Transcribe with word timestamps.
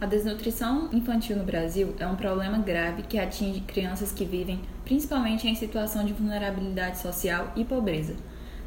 A 0.00 0.06
desnutrição 0.06 0.88
infantil 0.94 1.36
no 1.36 1.44
Brasil 1.44 1.94
é 1.98 2.06
um 2.06 2.16
problema 2.16 2.56
grave 2.56 3.02
que 3.02 3.18
atinge 3.18 3.60
crianças 3.60 4.10
que 4.10 4.24
vivem 4.24 4.58
principalmente 4.82 5.46
em 5.46 5.54
situação 5.54 6.06
de 6.06 6.14
vulnerabilidade 6.14 6.98
social 6.98 7.52
e 7.54 7.66
pobreza. 7.66 8.16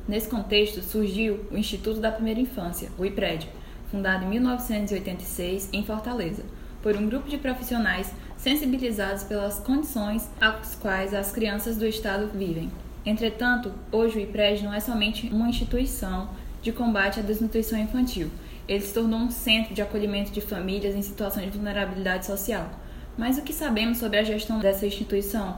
Nesse 0.08 0.30
contexto, 0.30 0.84
surgiu 0.84 1.44
o 1.50 1.58
Instituto 1.58 2.00
da 2.00 2.12
Primeira 2.12 2.40
Infância, 2.40 2.92
o 3.00 3.04
IPRED, 3.04 3.50
fundado 3.90 4.26
em 4.26 4.30
1986 4.30 5.70
em 5.74 5.84
Fortaleza, 5.84 6.44
por 6.84 6.96
um 6.96 7.08
grupo 7.08 7.28
de 7.28 7.40
profissionais 7.40 8.14
sensibilizados 8.38 9.24
pelas 9.24 9.58
condições 9.58 10.30
às 10.40 10.76
quais 10.76 11.16
as 11.16 11.32
crianças 11.32 11.78
do 11.78 11.88
estado 11.88 12.28
vivem. 12.28 12.70
Entretanto, 13.04 13.74
hoje 13.92 14.20
o 14.20 14.22
IPRED 14.22 14.64
não 14.64 14.74
é 14.74 14.80
somente 14.80 15.30
uma 15.34 15.50
instituição 15.50 16.30
de 16.62 16.72
combate 16.72 17.20
à 17.20 17.24
desnutrição 17.24 17.80
infantil, 17.80 18.30
ele 18.68 18.82
se 18.82 18.94
tornou 18.94 19.20
um 19.20 19.32
centro 19.32 19.74
de 19.74 19.82
acolhimento 19.82 20.32
de 20.32 20.42
famílias 20.42 20.96
em 20.96 21.02
situação 21.02 21.44
de 21.44 21.50
vulnerabilidade 21.50 22.26
social. 22.26 22.70
Mas 23.18 23.38
o 23.38 23.42
que 23.42 23.54
sabemos 23.54 23.98
sobre 23.98 24.18
a 24.18 24.24
gestão 24.24 24.60
dessa 24.60 24.86
instituição? 24.86 25.58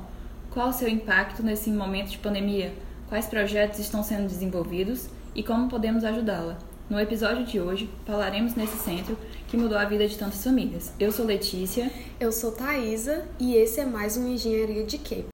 Qual 0.50 0.70
o 0.70 0.74
seu 0.74 0.88
impacto 0.88 1.44
nesse 1.44 1.70
momento 1.70 2.10
de 2.10 2.18
pandemia? 2.18 2.74
Quais 3.08 3.28
projetos 3.28 3.80
estão 3.80 4.04
sendo 4.04 4.28
desenvolvidos 4.28 5.10
e 5.34 5.44
como 5.44 5.70
podemos 5.70 6.04
ajudá-la? 6.04 6.58
No 6.90 7.00
episódio 7.00 7.46
de 7.46 7.60
hoje, 7.60 7.90
falaremos 8.06 8.56
nesse 8.56 8.78
centro 8.78 9.18
que 9.48 9.58
mudou 9.58 9.78
a 9.78 9.86
vida 9.86 10.08
de 10.08 10.18
tantas 10.18 10.44
famílias. 10.44 10.94
Eu 11.00 11.12
sou 11.12 11.26
Letícia. 11.26 11.92
Eu 12.20 12.32
sou 12.32 12.52
Thaisa 12.52 13.26
e 13.40 13.56
esse 13.56 13.80
é 13.80 13.86
mais 13.86 14.18
um 14.18 14.28
Engenharia 14.28 14.84
de 14.84 14.98
Quê? 14.98 15.26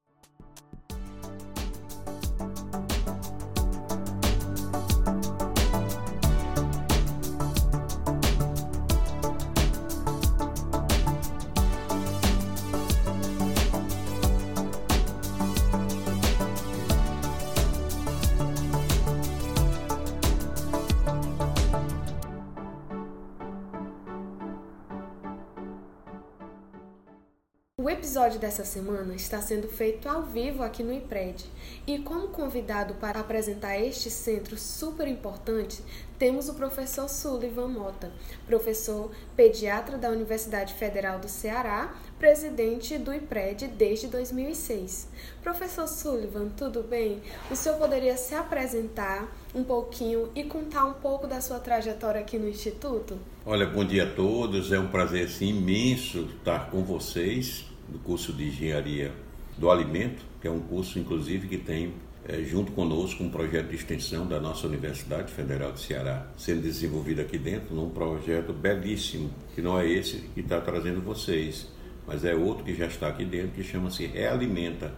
Episódio 28.32 28.40
dessa 28.40 28.64
semana 28.64 29.14
está 29.14 29.40
sendo 29.40 29.68
feito 29.68 30.08
ao 30.08 30.22
vivo 30.22 30.62
aqui 30.62 30.82
no 30.82 30.92
IPRED 30.92 31.44
e, 31.86 31.98
como 31.98 32.28
convidado 32.28 32.94
para 32.94 33.20
apresentar 33.20 33.78
este 33.78 34.10
centro 34.10 34.56
super 34.56 35.06
importante, 35.06 35.82
temos 36.18 36.48
o 36.48 36.54
professor 36.54 37.08
Sullivan 37.08 37.68
Mota, 37.68 38.10
professor 38.46 39.10
pediatra 39.36 39.98
da 39.98 40.08
Universidade 40.08 40.72
Federal 40.74 41.18
do 41.18 41.28
Ceará, 41.28 41.94
presidente 42.18 42.96
do 42.96 43.12
IPRED 43.12 43.68
desde 43.68 44.06
2006. 44.06 45.08
Professor 45.42 45.88
Sullivan, 45.88 46.48
tudo 46.56 46.82
bem? 46.82 47.20
O 47.50 47.56
senhor 47.56 47.76
poderia 47.76 48.16
se 48.16 48.34
apresentar 48.34 49.30
um 49.54 49.64
pouquinho 49.64 50.30
e 50.34 50.44
contar 50.44 50.84
um 50.84 50.94
pouco 50.94 51.26
da 51.26 51.40
sua 51.40 51.58
trajetória 51.58 52.20
aqui 52.20 52.38
no 52.38 52.48
Instituto? 52.48 53.18
Olha, 53.44 53.66
bom 53.66 53.84
dia 53.84 54.04
a 54.04 54.10
todos. 54.14 54.70
É 54.70 54.78
um 54.78 54.88
prazer 54.88 55.26
assim, 55.26 55.48
imenso 55.48 56.28
estar 56.38 56.70
com 56.70 56.84
vocês 56.84 57.71
do 57.92 57.98
curso 57.98 58.32
de 58.32 58.48
Engenharia 58.48 59.12
do 59.56 59.70
Alimento, 59.70 60.24
que 60.40 60.48
é 60.48 60.50
um 60.50 60.60
curso, 60.60 60.98
inclusive, 60.98 61.46
que 61.46 61.58
tem 61.58 61.92
é, 62.26 62.42
junto 62.42 62.72
conosco 62.72 63.22
um 63.22 63.28
projeto 63.28 63.68
de 63.68 63.76
extensão 63.76 64.26
da 64.26 64.40
nossa 64.40 64.66
Universidade 64.66 65.30
Federal 65.30 65.72
de 65.72 65.80
Ceará, 65.80 66.26
sendo 66.36 66.62
desenvolvido 66.62 67.20
aqui 67.20 67.36
dentro 67.36 67.74
num 67.74 67.90
projeto 67.90 68.52
belíssimo, 68.52 69.30
que 69.54 69.60
não 69.60 69.78
é 69.78 69.88
esse 69.88 70.18
que 70.34 70.40
está 70.40 70.60
trazendo 70.60 71.00
vocês, 71.00 71.68
mas 72.06 72.24
é 72.24 72.34
outro 72.34 72.64
que 72.64 72.74
já 72.74 72.86
está 72.86 73.08
aqui 73.08 73.24
dentro, 73.24 73.50
que 73.50 73.62
chama-se 73.62 74.06
Realimenta, 74.06 74.92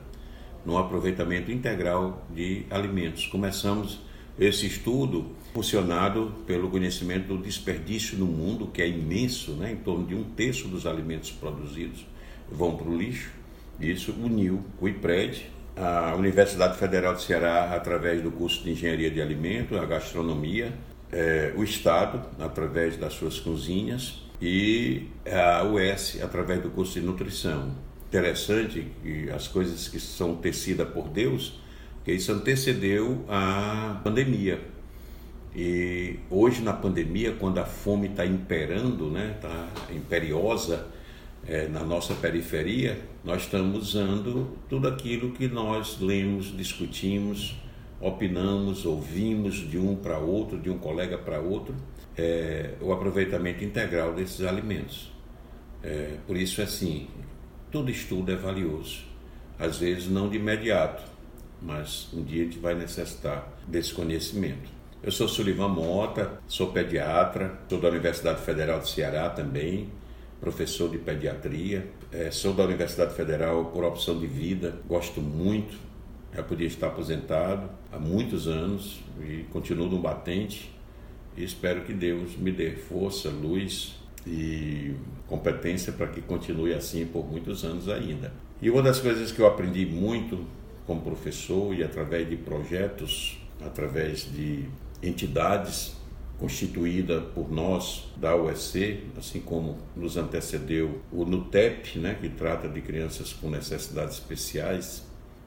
no 0.65 0.79
aproveitamento 0.79 1.51
integral 1.51 2.27
de 2.35 2.65
alimentos. 2.71 3.27
Começamos 3.27 4.01
esse 4.39 4.67
estudo 4.67 5.33
funcionado 5.53 6.33
pelo 6.47 6.71
conhecimento 6.71 7.29
do 7.29 7.39
desperdício 7.39 8.17
no 8.17 8.27
mundo, 8.27 8.67
que 8.67 8.81
é 8.81 8.89
imenso, 8.89 9.53
né? 9.53 9.73
em 9.73 9.77
torno 9.77 10.07
de 10.07 10.15
um 10.15 10.25
terço 10.25 10.69
dos 10.69 10.87
alimentos 10.87 11.31
produzidos 11.31 12.07
vão 12.55 12.77
para 12.77 12.89
o 12.89 12.97
lixo. 12.97 13.31
Isso 13.81 14.13
uniu 14.13 14.63
o 14.81 14.89
IPRED, 14.89 15.51
a 15.77 16.15
Universidade 16.15 16.79
Federal 16.79 17.15
de 17.15 17.23
Ceará, 17.23 17.75
através 17.75 18.23
do 18.23 18.31
curso 18.31 18.63
de 18.63 18.71
Engenharia 18.71 19.11
de 19.11 19.21
Alimento, 19.21 19.77
a 19.77 19.85
Gastronomia, 19.85 20.73
é, 21.13 21.53
o 21.57 21.65
Estado, 21.65 22.23
através 22.39 22.97
das 22.97 23.15
suas 23.15 23.41
cozinhas, 23.41 24.23
e 24.41 25.09
a 25.27 25.65
US, 25.65 26.21
através 26.23 26.63
do 26.63 26.71
curso 26.71 26.95
de 26.95 27.07
Nutrição. 27.07 27.73
Interessante 28.09 28.87
que 29.03 29.31
as 29.31 29.49
coisas 29.49 29.89
que 29.89 29.99
são 29.99 30.37
tecidas 30.37 30.89
por 30.89 31.09
Deus, 31.09 31.61
que 32.05 32.13
isso 32.13 32.31
antecedeu 32.33 33.25
a 33.29 34.01
pandemia. 34.05 34.61
E 35.57 36.19
hoje, 36.31 36.63
na 36.63 36.73
pandemia, 36.73 37.33
quando 37.39 37.59
a 37.59 37.65
fome 37.65 38.09
está 38.09 38.27
imperando, 38.27 39.07
está 39.07 39.19
né, 39.19 39.37
tá 39.41 39.93
imperiosa, 39.93 40.87
é, 41.47 41.69
na 41.69 41.85
nossa 41.85 42.15
periferia, 42.15 42.99
nós 43.23 43.43
estamos 43.43 43.89
usando 43.89 44.57
tudo 44.69 44.89
aquilo 44.89 45.33
que 45.33 45.47
nós 45.49 46.01
lemos, 46.01 46.57
discutimos, 46.57 47.57
opinamos, 48.01 48.85
ouvimos 48.87 49.57
de 49.57 49.79
um 49.79 49.97
para 49.97 50.19
outro, 50.19 50.59
de 50.59 50.71
um 50.71 50.79
colega 50.79 51.19
para 51.19 51.41
outro, 51.41 51.75
é, 52.17 52.75
o 52.81 52.93
aproveitamento 52.93 53.65
integral 53.65 54.15
desses 54.15 54.45
alimentos. 54.45 55.13
É, 55.83 56.17
por 56.27 56.37
isso, 56.37 56.63
assim, 56.63 57.09
todo 57.71 57.91
estudo 57.91 58.33
é 58.33 58.37
valioso. 58.37 59.05
Às 59.59 59.79
vezes, 59.79 60.09
não 60.09 60.29
de 60.29 60.37
imediato, 60.37 61.03
mas 61.61 62.09
um 62.13 62.23
dia 62.23 62.43
a 62.43 62.45
gente 62.45 62.59
vai 62.59 62.75
necessitar 62.75 63.53
desse 63.67 63.93
conhecimento. 63.93 64.73
Eu 65.03 65.13
sou 65.13 65.29
Sullivan 65.29 65.69
Mota, 65.69 66.41
sou 66.49 66.73
pediatra, 66.73 67.59
sou 67.69 67.79
da 67.79 67.89
Universidade 67.89 68.41
Federal 68.43 68.81
de 68.81 68.89
Ceará 68.89 69.29
também, 69.29 69.89
professor 70.41 70.91
de 70.91 70.99
pediatria, 70.99 71.89
é, 72.13 72.31
sou 72.31 72.53
da 72.53 72.65
Universidade 72.65 73.15
Federal 73.15 73.67
por 73.67 73.85
opção 73.85 74.19
de 74.19 74.27
vida, 74.27 74.77
gosto 74.87 75.21
muito, 75.21 75.77
já 76.35 76.43
podia 76.43 76.67
estar 76.67 76.89
aposentado 76.89 77.71
há 77.93 77.99
muitos 77.99 78.49
anos 78.49 79.01
e 79.21 79.45
continuo 79.53 79.89
no 79.89 79.99
batente 79.99 80.75
e 81.37 81.45
espero 81.45 81.83
que 81.83 81.93
Deus 81.93 82.37
me 82.37 82.53
dê 82.53 82.73
força, 82.73 83.29
luz 83.29 83.95
e 84.27 84.95
competência 85.27 85.93
para 85.93 86.07
que 86.09 86.21
continue 86.21 86.73
assim 86.75 87.07
por 87.07 87.27
muitos 87.27 87.65
anos 87.65 87.89
ainda. 87.89 88.33
E 88.61 88.71
uma 88.71 88.83
das 88.83 89.01
coisas 89.01 89.31
que 89.33 89.41
eu 89.41 89.47
aprendi 89.47 89.85
muito 89.85 90.45
como 90.87 91.01
professor 91.01 91.75
e 91.75 91.83
através 91.83 92.29
de 92.29 92.37
projetos, 92.37 93.39
através 93.61 94.31
de 94.31 94.65
entidades 95.03 95.97
constituída 96.39 97.21
por 97.21 97.51
nós 97.51 98.11
da 98.17 98.37
UEC, 98.37 99.05
assim 99.17 99.41
como 99.41 99.79
nos 99.97 100.17
antecedeu 100.17 101.01
o 101.13 101.25
NUTEP, 101.25 101.99
né, 101.99 102.17
que 102.21 102.29
trata 102.29 102.69
de 102.69 102.81
crianças 102.81 103.33
com 103.33 103.49
necessidades 103.49 104.15
especiais, 104.15 105.05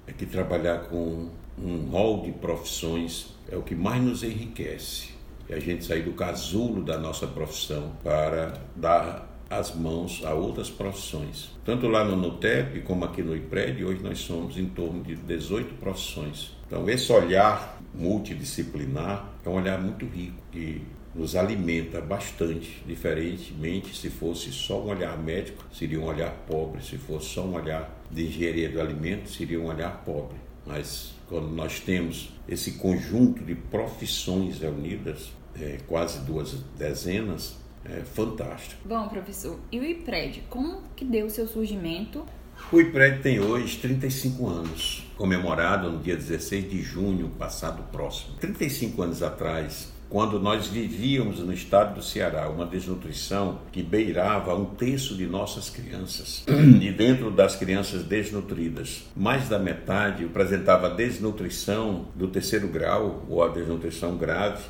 é 0.08 0.14
que 0.14 0.26
trabalhar 0.26 0.86
com 0.90 1.30
um 1.58 1.90
rol 1.90 2.24
de 2.24 2.32
profissões 2.32 3.36
é 3.50 3.56
o 3.56 3.62
que 3.62 3.76
mais 3.76 4.02
nos 4.02 4.24
enriquece. 4.24 5.10
É 5.50 5.56
a 5.56 5.60
gente 5.60 5.86
sair 5.86 6.04
do 6.04 6.14
casulo 6.14 6.84
da 6.84 6.98
nossa 6.98 7.26
profissão 7.26 7.94
para 8.04 8.62
dar 8.76 9.38
as 9.50 9.74
mãos 9.74 10.24
a 10.26 10.34
outras 10.34 10.70
profissões. 10.70 11.52
Tanto 11.64 11.88
lá 11.88 12.04
no 12.04 12.18
NUTEP 12.18 12.82
como 12.82 13.06
aqui 13.06 13.22
no 13.22 13.36
IPRED, 13.36 13.84
hoje 13.84 14.04
nós 14.04 14.20
somos 14.20 14.58
em 14.58 14.66
torno 14.66 15.02
de 15.04 15.16
18 15.16 15.76
profissões. 15.76 16.52
Então, 16.68 16.90
esse 16.90 17.12
olhar 17.12 17.82
multidisciplinar 17.94 19.34
é 19.48 19.50
um 19.50 19.56
olhar 19.56 19.82
muito 19.82 20.06
rico 20.06 20.44
e 20.54 20.82
nos 21.16 21.36
alimenta 21.36 22.00
bastante, 22.02 22.84
diferentemente 22.86 23.96
se 23.96 24.10
fosse 24.10 24.52
só 24.52 24.82
um 24.84 24.90
olhar 24.90 25.18
médico, 25.18 25.66
seria 25.74 26.00
um 26.00 26.04
olhar 26.04 26.32
pobre, 26.48 26.84
se 26.84 26.98
fosse 26.98 27.30
só 27.30 27.44
um 27.44 27.56
olhar 27.56 27.90
de 28.12 28.28
engenharia 28.28 28.70
do 28.70 28.80
alimento, 28.80 29.30
seria 29.30 29.60
um 29.60 29.66
olhar 29.66 30.04
pobre. 30.04 30.38
Mas 30.66 31.16
quando 31.28 31.48
nós 31.48 31.80
temos 31.80 32.30
esse 32.48 32.74
conjunto 32.74 33.44
de 33.44 33.56
profissões 33.56 34.60
reunidas, 34.60 35.32
é, 35.60 35.80
quase 35.88 36.20
duas 36.26 36.54
dezenas, 36.78 37.56
é 37.86 38.02
fantástico. 38.02 38.82
Bom, 38.86 39.08
professor, 39.08 39.58
e 39.72 39.80
o 39.80 39.84
IPRED, 39.84 40.44
como 40.50 40.82
que 40.96 41.06
deu 41.06 41.26
o 41.26 41.30
seu 41.30 41.48
surgimento 41.48 42.26
o 42.72 42.82
IPRED 42.82 43.22
tem 43.22 43.40
hoje 43.40 43.78
35 43.78 44.48
anos, 44.48 45.06
comemorado 45.16 45.90
no 45.90 46.00
dia 46.00 46.16
16 46.16 46.70
de 46.70 46.82
junho 46.82 47.30
passado 47.30 47.84
próximo. 47.92 48.36
35 48.40 49.02
anos 49.02 49.24
atrás, 49.24 49.92
quando 50.10 50.40
nós 50.40 50.68
vivíamos 50.68 51.40
no 51.40 51.54
estado 51.54 51.96
do 51.96 52.04
Ceará 52.04 52.50
uma 52.50 52.66
desnutrição 52.66 53.60
que 53.72 53.82
beirava 53.82 54.56
um 54.56 54.66
terço 54.66 55.16
de 55.16 55.26
nossas 55.26 55.70
crianças. 55.70 56.44
E 56.82 56.92
dentro 56.92 57.32
das 57.32 57.56
crianças 57.56 58.04
desnutridas, 58.04 59.04
mais 59.16 59.50
da 59.50 59.60
metade 59.60 60.26
apresentava 60.26 60.90
desnutrição 60.90 62.08
do 62.16 62.28
terceiro 62.28 62.68
grau 62.68 63.26
ou 63.30 63.44
a 63.44 63.50
desnutrição 63.50 64.16
grave. 64.16 64.64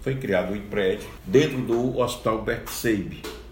Foi 0.00 0.14
criado 0.16 0.52
o 0.52 0.56
IPRED 0.56 1.04
dentro 1.24 1.58
do 1.62 1.98
Hospital 1.98 2.42
Bert 2.42 2.68
Seib 2.68 3.22
é 3.22 3.43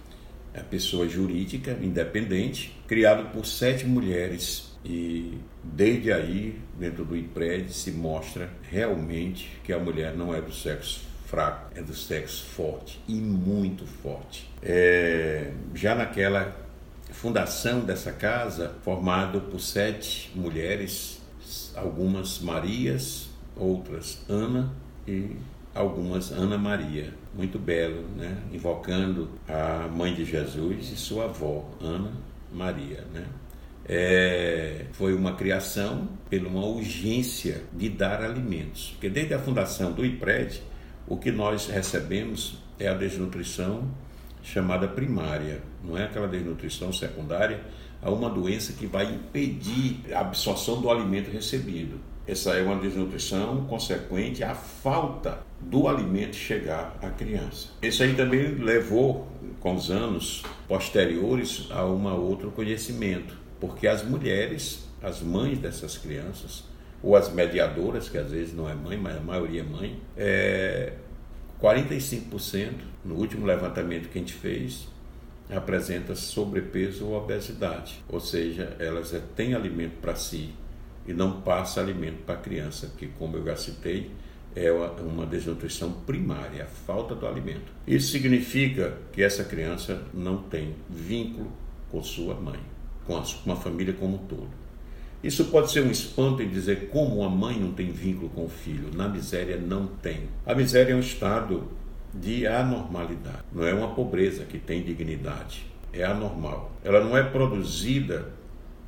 a 0.54 0.60
pessoa 0.60 1.08
jurídica 1.08 1.78
independente, 1.80 2.76
criado 2.86 3.32
por 3.32 3.46
sete 3.46 3.86
mulheres 3.86 4.72
e 4.84 5.38
desde 5.62 6.12
aí, 6.12 6.60
dentro 6.78 7.04
do 7.04 7.16
IPRED, 7.16 7.72
se 7.72 7.92
mostra 7.92 8.50
realmente 8.68 9.60
que 9.62 9.72
a 9.72 9.78
mulher 9.78 10.14
não 10.14 10.34
é 10.34 10.40
do 10.40 10.52
sexo 10.52 11.02
fraco, 11.26 11.70
é 11.74 11.80
do 11.80 11.94
sexo 11.94 12.44
forte 12.46 13.00
e 13.08 13.14
muito 13.14 13.86
forte. 13.86 14.50
É, 14.60 15.52
já 15.74 15.94
naquela 15.94 16.54
fundação 17.10 17.80
dessa 17.80 18.12
casa, 18.12 18.74
formado 18.82 19.40
por 19.42 19.60
sete 19.60 20.30
mulheres, 20.34 21.20
algumas 21.76 22.40
Marias, 22.40 23.30
outras 23.56 24.24
Ana 24.28 24.72
e 25.06 25.36
algumas 25.74 26.32
Ana 26.32 26.58
Maria. 26.58 27.14
Muito 27.34 27.58
belo, 27.58 28.02
né? 28.16 28.38
Invocando 28.52 29.30
a 29.48 29.88
mãe 29.88 30.14
de 30.14 30.24
Jesus 30.24 30.92
e 30.92 30.96
sua 30.96 31.24
avó, 31.24 31.68
Ana 31.80 32.12
Maria, 32.52 33.04
né? 33.12 33.26
É, 33.84 34.86
foi 34.92 35.14
uma 35.14 35.34
criação 35.34 36.08
pela 36.30 36.48
uma 36.48 36.64
urgência 36.64 37.62
de 37.72 37.88
dar 37.88 38.22
alimentos. 38.22 38.90
Porque 38.90 39.08
desde 39.08 39.34
a 39.34 39.38
fundação 39.38 39.92
do 39.92 40.04
IPRED, 40.04 40.62
o 41.06 41.16
que 41.16 41.32
nós 41.32 41.66
recebemos 41.66 42.58
é 42.78 42.88
a 42.88 42.94
desnutrição 42.94 43.90
chamada 44.42 44.86
primária, 44.88 45.62
não 45.84 45.96
é 45.96 46.04
aquela 46.04 46.28
desnutrição 46.28 46.92
secundária, 46.92 47.60
a 48.02 48.10
uma 48.10 48.28
doença 48.28 48.72
que 48.72 48.86
vai 48.86 49.04
impedir 49.06 50.00
a 50.12 50.20
absorção 50.20 50.80
do 50.80 50.90
alimento 50.90 51.30
recebido. 51.30 51.98
Essa 52.26 52.54
é 52.54 52.62
uma 52.62 52.76
desnutrição 52.76 53.64
consequente 53.66 54.42
à 54.42 54.54
falta 54.54 55.40
do 55.62 55.88
alimento 55.88 56.36
chegar 56.36 56.98
à 57.02 57.10
criança. 57.10 57.68
Isso 57.82 58.02
aí 58.02 58.14
também 58.14 58.56
levou, 58.56 59.28
com 59.60 59.74
os 59.74 59.90
anos 59.90 60.42
posteriores, 60.68 61.68
a 61.70 61.86
um 61.86 62.06
outro 62.20 62.50
conhecimento, 62.50 63.36
porque 63.60 63.86
as 63.86 64.04
mulheres, 64.04 64.88
as 65.02 65.20
mães 65.22 65.58
dessas 65.58 65.96
crianças, 65.96 66.64
ou 67.02 67.16
as 67.16 67.32
mediadoras, 67.32 68.08
que 68.08 68.18
às 68.18 68.30
vezes 68.30 68.54
não 68.54 68.68
é 68.68 68.74
mãe, 68.74 68.96
mas 68.96 69.16
a 69.16 69.20
maioria 69.20 69.60
é 69.60 69.64
mãe, 69.64 70.00
é 70.16 70.92
45%, 71.60 72.72
no 73.04 73.14
último 73.16 73.46
levantamento 73.46 74.08
que 74.08 74.18
a 74.18 74.20
gente 74.20 74.34
fez, 74.34 74.88
apresenta 75.50 76.14
sobrepeso 76.14 77.06
ou 77.06 77.16
obesidade, 77.16 78.02
ou 78.08 78.20
seja, 78.20 78.76
elas 78.78 79.14
têm 79.36 79.54
alimento 79.54 80.00
para 80.00 80.14
si 80.14 80.50
e 81.06 81.12
não 81.12 81.40
passa 81.40 81.80
alimento 81.80 82.22
para 82.24 82.36
a 82.36 82.38
criança, 82.38 82.92
que 82.96 83.06
como 83.06 83.36
eu 83.36 83.44
já 83.44 83.56
citei, 83.56 84.10
é 84.54 84.70
uma 84.72 85.26
desnutrição 85.26 85.92
primária, 86.06 86.64
a 86.64 86.66
falta 86.66 87.14
do 87.14 87.26
alimento. 87.26 87.72
Isso 87.86 88.10
significa 88.12 88.98
que 89.12 89.22
essa 89.22 89.44
criança 89.44 90.02
não 90.12 90.38
tem 90.38 90.74
vínculo 90.88 91.50
com 91.90 92.02
sua 92.02 92.34
mãe, 92.34 92.60
com 93.06 93.16
a, 93.16 93.56
família 93.56 93.94
como 93.94 94.16
um 94.16 94.26
todo. 94.26 94.48
Isso 95.22 95.46
pode 95.46 95.70
ser 95.70 95.82
um 95.82 95.90
espanto 95.90 96.42
em 96.42 96.48
dizer 96.48 96.88
como 96.88 97.22
a 97.22 97.30
mãe 97.30 97.58
não 97.58 97.72
tem 97.72 97.90
vínculo 97.90 98.28
com 98.30 98.44
o 98.44 98.48
filho. 98.48 98.90
Na 98.94 99.08
miséria 99.08 99.56
não 99.56 99.86
tem. 99.86 100.28
A 100.44 100.54
miséria 100.54 100.92
é 100.92 100.96
um 100.96 101.00
estado 101.00 101.68
de 102.12 102.46
anormalidade, 102.46 103.42
não 103.52 103.66
é 103.66 103.72
uma 103.72 103.94
pobreza 103.94 104.44
que 104.44 104.58
tem 104.58 104.82
dignidade, 104.82 105.64
é 105.92 106.04
anormal. 106.04 106.70
Ela 106.84 107.02
não 107.02 107.16
é 107.16 107.22
produzida 107.22 108.28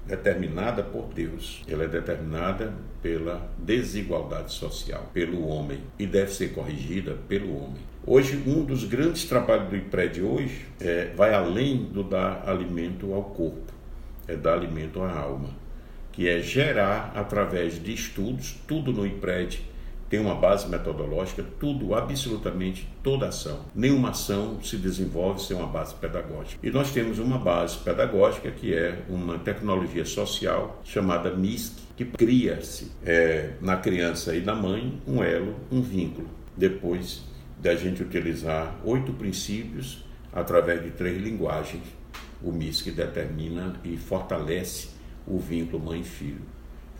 determinada 0.07 0.83
por 0.83 1.07
Deus. 1.15 1.63
Ela 1.69 1.85
é 1.85 1.89
determinada 1.89 2.73
pela 3.03 3.51
desigualdade 3.59 4.53
social, 4.53 5.11
pelo 5.13 5.47
homem, 5.47 5.81
e 5.99 6.07
deve 6.07 6.33
ser 6.33 6.53
corrigida 6.53 7.17
pelo 7.29 7.57
homem. 7.57 7.83
Hoje, 8.07 8.43
um 8.47 8.65
dos 8.65 8.85
grandes 8.85 9.25
trabalhos 9.25 9.71
do 9.71 9.77
IPRED 9.77 10.23
hoje 10.23 10.67
é, 10.81 11.11
vai 11.17 11.33
além 11.33 11.85
do 11.85 12.03
dar 12.03 12.47
alimento 12.47 13.15
ao 13.15 13.25
corpo, 13.25 13.73
é 14.29 14.37
dar 14.37 14.55
alimento 14.55 15.03
à 15.03 15.11
alma, 15.11 15.51
que 16.13 16.29
é 16.29 16.41
gerar, 16.41 17.13
através 17.15 17.83
de 17.83 17.93
estudos, 17.93 18.57
tudo 18.67 18.93
no 18.93 19.07
IPRED 19.07 19.65
tem 20.09 20.21
uma 20.21 20.35
base 20.35 20.69
metodológica, 20.69 21.45
tudo, 21.59 21.95
absolutamente 21.95 22.89
toda 23.03 23.29
ação. 23.29 23.61
Nenhuma 23.75 24.11
ação 24.11 24.63
se 24.63 24.77
desenvolve 24.77 25.43
sem 25.43 25.57
uma 25.57 25.67
base 25.67 25.95
pedagógica. 25.95 26.67
E 26.67 26.71
nós 26.71 26.93
temos 26.93 27.19
uma 27.19 27.39
base 27.39 27.79
pedagógica 27.79 28.51
que 28.51 28.75
é 28.75 29.03
uma 29.09 29.39
tecnologia 29.39 30.05
social 30.05 30.81
chamada 30.85 31.31
MISC, 31.31 31.83
que 31.97 32.05
cria-se 32.05 32.93
é, 33.05 33.55
na 33.61 33.77
criança 33.77 34.35
e 34.35 34.41
na 34.41 34.55
mãe 34.55 35.01
um 35.07 35.23
elo, 35.23 35.55
um 35.71 35.81
vínculo. 35.81 36.29
Depois 36.57 37.25
da 37.61 37.75
gente 37.75 38.03
utilizar 38.03 38.79
oito 38.85 39.13
princípios 39.13 40.05
através 40.33 40.83
de 40.83 40.91
três 40.91 41.21
linguagens, 41.21 41.83
o 42.43 42.53
MISC 42.53 42.91
determina 42.91 43.75
e 43.83 43.97
fortalece 43.97 44.91
o 45.27 45.39
vínculo 45.39 45.83
mãe-filho. 45.83 46.54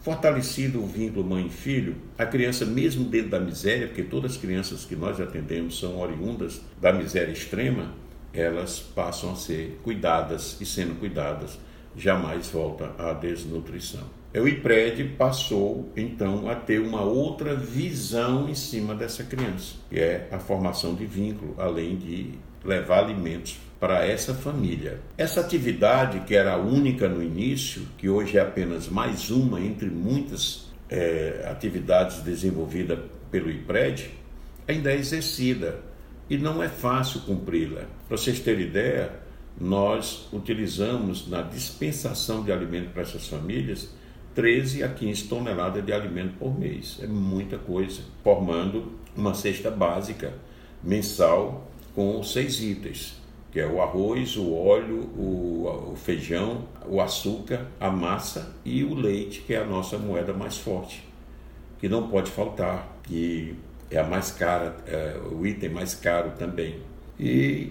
Fortalecido 0.05 0.85
o 0.85 0.87
vínculo 0.87 1.25
mãe-filho, 1.27 1.97
a 2.19 2.27
criança, 2.27 2.67
mesmo 2.67 3.07
dentro 3.07 3.31
da 3.31 3.41
miséria, 3.41 3.87
porque 3.87 4.03
todas 4.03 4.33
as 4.33 4.37
crianças 4.37 4.85
que 4.85 4.95
nós 4.95 5.19
atendemos 5.19 5.79
são 5.79 5.99
oriundas 5.99 6.61
da 6.79 6.93
miséria 6.93 7.33
extrema, 7.33 7.95
elas 8.31 8.79
passam 8.81 9.33
a 9.33 9.35
ser 9.35 9.81
cuidadas 9.83 10.61
e, 10.61 10.67
sendo 10.67 11.01
cuidadas, 11.01 11.59
jamais 11.97 12.49
volta 12.49 12.93
à 12.99 13.15
desnutrição. 13.15 14.03
O 14.35 14.47
IPRED 14.47 15.15
passou, 15.17 15.91
então, 15.97 16.51
a 16.51 16.55
ter 16.55 16.81
uma 16.81 17.01
outra 17.01 17.57
visão 17.57 18.47
em 18.47 18.55
cima 18.55 18.95
dessa 18.95 19.25
criança, 19.25 19.77
que 19.89 19.99
é 19.99 20.29
a 20.31 20.39
formação 20.39 20.95
de 20.95 21.07
vínculo, 21.07 21.55
além 21.57 21.97
de 21.97 22.33
levar 22.63 23.05
alimentos 23.05 23.57
para 23.85 24.07
essa 24.07 24.33
família. 24.33 24.99
Essa 25.15 25.43
atividade, 25.43 26.21
que 26.21 26.35
era 26.35 26.57
única 26.57 27.07
no 27.07 27.23
início, 27.23 27.83
que 27.99 28.09
hoje 28.09 28.39
é 28.39 28.41
apenas 28.41 28.89
mais 28.89 29.29
uma 29.29 29.61
entre 29.61 29.91
muitas 29.91 30.73
é, 30.89 31.47
atividades 31.51 32.23
desenvolvidas 32.23 32.99
pelo 33.31 33.51
IPRED, 33.51 34.11
ainda 34.67 34.91
é 34.91 34.97
exercida 34.97 35.81
e 36.31 36.39
não 36.39 36.63
é 36.63 36.69
fácil 36.71 37.21
cumpri-la. 37.27 37.83
Para 38.09 38.17
vocês 38.17 38.41
terem 38.41 38.65
ideia, 38.65 39.13
nós 39.61 40.31
utilizamos 40.33 41.29
na 41.29 41.43
dispensação 41.43 42.43
de 42.43 42.51
alimento 42.51 42.91
para 42.91 43.03
essas 43.03 43.29
famílias 43.29 43.91
13 44.35 44.83
a 44.83 44.89
15 44.89 45.25
toneladas 45.25 45.85
de 45.85 45.93
alimento 45.93 46.39
por 46.39 46.59
mês. 46.59 47.01
É 47.03 47.07
muita 47.07 47.59
coisa, 47.59 48.01
formando 48.23 48.95
uma 49.15 49.35
cesta 49.35 49.71
básica 49.71 50.33
mensal 50.83 51.71
com 51.95 52.23
seis 52.23 52.63
itens 52.63 53.23
que 53.55 53.61
é 53.61 53.67
o 53.69 53.81
arroz, 53.81 54.37
o 54.37 54.53
óleo, 54.53 55.09
o, 55.17 55.93
o, 55.93 55.97
feijão, 55.97 56.65
o 56.89 57.01
açúcar, 57.01 57.69
a 57.79 57.89
massa 57.89 58.53
e 58.65 58.83
o 58.83 58.95
leite, 58.95 59.43
que 59.43 59.55
é 59.55 59.59
a 59.59 59.65
nossa 59.65 59.97
moeda 59.97 60.33
mais 60.33 60.59
forte, 60.59 61.07
que 61.79 61.89
não 61.89 62.09
pode 62.09 62.33
faltar, 62.33 62.99
que 63.05 63.55
é 63.93 63.97
a 63.97 64.03
mais 64.03 64.33
cara, 64.33 64.77
é 64.89 65.17
o 65.31 65.47
item 65.47 65.71
mais 65.71 65.95
caro 65.95 66.33
também. 66.37 66.81
E 67.17 67.71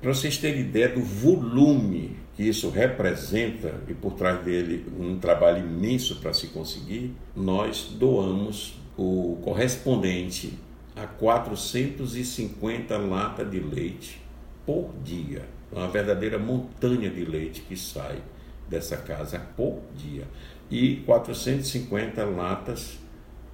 para 0.00 0.14
vocês 0.14 0.38
terem 0.38 0.60
ideia 0.60 0.90
do 0.90 1.02
volume 1.02 2.16
que 2.36 2.44
isso 2.44 2.70
representa 2.70 3.74
e 3.88 3.94
por 3.94 4.12
trás 4.12 4.40
dele 4.44 4.86
um 4.96 5.18
trabalho 5.18 5.66
imenso 5.66 6.20
para 6.20 6.32
se 6.32 6.46
conseguir, 6.46 7.12
nós 7.34 7.92
doamos 7.98 8.80
o 8.96 9.36
correspondente 9.42 10.56
a 10.94 11.08
450 11.08 12.96
latas 12.98 13.50
de 13.50 13.58
leite 13.58 14.23
por 14.64 14.90
dia. 15.04 15.42
É 15.72 15.78
uma 15.78 15.88
verdadeira 15.88 16.38
montanha 16.38 17.10
de 17.10 17.24
leite 17.24 17.62
que 17.62 17.76
sai 17.76 18.18
dessa 18.68 18.96
casa 18.96 19.38
por 19.56 19.80
dia. 19.96 20.24
E 20.70 20.96
450 21.06 22.24
latas 22.24 22.98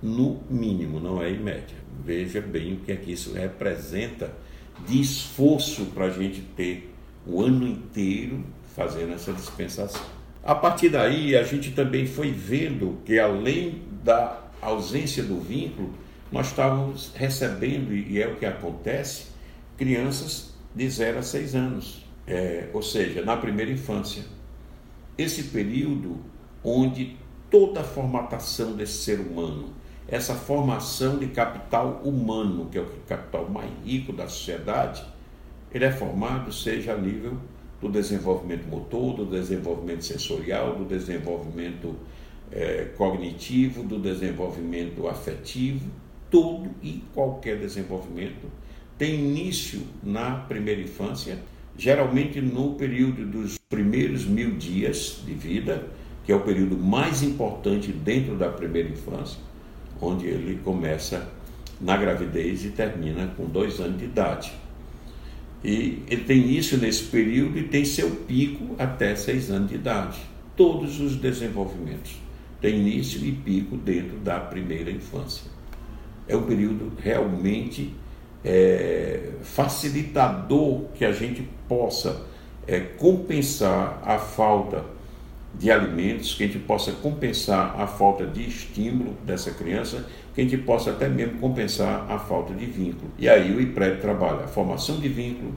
no 0.03 0.41
mínimo, 0.49 0.99
não 1.01 1.23
é 1.23 1.31
em 1.31 1.39
média. 1.39 1.77
Veja 2.05 2.41
bem 2.41 2.75
o 2.75 2.77
que 2.79 2.93
é 2.93 2.97
que 2.97 3.13
isso 3.13 3.33
representa 3.33 4.33
de 4.87 5.01
esforço 5.01 5.87
para 5.87 6.07
a 6.07 6.11
gente 6.11 6.41
ter 6.57 6.95
o 7.27 7.43
ano 7.43 7.67
inteiro 7.67 8.43
fazendo 8.75 9.13
essa 9.13 9.33
dispensação. 9.33 10.03
A 10.43 10.55
partir 10.55 10.89
daí, 10.89 11.37
a 11.37 11.43
gente 11.43 11.73
também 11.73 12.07
foi 12.07 12.31
vendo 12.31 12.99
que 13.05 13.19
além 13.19 13.83
da 14.03 14.43
ausência 14.63 15.23
do 15.23 15.39
vínculo, 15.39 15.93
nós 16.33 16.47
estávamos 16.49 17.13
recebendo, 17.15 17.93
e 17.93 18.23
é 18.23 18.27
o 18.27 18.37
que 18.37 18.47
acontece, 18.47 19.27
crianças 19.77 20.50
de 20.75 20.89
0 20.89 21.19
a 21.19 21.23
6 21.23 21.55
anos, 21.55 22.05
é, 22.27 22.69
ou 22.73 22.83
seja, 22.83 23.25
na 23.25 23.37
primeira 23.37 23.71
infância. 23.71 24.23
Esse 25.19 25.45
período 25.45 26.19
onde 26.63 27.17
toda 27.51 27.81
a 27.81 27.85
formatação 27.85 28.73
desse 28.73 29.03
ser 29.03 29.21
humano, 29.21 29.71
essa 30.07 30.35
formação 30.35 31.19
de 31.19 31.27
capital 31.29 32.01
humano, 32.05 32.69
que 32.71 32.79
é 32.79 32.81
o 32.81 32.87
capital 33.07 33.49
mais 33.49 33.71
rico 33.85 34.13
da 34.13 34.29
sociedade, 34.29 35.05
ele 35.73 35.85
é 35.85 35.93
formado 35.93 36.53
seja 36.53 36.95
a 36.95 36.97
nível 36.97 37.37
do 37.81 37.89
desenvolvimento 37.89 38.67
motor, 38.67 39.15
do 39.15 39.27
desenvolvimento 39.27 40.05
sensorial, 40.05 40.77
do 40.77 40.85
desenvolvimento 40.85 41.97
é, 42.53 42.87
cognitivo, 42.97 43.83
do 43.83 43.99
desenvolvimento 43.99 45.09
afetivo, 45.09 45.89
todo 46.31 46.71
e 46.83 47.05
qualquer 47.15 47.59
desenvolvimento 47.59 48.47
tem 49.01 49.15
início 49.15 49.81
na 50.03 50.33
primeira 50.33 50.83
infância 50.83 51.39
geralmente 51.75 52.39
no 52.39 52.75
período 52.75 53.25
dos 53.25 53.57
primeiros 53.71 54.27
mil 54.27 54.59
dias 54.59 55.23
de 55.25 55.33
vida, 55.33 55.87
que 56.23 56.31
é 56.31 56.37
o 56.37 56.41
período 56.41 56.77
mais 56.77 57.23
importante 57.23 57.91
dentro 57.91 58.37
da 58.37 58.51
primeira 58.51 58.91
infância, 58.91 59.41
onde 60.03 60.27
ele 60.27 60.61
começa 60.63 61.27
na 61.81 61.97
gravidez 61.97 62.63
e 62.67 62.69
termina 62.69 63.29
com 63.29 63.47
dois 63.47 63.81
anos 63.81 63.99
de 63.99 64.05
idade. 64.05 64.53
E 65.65 66.03
ele 66.07 66.25
tem 66.25 66.37
início 66.37 66.77
nesse 66.77 67.05
período 67.05 67.59
e 67.59 67.63
tem 67.63 67.87
seu 67.87 68.11
pico 68.11 68.75
até 68.79 69.17
seis 69.17 69.51
anos 69.51 69.71
de 69.71 69.77
idade. 69.77 70.19
Todos 70.55 71.01
os 71.01 71.17
desenvolvimentos 71.17 72.17
têm 72.61 72.81
início 72.81 73.25
e 73.25 73.33
pico 73.33 73.79
dentro 73.79 74.19
da 74.19 74.39
primeira 74.39 74.91
infância. 74.91 75.51
É 76.29 76.37
um 76.37 76.43
período 76.43 76.93
realmente 77.03 77.95
é, 78.45 79.31
facilitador 79.43 80.85
que 80.95 81.05
a 81.05 81.13
gente 81.13 81.47
possa 81.69 82.23
é, 82.67 82.81
compensar 82.81 84.03
a 84.05 84.19
falta 84.19 84.85
de 85.55 85.71
alimentos, 85.71 86.35
que 86.35 86.45
a 86.45 86.47
gente 86.47 86.59
possa 86.61 86.93
compensar 86.93 87.79
a 87.79 87.87
falta 87.87 88.25
de 88.27 88.47
estímulo 88.47 89.17
dessa 89.25 89.51
criança, 89.51 90.07
que 90.35 90.41
a 90.41 90.45
gente 90.45 90.59
possa 90.59 90.91
até 90.91 91.09
mesmo 91.09 91.39
compensar 91.39 92.07
a 92.09 92.19
falta 92.19 92.55
de 92.55 92.67
vínculo. 92.67 93.11
E 93.19 93.29
aí 93.29 93.55
o 93.55 93.61
IPRED 93.61 94.01
trabalha 94.01 94.45
a 94.45 94.49
formação 94.49 95.01
de 95.01 95.09
vínculo, 95.09 95.55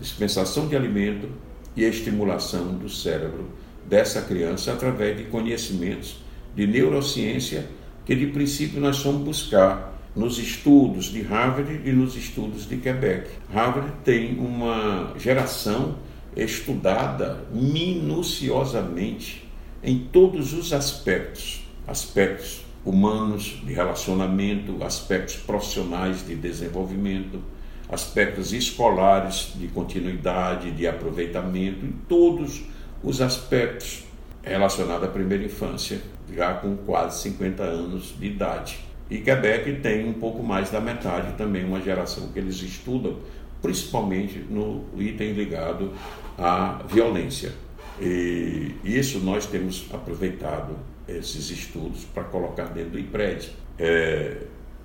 dispensação 0.00 0.68
de 0.68 0.76
alimento 0.76 1.28
e 1.76 1.84
a 1.84 1.88
estimulação 1.88 2.74
do 2.74 2.88
cérebro 2.88 3.50
dessa 3.88 4.22
criança 4.22 4.72
através 4.72 5.16
de 5.16 5.24
conhecimentos 5.24 6.22
de 6.54 6.66
neurociência 6.66 7.66
que 8.04 8.14
de 8.14 8.26
princípio 8.28 8.80
nós 8.80 9.02
vamos 9.02 9.22
buscar 9.22 9.91
nos 10.14 10.38
estudos 10.38 11.06
de 11.06 11.22
Harvard 11.22 11.80
e 11.84 11.92
nos 11.92 12.16
estudos 12.16 12.68
de 12.68 12.76
Quebec. 12.76 13.30
Harvard 13.52 13.90
tem 14.04 14.38
uma 14.38 15.14
geração 15.18 15.96
estudada 16.36 17.44
minuciosamente 17.50 19.48
em 19.82 19.98
todos 19.98 20.52
os 20.52 20.72
aspectos, 20.72 21.66
aspectos 21.86 22.62
humanos 22.84 23.60
de 23.64 23.72
relacionamento, 23.72 24.82
aspectos 24.82 25.36
profissionais 25.36 26.26
de 26.26 26.34
desenvolvimento, 26.34 27.40
aspectos 27.88 28.52
escolares 28.52 29.52
de 29.54 29.68
continuidade, 29.68 30.70
de 30.70 30.86
aproveitamento, 30.86 31.84
em 31.84 31.92
todos 32.08 32.62
os 33.02 33.20
aspectos 33.20 34.04
relacionados 34.42 35.04
à 35.04 35.10
primeira 35.10 35.44
infância, 35.44 36.00
já 36.34 36.54
com 36.54 36.76
quase 36.76 37.22
50 37.22 37.62
anos 37.62 38.14
de 38.18 38.26
idade. 38.26 38.91
E 39.10 39.18
Quebec 39.18 39.80
tem 39.80 40.08
um 40.08 40.14
pouco 40.14 40.42
mais 40.42 40.70
da 40.70 40.80
metade 40.80 41.34
também, 41.36 41.64
uma 41.64 41.80
geração 41.80 42.28
que 42.28 42.38
eles 42.38 42.56
estudam, 42.56 43.18
principalmente 43.60 44.38
no 44.38 44.84
item 44.96 45.32
ligado 45.32 45.92
à 46.38 46.82
violência. 46.88 47.52
E 48.00 48.74
isso 48.84 49.18
nós 49.20 49.46
temos 49.46 49.86
aproveitado 49.92 50.76
esses 51.06 51.50
estudos 51.50 52.04
para 52.04 52.24
colocar 52.24 52.66
dentro 52.66 52.92
do 52.92 52.98
IPRED. 52.98 53.52
É, 53.78 54.38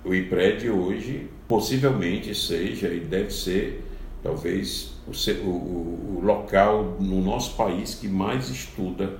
o 0.04 0.14
IPRED 0.14 0.70
hoje 0.70 1.28
possivelmente 1.46 2.34
seja 2.34 2.88
e 2.88 3.00
deve 3.00 3.30
ser 3.30 3.84
talvez 4.22 4.94
o, 5.06 5.46
o, 5.46 6.18
o, 6.18 6.20
local 6.22 6.96
no 7.00 7.22
nosso 7.22 7.56
país 7.56 7.94
que 7.94 8.08
mais 8.08 8.50
estuda 8.50 9.18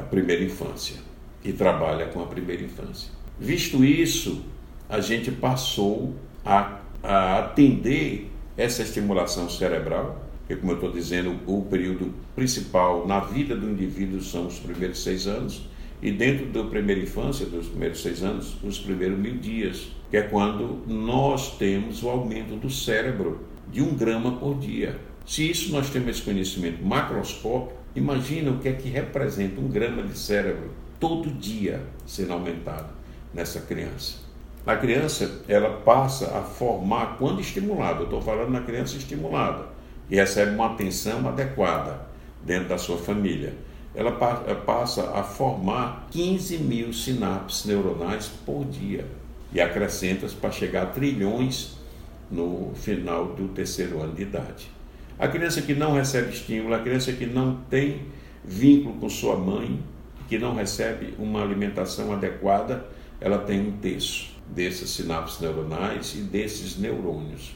a 0.00 0.02
primeira 0.04 0.42
infância 0.42 0.96
e 1.44 1.52
trabalha 1.52 2.06
com 2.06 2.22
a 2.22 2.26
primeira 2.26 2.62
infância. 2.62 3.10
Visto 3.40 3.82
isso, 3.82 4.42
a 4.86 5.00
gente 5.00 5.30
passou 5.30 6.14
a, 6.44 6.78
a 7.02 7.38
atender 7.38 8.30
essa 8.54 8.82
estimulação 8.82 9.48
cerebral, 9.48 10.22
que, 10.46 10.54
como 10.56 10.72
eu 10.72 10.74
estou 10.74 10.92
dizendo, 10.92 11.34
o 11.46 11.62
período 11.62 12.12
principal 12.34 13.06
na 13.06 13.20
vida 13.20 13.56
do 13.56 13.70
indivíduo 13.70 14.20
são 14.20 14.46
os 14.46 14.58
primeiros 14.58 15.02
seis 15.02 15.26
anos, 15.26 15.66
e 16.02 16.12
dentro 16.12 16.48
da 16.48 16.64
primeira 16.64 17.00
infância, 17.00 17.46
dos 17.46 17.68
primeiros 17.68 18.02
seis 18.02 18.22
anos, 18.22 18.58
os 18.62 18.78
primeiros 18.78 19.18
mil 19.18 19.38
dias, 19.38 19.88
que 20.10 20.18
é 20.18 20.22
quando 20.22 20.82
nós 20.86 21.56
temos 21.56 22.02
o 22.02 22.10
aumento 22.10 22.56
do 22.56 22.68
cérebro 22.68 23.40
de 23.72 23.80
um 23.80 23.94
grama 23.94 24.32
por 24.32 24.58
dia. 24.58 25.00
Se 25.24 25.50
isso 25.50 25.72
nós 25.72 25.88
temos 25.88 26.10
esse 26.10 26.22
conhecimento 26.22 26.84
macroscópico, 26.84 27.72
imagina 27.96 28.50
o 28.50 28.58
que 28.58 28.68
é 28.68 28.72
que 28.74 28.90
representa 28.90 29.58
um 29.62 29.68
grama 29.68 30.02
de 30.02 30.18
cérebro 30.18 30.72
todo 30.98 31.30
dia 31.30 31.82
sendo 32.04 32.34
aumentado 32.34 32.99
nessa 33.32 33.60
criança. 33.60 34.18
A 34.66 34.76
criança, 34.76 35.42
ela 35.48 35.78
passa 35.78 36.38
a 36.38 36.42
formar 36.42 37.16
quando 37.18 37.40
estimulada. 37.40 38.00
Eu 38.00 38.04
estou 38.04 38.20
falando 38.20 38.50
na 38.50 38.60
criança 38.60 38.96
estimulada 38.96 39.66
e 40.10 40.16
recebe 40.16 40.54
uma 40.54 40.66
atenção 40.66 41.26
adequada 41.26 42.02
dentro 42.44 42.68
da 42.68 42.78
sua 42.78 42.98
família. 42.98 43.54
Ela 43.94 44.12
passa 44.12 45.10
a 45.18 45.22
formar 45.22 46.06
15 46.10 46.58
mil 46.58 46.92
sinapses 46.92 47.64
neuronais 47.64 48.28
por 48.46 48.64
dia 48.64 49.06
e 49.52 49.60
acrescenta 49.60 50.28
para 50.40 50.50
chegar 50.50 50.82
a 50.82 50.86
trilhões 50.86 51.76
no 52.30 52.72
final 52.74 53.26
do 53.26 53.48
terceiro 53.48 54.00
ano 54.00 54.14
de 54.14 54.22
idade. 54.22 54.70
A 55.18 55.26
criança 55.26 55.60
que 55.60 55.74
não 55.74 55.94
recebe 55.94 56.30
estímulo, 56.30 56.74
a 56.74 56.78
criança 56.78 57.12
que 57.12 57.26
não 57.26 57.56
tem 57.68 58.02
vínculo 58.44 58.94
com 58.94 59.08
sua 59.08 59.36
mãe, 59.36 59.82
que 60.28 60.38
não 60.38 60.54
recebe 60.54 61.14
uma 61.18 61.42
alimentação 61.42 62.12
adequada, 62.12 62.86
ela 63.20 63.38
tem 63.38 63.60
um 63.60 63.72
terço 63.72 64.30
dessas 64.48 64.90
sinapses 64.90 65.40
neuronais 65.40 66.14
e 66.14 66.22
desses 66.22 66.78
neurônios. 66.78 67.54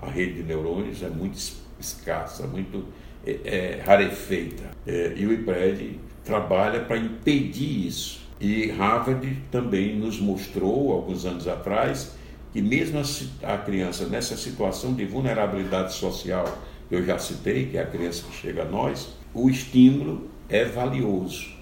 A 0.00 0.10
rede 0.10 0.34
de 0.34 0.42
neurônios 0.42 1.02
é 1.02 1.08
muito 1.08 1.38
escassa, 1.78 2.46
muito 2.46 2.86
é, 3.24 3.38
é, 3.44 3.82
rarefeita. 3.84 4.70
É, 4.86 5.12
e 5.16 5.26
o 5.26 5.32
IPRED 5.32 6.00
trabalha 6.24 6.80
para 6.80 6.96
impedir 6.96 7.86
isso. 7.86 8.22
E 8.40 8.70
Harvard 8.70 9.38
também 9.50 9.96
nos 9.96 10.18
mostrou, 10.18 10.92
alguns 10.92 11.24
anos 11.24 11.46
atrás, 11.46 12.16
que 12.52 12.60
mesmo 12.60 12.98
a, 12.98 13.54
a 13.54 13.58
criança 13.58 14.06
nessa 14.06 14.36
situação 14.36 14.94
de 14.94 15.04
vulnerabilidade 15.04 15.92
social, 15.94 16.58
que 16.88 16.94
eu 16.96 17.04
já 17.04 17.18
citei, 17.18 17.66
que 17.66 17.78
é 17.78 17.82
a 17.82 17.86
criança 17.86 18.24
que 18.28 18.34
chega 18.34 18.62
a 18.62 18.64
nós, 18.64 19.10
o 19.32 19.48
estímulo 19.48 20.28
é 20.48 20.64
valioso. 20.64 21.52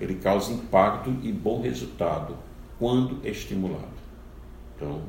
Ele 0.00 0.14
causa 0.14 0.52
impacto 0.52 1.14
e 1.22 1.30
bom 1.30 1.60
resultado 1.60 2.36
quando 2.82 3.24
estimulado. 3.24 3.94
Então, 4.74 5.02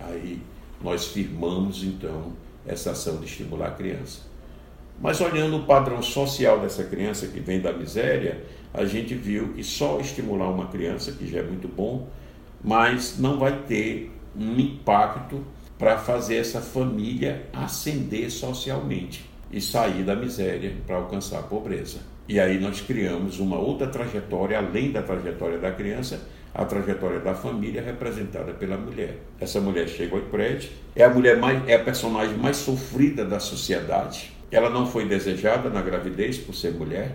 aí 0.00 0.42
nós 0.82 1.06
firmamos 1.06 1.84
então 1.84 2.32
essa 2.66 2.90
ação 2.90 3.18
de 3.18 3.26
estimular 3.26 3.68
a 3.68 3.70
criança. 3.70 4.22
Mas 5.00 5.20
olhando 5.20 5.58
o 5.58 5.62
padrão 5.62 6.02
social 6.02 6.58
dessa 6.58 6.82
criança 6.82 7.28
que 7.28 7.38
vem 7.38 7.60
da 7.60 7.72
miséria, 7.72 8.42
a 8.74 8.84
gente 8.84 9.14
viu 9.14 9.52
que 9.52 9.62
só 9.62 10.00
estimular 10.00 10.50
uma 10.50 10.66
criança, 10.66 11.12
que 11.12 11.28
já 11.28 11.38
é 11.38 11.42
muito 11.44 11.68
bom, 11.68 12.08
mas 12.60 13.20
não 13.20 13.38
vai 13.38 13.56
ter 13.68 14.10
um 14.36 14.58
impacto 14.58 15.44
para 15.78 15.98
fazer 15.98 16.38
essa 16.38 16.60
família 16.60 17.46
ascender 17.52 18.32
socialmente 18.32 19.30
e 19.52 19.60
sair 19.60 20.02
da 20.02 20.16
miséria 20.16 20.74
para 20.84 20.96
alcançar 20.96 21.38
a 21.38 21.42
pobreza. 21.44 22.00
E 22.28 22.40
aí 22.40 22.58
nós 22.58 22.80
criamos 22.80 23.38
uma 23.38 23.58
outra 23.58 23.86
trajetória, 23.86 24.58
além 24.58 24.90
da 24.90 25.02
trajetória 25.02 25.58
da 25.58 25.70
criança, 25.70 26.34
a 26.56 26.64
trajetória 26.64 27.20
da 27.20 27.34
família 27.34 27.82
representada 27.82 28.54
pela 28.54 28.78
mulher. 28.78 29.18
Essa 29.38 29.60
mulher 29.60 29.86
chega 29.86 30.16
ao 30.16 30.22
prédio, 30.22 30.70
é 30.94 31.04
a 31.04 31.10
mulher 31.10 31.36
mais, 31.36 31.68
é 31.68 31.74
a 31.74 31.78
personagem 31.84 32.38
mais 32.38 32.56
sofrida 32.56 33.26
da 33.26 33.38
sociedade. 33.38 34.32
Ela 34.50 34.70
não 34.70 34.86
foi 34.86 35.06
desejada 35.06 35.68
na 35.68 35.82
gravidez 35.82 36.38
por 36.38 36.54
ser 36.54 36.72
mulher. 36.72 37.14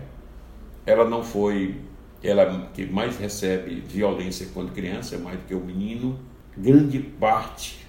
Ela 0.86 1.04
não 1.04 1.24
foi 1.24 1.74
ela 2.22 2.70
que 2.72 2.86
mais 2.86 3.18
recebe 3.18 3.80
violência 3.80 4.46
quando 4.54 4.72
criança, 4.72 5.18
mais 5.18 5.40
do 5.40 5.44
que 5.46 5.54
o 5.56 5.60
menino. 5.60 6.20
Grande 6.56 7.00
parte, 7.00 7.84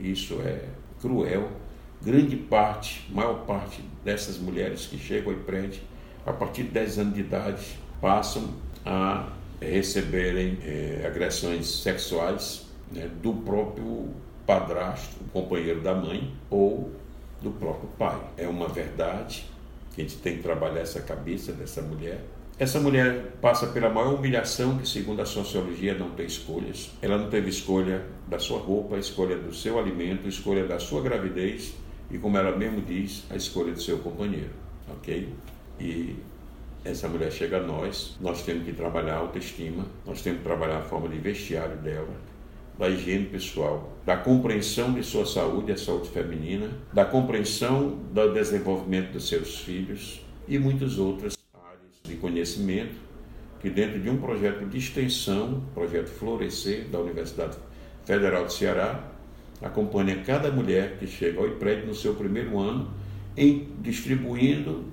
isso 0.00 0.40
é 0.42 0.60
cruel, 1.02 1.50
grande 2.02 2.36
parte, 2.36 3.06
maior 3.12 3.44
parte 3.44 3.82
dessas 4.02 4.38
mulheres 4.38 4.86
que 4.86 4.96
chegam 4.96 5.34
ao 5.34 5.38
prédio 5.40 5.82
a 6.24 6.32
partir 6.32 6.62
de 6.62 6.70
10 6.70 6.98
anos 6.98 7.14
de 7.14 7.20
idade 7.20 7.78
passam 8.00 8.54
a 8.86 9.28
receberem 9.60 10.58
é, 10.62 11.04
agressões 11.06 11.66
sexuais 11.82 12.66
né, 12.92 13.08
do 13.22 13.32
próprio 13.32 14.10
padrasto, 14.46 15.16
companheiro 15.32 15.80
da 15.80 15.94
mãe 15.94 16.32
ou 16.50 16.92
do 17.40 17.50
próprio 17.50 17.88
pai. 17.98 18.20
É 18.36 18.46
uma 18.46 18.68
verdade 18.68 19.46
que 19.94 20.02
a 20.02 20.04
gente 20.04 20.18
tem 20.18 20.36
que 20.36 20.42
trabalhar 20.42 20.80
essa 20.80 21.00
cabeça 21.00 21.52
dessa 21.52 21.80
mulher. 21.82 22.20
Essa 22.58 22.78
mulher 22.78 23.32
passa 23.40 23.66
pela 23.66 23.90
maior 23.90 24.14
humilhação 24.14 24.78
que, 24.78 24.88
segundo 24.88 25.20
a 25.20 25.26
sociologia, 25.26 25.94
não 25.94 26.10
tem 26.10 26.26
escolhas. 26.26 26.90
Ela 27.02 27.18
não 27.18 27.28
teve 27.28 27.48
escolha 27.50 28.06
da 28.28 28.38
sua 28.38 28.58
roupa, 28.58 28.96
escolha 28.96 29.36
do 29.36 29.52
seu 29.52 29.78
alimento, 29.78 30.28
escolha 30.28 30.64
da 30.64 30.78
sua 30.78 31.02
gravidez 31.02 31.74
e, 32.10 32.18
como 32.18 32.38
ela 32.38 32.56
mesmo 32.56 32.80
diz, 32.80 33.24
a 33.30 33.36
escolha 33.36 33.72
do 33.72 33.82
seu 33.82 33.98
companheiro. 33.98 34.50
Ok? 34.88 35.28
E 35.80 36.16
essa 36.84 37.08
mulher 37.08 37.32
chega 37.32 37.56
a 37.56 37.62
nós, 37.62 38.16
nós 38.20 38.42
temos 38.42 38.64
que 38.64 38.72
trabalhar 38.72 39.14
a 39.14 39.18
autoestima, 39.18 39.86
nós 40.06 40.20
temos 40.20 40.40
que 40.40 40.44
trabalhar 40.44 40.78
a 40.78 40.82
forma 40.82 41.08
de 41.08 41.18
vestiário 41.18 41.76
dela, 41.78 42.14
da 42.78 42.88
higiene 42.88 43.24
pessoal, 43.26 43.92
da 44.04 44.16
compreensão 44.16 44.92
de 44.92 45.02
sua 45.02 45.24
saúde, 45.24 45.72
a 45.72 45.76
saúde 45.78 46.10
feminina, 46.10 46.70
da 46.92 47.04
compreensão 47.04 47.98
do 48.12 48.34
desenvolvimento 48.34 49.12
dos 49.12 49.28
seus 49.28 49.60
filhos 49.60 50.20
e 50.46 50.58
muitas 50.58 50.98
outras 50.98 51.38
áreas 51.54 52.00
de 52.02 52.16
conhecimento 52.16 52.96
que 53.60 53.70
dentro 53.70 53.98
de 53.98 54.10
um 54.10 54.18
projeto 54.18 54.66
de 54.66 54.76
extensão, 54.76 55.62
projeto 55.72 56.08
Florescer 56.08 56.84
da 56.88 56.98
Universidade 56.98 57.56
Federal 58.04 58.44
de 58.44 58.52
Ceará, 58.52 59.10
acompanha 59.62 60.22
cada 60.22 60.50
mulher 60.50 60.98
que 60.98 61.06
chega 61.06 61.40
ao 61.40 61.46
IPRED 61.46 61.86
no 61.86 61.94
seu 61.94 62.14
primeiro 62.14 62.58
ano, 62.58 62.90
em, 63.34 63.68
distribuindo 63.80 64.84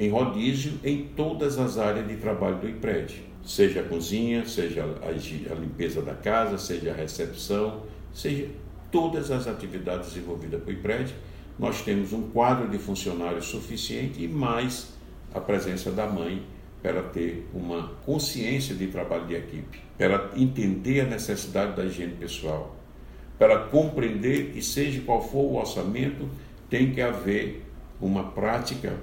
em 0.00 0.08
rodízio 0.08 0.80
em 0.82 1.08
todas 1.14 1.58
as 1.58 1.76
áreas 1.76 2.08
de 2.08 2.16
trabalho 2.16 2.56
do 2.56 2.66
IPRED, 2.66 3.22
seja 3.44 3.80
a 3.80 3.82
cozinha, 3.82 4.46
seja 4.46 4.82
a, 4.82 5.54
limpeza 5.54 6.00
da 6.00 6.14
casa, 6.14 6.56
seja 6.56 6.90
a 6.90 6.94
recepção, 6.94 7.82
seja 8.10 8.48
todas 8.90 9.30
as 9.30 9.46
atividades 9.46 10.14
desenvolvidas 10.14 10.62
pelo 10.62 10.78
IPRED, 10.78 11.14
nós 11.58 11.82
temos 11.82 12.14
um 12.14 12.30
quadro 12.30 12.66
de 12.66 12.78
funcionários 12.78 13.44
suficiente 13.44 14.24
e 14.24 14.26
mais 14.26 14.94
a 15.34 15.40
presença 15.40 15.90
da 15.90 16.06
mãe 16.06 16.42
para 16.82 17.02
ter 17.02 17.46
uma 17.52 17.92
consciência 18.06 18.74
de 18.74 18.86
trabalho 18.86 19.26
de 19.26 19.34
equipe, 19.34 19.80
para 19.98 20.30
entender 20.34 21.02
a 21.02 21.04
necessidade 21.04 21.76
da 21.76 21.84
higiene 21.84 22.14
pessoal, 22.14 22.74
para 23.38 23.64
compreender 23.64 24.52
que, 24.52 24.62
seja 24.62 25.02
qual 25.02 25.20
for 25.20 25.44
o 25.44 25.56
orçamento, 25.56 26.26
tem 26.70 26.90
que 26.90 27.02
haver 27.02 27.66
uma 28.00 28.30
prática 28.30 28.96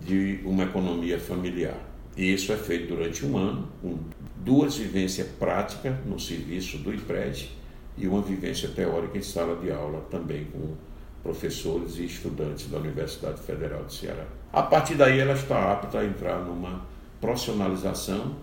de 0.00 0.40
uma 0.44 0.64
economia 0.64 1.18
familiar. 1.18 1.78
E 2.16 2.32
isso 2.32 2.52
é 2.52 2.56
feito 2.56 2.94
durante 2.94 3.24
um 3.24 3.36
ano, 3.36 3.68
com 3.80 3.98
duas 4.36 4.76
vivências 4.76 5.26
práticas 5.38 5.94
no 6.04 6.18
serviço 6.18 6.78
do 6.78 6.92
IPRED 6.92 7.50
e 7.96 8.06
uma 8.06 8.20
vivência 8.20 8.68
teórica 8.68 9.18
em 9.18 9.22
sala 9.22 9.56
de 9.56 9.70
aula 9.70 10.00
também 10.10 10.44
com 10.46 10.74
professores 11.22 11.98
e 11.98 12.04
estudantes 12.04 12.68
da 12.68 12.78
Universidade 12.78 13.40
Federal 13.40 13.84
de 13.84 13.94
Ceará. 13.94 14.26
A 14.52 14.62
partir 14.62 14.96
daí 14.96 15.18
ela 15.20 15.34
está 15.34 15.72
apta 15.72 16.00
a 16.00 16.04
entrar 16.04 16.40
numa 16.40 16.84
profissionalização 17.20 18.34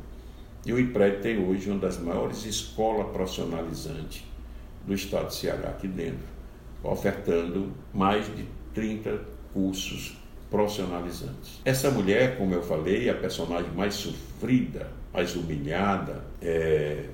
e 0.65 0.71
o 0.71 0.79
IPRED 0.79 1.21
tem 1.21 1.45
hoje 1.45 1.69
uma 1.69 1.79
das 1.79 1.99
maiores 1.99 2.45
escolas 2.45 3.11
profissionalizantes 3.11 4.23
do 4.85 4.93
estado 4.93 5.27
de 5.27 5.35
Ceará 5.35 5.69
aqui 5.69 5.87
dentro, 5.87 6.25
ofertando 6.81 7.71
mais 7.93 8.25
de 8.33 8.45
30 8.73 9.19
cursos 9.53 10.17
profissionalizantes. 10.49 11.61
Essa 11.63 11.91
mulher, 11.91 12.37
como 12.37 12.53
eu 12.53 12.63
falei, 12.63 13.09
a 13.09 13.13
personagem 13.13 13.71
mais 13.71 13.95
sofrida, 13.95 14.91
mais 15.13 15.35
humilhada, 15.35 16.23
é, 16.41 17.05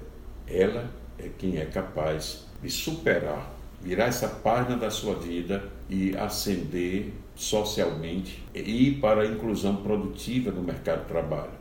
ela 0.48 0.90
é 1.18 1.30
quem 1.38 1.58
é 1.58 1.66
capaz 1.66 2.46
de 2.62 2.70
superar, 2.70 3.52
virar 3.82 4.06
essa 4.06 4.28
página 4.28 4.78
da 4.78 4.90
sua 4.90 5.16
vida 5.16 5.64
e 5.90 6.16
ascender 6.16 7.14
socialmente 7.36 8.44
e 8.54 8.88
ir 8.88 9.00
para 9.00 9.22
a 9.22 9.26
inclusão 9.26 9.78
produtiva 9.78 10.52
no 10.52 10.62
mercado 10.62 11.02
de 11.02 11.08
trabalho. 11.08 11.52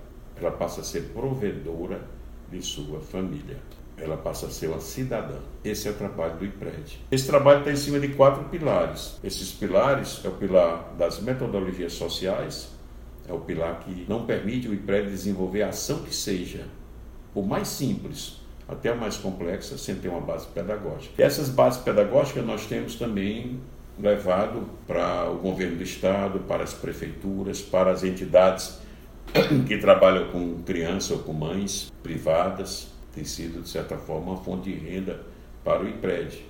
Ela 0.40 0.50
passa 0.50 0.80
a 0.80 0.84
ser 0.84 1.10
provedora 1.12 2.00
de 2.50 2.62
sua 2.62 3.00
família 3.00 3.58
ela 3.96 4.16
passa 4.16 4.46
a 4.46 4.50
ser 4.50 4.68
uma 4.68 4.80
cidadã. 4.80 5.38
Esse 5.64 5.88
é 5.88 5.90
o 5.90 5.94
trabalho 5.94 6.36
do 6.36 6.44
IPRED. 6.44 7.00
Esse 7.10 7.26
trabalho 7.26 7.60
está 7.60 7.72
em 7.72 7.76
cima 7.76 8.00
de 8.00 8.08
quatro 8.08 8.44
pilares. 8.44 9.18
Esses 9.22 9.52
pilares 9.52 10.20
é 10.24 10.28
o 10.28 10.32
pilar 10.32 10.94
das 10.98 11.20
metodologias 11.20 11.92
sociais, 11.92 12.68
é 13.28 13.32
o 13.32 13.40
pilar 13.40 13.80
que 13.80 14.04
não 14.08 14.26
permite 14.26 14.68
o 14.68 14.74
IPRED 14.74 15.08
desenvolver 15.08 15.62
a 15.62 15.68
ação 15.68 16.02
que 16.02 16.14
seja, 16.14 16.66
o 17.34 17.42
mais 17.42 17.68
simples 17.68 18.44
até 18.68 18.90
a 18.90 18.94
mais 18.94 19.16
complexa, 19.16 19.76
sem 19.76 19.96
ter 19.96 20.08
uma 20.08 20.20
base 20.20 20.46
pedagógica. 20.46 21.14
E 21.18 21.22
essas 21.22 21.48
bases 21.48 21.82
pedagógicas 21.82 22.44
nós 22.44 22.66
temos 22.66 22.96
também 22.96 23.60
levado 23.98 24.68
para 24.86 25.30
o 25.30 25.36
governo 25.36 25.76
do 25.76 25.82
estado, 25.82 26.40
para 26.40 26.64
as 26.64 26.72
prefeituras, 26.72 27.60
para 27.60 27.90
as 27.90 28.02
entidades 28.02 28.78
que 29.66 29.78
trabalham 29.78 30.28
com 30.30 30.62
crianças 30.62 31.10
ou 31.10 31.18
com 31.18 31.32
mães 31.32 31.92
privadas, 32.02 32.88
tem 33.14 33.24
sido, 33.24 33.62
de 33.62 33.68
certa 33.68 33.96
forma, 33.96 34.32
uma 34.32 34.42
fonte 34.42 34.70
de 34.70 34.76
renda 34.76 35.20
para 35.62 35.82
o 35.82 35.88
IPRED. 35.88 36.44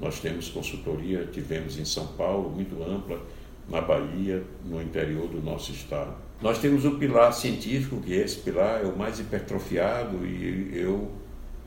Nós 0.00 0.20
temos 0.20 0.48
consultoria, 0.48 1.26
tivemos 1.26 1.78
em 1.78 1.84
São 1.84 2.06
Paulo, 2.08 2.50
muito 2.50 2.82
ampla, 2.82 3.20
na 3.68 3.80
Bahia, 3.80 4.42
no 4.64 4.80
interior 4.80 5.28
do 5.28 5.42
nosso 5.42 5.72
estado. 5.72 6.14
Nós 6.40 6.58
temos 6.58 6.84
o 6.84 6.92
pilar 6.92 7.32
científico, 7.32 8.00
que 8.00 8.12
esse 8.14 8.36
pilar 8.36 8.82
é 8.82 8.86
o 8.86 8.96
mais 8.96 9.18
hipertrofiado 9.18 10.24
e 10.24 10.70
eu 10.72 11.10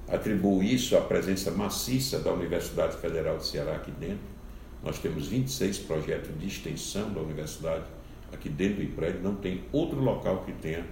atribuo 0.08 0.64
isso 0.64 0.98
à 0.98 1.02
presença 1.02 1.52
maciça 1.52 2.20
da 2.20 2.32
Universidade 2.32 2.98
Federal 2.98 3.38
de 3.38 3.46
Ceará 3.46 3.76
aqui 3.76 3.92
dentro. 3.92 4.32
Nós 4.84 4.98
temos 4.98 5.28
26 5.28 5.80
projetos 5.80 6.32
de 6.40 6.48
extensão 6.48 7.12
da 7.12 7.22
universidade 7.22 7.84
aqui 8.34 8.50
dentro 8.50 8.78
do 8.78 8.84
IPRED, 8.84 9.20
não 9.20 9.36
tem 9.36 9.62
outro 9.72 10.00
local 10.00 10.44
que 10.46 10.54
tenha 10.54 10.86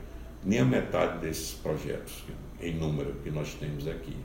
nem 0.43 0.59
a 0.59 0.65
metade 0.65 1.19
desses 1.19 1.53
projetos 1.53 2.23
em 2.61 2.73
número 2.73 3.13
que 3.23 3.29
nós 3.29 3.53
temos 3.53 3.87
aqui. 3.87 4.15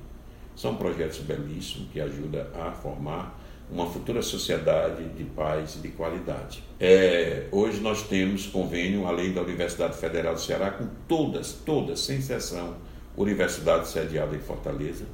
São 0.57 0.77
projetos 0.77 1.19
belíssimos 1.19 1.89
que 1.93 2.01
ajudam 2.01 2.47
a 2.55 2.71
formar 2.71 3.41
uma 3.71 3.87
futura 3.87 4.23
sociedade 4.23 5.05
de 5.11 5.25
paz 5.25 5.77
e 5.77 5.79
de 5.79 5.89
qualidade. 5.89 6.63
É, 6.79 7.47
hoje 7.51 7.81
nós 7.81 8.03
temos 8.03 8.47
convênio, 8.47 9.07
além 9.07 9.33
da 9.33 9.43
Universidade 9.43 9.97
Federal 9.97 10.35
do 10.35 10.41
Ceará, 10.41 10.71
com 10.71 10.87
todas, 11.09 11.53
todas, 11.53 12.01
sem 12.01 12.19
exceção, 12.19 12.77
universidades 13.17 13.91
sediadas 13.91 14.37
em 14.37 14.41
Fortaleza. 14.41 15.07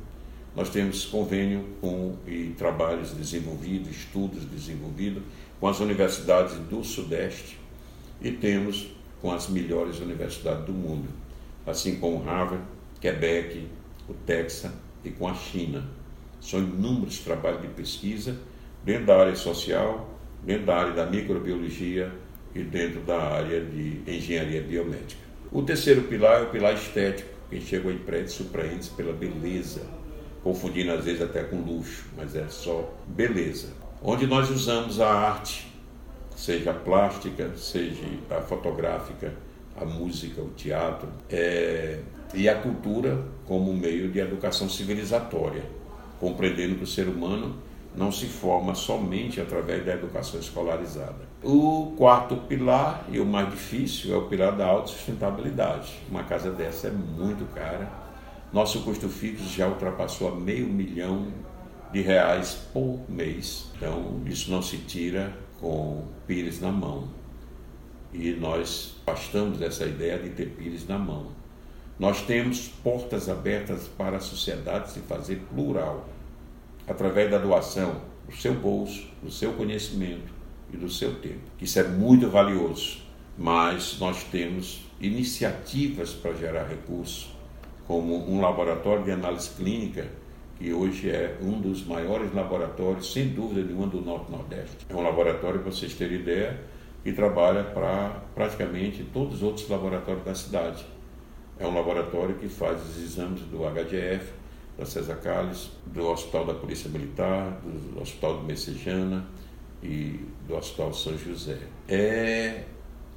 Nós 0.54 0.68
temos 0.68 1.04
convênio 1.04 1.64
com 1.80 2.16
e 2.26 2.54
trabalhos 2.58 3.12
desenvolvidos, 3.12 3.96
estudos 3.96 4.44
desenvolvidos 4.44 5.22
com 5.60 5.68
as 5.68 5.78
universidades 5.78 6.56
do 6.68 6.82
Sudeste 6.82 7.56
e 8.20 8.32
temos 8.32 8.88
com 9.22 9.30
as 9.30 9.48
melhores 9.48 10.00
universidades 10.00 10.64
do 10.64 10.72
mundo, 10.72 11.08
assim 11.66 11.96
como 11.96 12.22
Harvard, 12.24 12.64
Quebec, 13.00 13.66
o 14.08 14.14
Texas 14.14 14.70
e 15.04 15.10
com 15.10 15.28
a 15.28 15.34
China. 15.34 15.84
São 16.40 16.60
inúmeros 16.60 17.18
trabalhos 17.20 17.62
de 17.62 17.68
pesquisa 17.68 18.36
dentro 18.84 19.06
da 19.06 19.18
área 19.18 19.36
social, 19.36 20.08
dentro 20.42 20.66
da 20.66 20.76
área 20.76 20.92
da 20.92 21.06
microbiologia 21.06 22.12
e 22.54 22.62
dentro 22.62 23.00
da 23.00 23.18
área 23.18 23.64
de 23.64 24.02
engenharia 24.06 24.62
biomédica. 24.62 25.20
O 25.52 25.62
terceiro 25.62 26.02
pilar 26.02 26.40
é 26.40 26.44
o 26.44 26.50
pilar 26.50 26.74
estético. 26.74 27.28
Quem 27.50 27.60
chega 27.60 27.88
ao 27.88 27.94
emprego 27.94 28.28
surpreende 28.28 28.88
pela 28.90 29.12
beleza, 29.12 29.82
confundindo 30.42 30.92
às 30.92 31.04
vezes 31.04 31.20
até 31.20 31.42
com 31.42 31.60
luxo, 31.60 32.06
mas 32.16 32.36
é 32.36 32.46
só 32.48 32.94
beleza. 33.08 33.68
Onde 34.02 34.26
nós 34.26 34.48
usamos 34.48 35.00
a 35.00 35.12
arte, 35.12 35.66
seja 36.36 36.70
a 36.70 36.74
plástica, 36.74 37.50
seja 37.56 38.02
a 38.30 38.40
fotográfica, 38.40 39.34
a 39.76 39.84
música, 39.84 40.40
o 40.40 40.50
teatro, 40.50 41.08
é, 41.28 41.98
e 42.34 42.48
a 42.48 42.54
cultura 42.54 43.24
como 43.46 43.72
meio 43.72 44.10
de 44.10 44.20
educação 44.20 44.68
civilizatória, 44.68 45.64
compreendendo 46.18 46.76
que 46.76 46.84
o 46.84 46.86
ser 46.86 47.08
humano 47.08 47.56
não 47.94 48.12
se 48.12 48.26
forma 48.26 48.74
somente 48.74 49.40
através 49.40 49.84
da 49.84 49.94
educação 49.94 50.38
escolarizada. 50.38 51.28
O 51.42 51.94
quarto 51.96 52.36
pilar, 52.36 53.04
e 53.10 53.18
o 53.18 53.26
mais 53.26 53.50
difícil, 53.50 54.14
é 54.14 54.16
o 54.16 54.28
pilar 54.28 54.56
da 54.56 54.66
autossustentabilidade. 54.66 55.98
Uma 56.08 56.22
casa 56.22 56.50
dessa 56.52 56.88
é 56.88 56.90
muito 56.90 57.44
cara. 57.52 57.90
Nosso 58.52 58.82
custo 58.82 59.08
fixo 59.08 59.44
já 59.48 59.66
ultrapassou 59.66 60.28
a 60.28 60.36
meio 60.36 60.66
milhão 60.66 61.28
de 61.92 62.00
reais 62.00 62.68
por 62.72 63.00
mês. 63.08 63.70
Então, 63.76 64.20
isso 64.26 64.50
não 64.50 64.62
se 64.62 64.76
tira 64.78 65.32
com 65.60 66.04
pires 66.26 66.60
na 66.60 66.70
mão. 66.70 67.08
E 68.12 68.32
nós 68.32 68.96
afastamos 69.06 69.58
dessa 69.58 69.84
ideia 69.84 70.18
de 70.18 70.30
ter 70.30 70.46
pires 70.50 70.86
na 70.86 70.98
mão. 70.98 71.39
Nós 72.00 72.22
temos 72.22 72.66
portas 72.82 73.28
abertas 73.28 73.86
para 73.86 74.16
a 74.16 74.20
sociedade 74.20 74.90
se 74.90 75.00
fazer 75.00 75.42
plural, 75.54 76.08
através 76.88 77.30
da 77.30 77.36
doação 77.36 78.00
do 78.26 78.34
seu 78.34 78.54
bolso, 78.54 79.06
do 79.22 79.30
seu 79.30 79.52
conhecimento 79.52 80.32
e 80.72 80.78
do 80.78 80.88
seu 80.88 81.16
tempo. 81.16 81.42
Isso 81.60 81.78
é 81.78 81.82
muito 81.86 82.30
valioso, 82.30 83.02
mas 83.36 83.98
nós 84.00 84.24
temos 84.24 84.80
iniciativas 84.98 86.14
para 86.14 86.32
gerar 86.32 86.68
recursos, 86.68 87.36
como 87.86 88.32
um 88.32 88.40
laboratório 88.40 89.04
de 89.04 89.10
análise 89.10 89.50
clínica, 89.50 90.08
que 90.58 90.72
hoje 90.72 91.10
é 91.10 91.36
um 91.42 91.60
dos 91.60 91.84
maiores 91.84 92.32
laboratórios, 92.32 93.12
sem 93.12 93.28
dúvida 93.28 93.62
nenhuma, 93.62 93.88
do 93.88 94.00
Norte-Nordeste. 94.00 94.86
É 94.88 94.96
um 94.96 95.02
laboratório, 95.02 95.60
para 95.60 95.70
vocês 95.70 95.92
terem 95.92 96.20
ideia, 96.20 96.62
que 97.04 97.12
trabalha 97.12 97.62
para 97.62 98.22
praticamente 98.34 99.04
todos 99.12 99.34
os 99.34 99.42
outros 99.42 99.68
laboratórios 99.68 100.24
da 100.24 100.34
cidade 100.34 100.82
é 101.60 101.66
um 101.66 101.74
laboratório 101.74 102.34
que 102.36 102.48
faz 102.48 102.80
os 102.82 103.02
exames 103.02 103.42
do 103.42 103.58
HDF, 103.66 104.32
da 104.78 104.86
César 104.86 105.16
Calles, 105.16 105.70
do 105.86 106.08
Hospital 106.08 106.46
da 106.46 106.54
Polícia 106.54 106.88
Militar, 106.88 107.60
do 107.62 108.00
Hospital 108.00 108.38
do 108.38 108.44
Messejana 108.44 109.26
e 109.82 110.24
do 110.48 110.56
Hospital 110.56 110.94
São 110.94 111.16
José. 111.18 111.58
É 111.86 112.64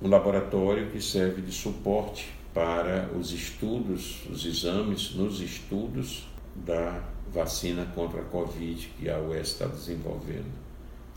um 0.02 0.10
laboratório 0.10 0.90
que 0.92 1.02
serve 1.02 1.42
de 1.42 1.54
suporte 1.54 2.34
para 2.54 3.10
os 3.18 3.32
estudos, 3.32 4.22
os 4.30 4.46
exames 4.46 5.16
nos 5.16 5.40
estudos 5.40 6.28
da 6.54 7.02
vacina 7.32 7.86
contra 7.96 8.22
a 8.22 8.26
Covid 8.26 8.90
que 9.00 9.10
a 9.10 9.20
UES 9.20 9.54
está 9.54 9.66
desenvolvendo. 9.68 10.52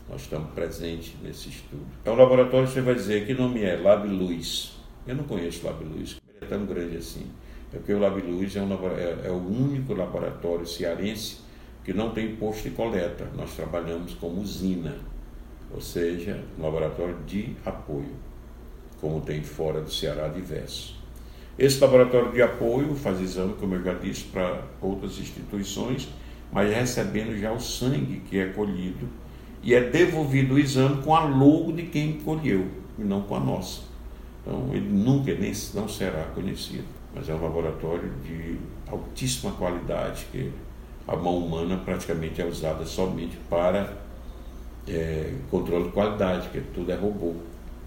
Nós 0.09 0.21
estamos 0.21 0.51
presentes 0.51 1.13
nesse 1.21 1.49
estudo. 1.49 1.85
É 2.05 2.09
um 2.09 2.15
laboratório, 2.15 2.67
você 2.69 2.79
vai 2.79 2.95
dizer, 2.95 3.27
que 3.27 3.33
nome 3.33 3.63
é? 3.63 3.75
Lab 3.75 4.07
Luz. 4.07 4.77
Eu 5.05 5.15
não 5.15 5.25
conheço 5.25 5.65
Lab 5.65 5.83
Luz, 5.83 6.17
é 6.41 6.45
tão 6.45 6.65
grande 6.65 6.97
assim. 6.97 7.25
É 7.73 7.77
porque 7.77 7.93
o 7.93 7.99
Lab 7.99 8.21
Luz 8.21 8.55
é, 8.55 8.61
um, 8.61 8.73
é, 8.73 9.27
é 9.27 9.31
o 9.31 9.35
único 9.35 9.93
laboratório 9.93 10.65
cearense 10.65 11.39
que 11.83 11.93
não 11.93 12.11
tem 12.11 12.35
posto 12.35 12.69
de 12.69 12.75
coleta. 12.75 13.27
Nós 13.35 13.55
trabalhamos 13.55 14.13
como 14.13 14.41
usina, 14.41 14.95
ou 15.73 15.81
seja, 15.81 16.43
um 16.57 16.63
laboratório 16.63 17.17
de 17.25 17.55
apoio, 17.65 18.15
como 19.01 19.21
tem 19.21 19.41
fora 19.41 19.81
do 19.81 19.91
Ceará 19.91 20.27
diversos. 20.27 20.97
Esse 21.57 21.79
laboratório 21.81 22.31
de 22.31 22.41
apoio 22.41 22.93
faz 22.95 23.19
exame, 23.19 23.55
como 23.59 23.75
eu 23.75 23.83
já 23.83 23.93
disse, 23.93 24.25
para 24.25 24.63
outras 24.81 25.17
instituições, 25.17 26.07
mas 26.51 26.73
recebendo 26.73 27.37
já 27.37 27.51
o 27.51 27.59
sangue 27.59 28.21
que 28.29 28.37
é 28.39 28.49
colhido 28.49 29.09
e 29.63 29.73
é 29.73 29.81
devolvido 29.81 30.53
o 30.53 30.59
exame 30.59 31.01
com 31.01 31.15
a 31.15 31.25
logo 31.25 31.73
de 31.73 31.83
quem 31.83 32.19
colheu 32.19 32.67
e 32.97 33.03
não 33.03 33.23
com 33.23 33.35
a 33.35 33.39
nossa. 33.39 33.86
Então 34.47 34.69
ele 34.71 34.87
nunca 34.87 35.33
nem 35.35 35.51
não 35.73 35.89
será 35.89 36.23
conhecido, 36.33 36.85
mas 37.13 37.27
é 37.27 37.33
um 37.33 37.43
laboratório 37.43 38.09
de 38.25 38.57
altíssima 38.89 39.51
qualidade 39.51 40.25
que 40.31 40.49
a 41.05 41.17
mão 41.17 41.37
humana 41.37 41.77
praticamente 41.83 42.41
é 42.41 42.45
usada 42.45 42.85
somente 42.85 43.37
para 43.49 43.97
é, 44.87 45.33
controle 45.51 45.85
de 45.85 45.91
qualidade, 45.91 46.47
que 46.47 46.61
tudo 46.73 46.89
é 46.91 46.95
robô 46.95 47.33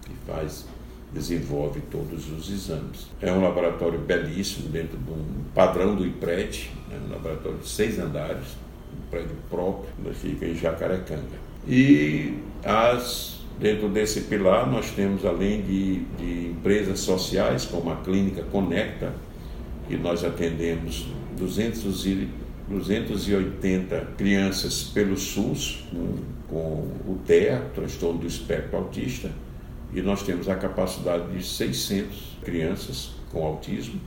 que 0.03 0.13
faz 0.27 0.67
desenvolve 1.13 1.81
todos 1.91 2.31
os 2.31 2.51
exames. 2.51 3.09
É 3.21 3.33
um 3.33 3.43
laboratório 3.43 3.99
belíssimo, 3.99 4.69
dentro 4.69 4.97
de 4.97 5.11
um 5.11 5.45
padrão 5.55 5.97
do 5.97 6.07
IPRED, 6.07 6.71
né, 6.89 7.01
um 7.05 7.11
laboratório 7.11 7.59
de 7.59 7.69
seis 7.69 7.99
andares, 7.99 8.47
um 8.93 9.11
prédio 9.11 9.37
próprio, 9.49 9.89
que 10.05 10.15
fica 10.15 10.47
em 10.47 10.55
Jacarecanga. 10.55 11.51
E 11.67 12.39
as, 12.65 13.40
dentro 13.61 13.89
desse 13.89 14.23
pilar 14.23 14.69
nós 14.69 14.91
temos, 14.91 15.25
além 15.25 15.61
de, 15.63 16.01
de 16.19 16.49
empresas 16.49 17.01
sociais, 17.01 17.67
como 17.67 17.91
a 17.91 17.97
Clínica 17.97 18.43
Conecta, 18.45 19.13
que 19.87 19.97
nós 19.97 20.25
atendemos 20.25 21.07
200 21.37 22.07
e, 22.07 22.29
280 22.69 24.13
crianças 24.17 24.85
pelo 24.85 25.17
SUS, 25.17 25.85
com, 25.91 26.15
com 26.49 27.13
o 27.13 27.21
TEA, 27.27 27.61
transtorno 27.75 28.21
do 28.21 28.27
espectro 28.27 28.79
autista, 28.79 29.31
e 29.93 30.01
nós 30.01 30.23
temos 30.23 30.49
a 30.49 30.55
capacidade 30.55 31.31
de 31.33 31.45
600 31.45 32.39
crianças 32.45 33.11
com 33.33 33.45
autismo 33.45 34.01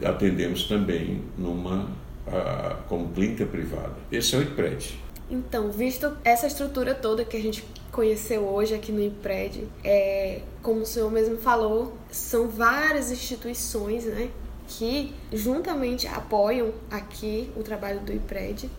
e 0.00 0.06
atendemos 0.06 0.64
também 0.64 1.22
numa 1.36 1.88
a, 2.26 2.76
como 2.88 3.08
clínica 3.08 3.44
privada. 3.44 3.96
Esse 4.10 4.36
é 4.36 4.38
o 4.38 4.42
IPRED. 4.42 5.03
Então, 5.30 5.70
visto 5.70 6.16
essa 6.22 6.46
estrutura 6.46 6.94
toda 6.94 7.24
que 7.24 7.36
a 7.36 7.40
gente 7.40 7.64
conheceu 7.90 8.42
hoje 8.46 8.74
aqui 8.74 8.92
no 8.92 9.00
IPRED, 9.00 9.66
é, 9.82 10.42
como 10.62 10.80
o 10.80 10.86
senhor 10.86 11.10
mesmo 11.10 11.38
falou, 11.38 11.94
são 12.10 12.48
várias 12.48 13.10
instituições 13.10 14.04
né, 14.04 14.30
que 14.66 15.14
juntamente 15.32 16.06
apoiam 16.06 16.72
aqui 16.90 17.50
o 17.56 17.62
trabalho 17.62 18.00
do 18.00 18.12
IPRED, 18.12 18.70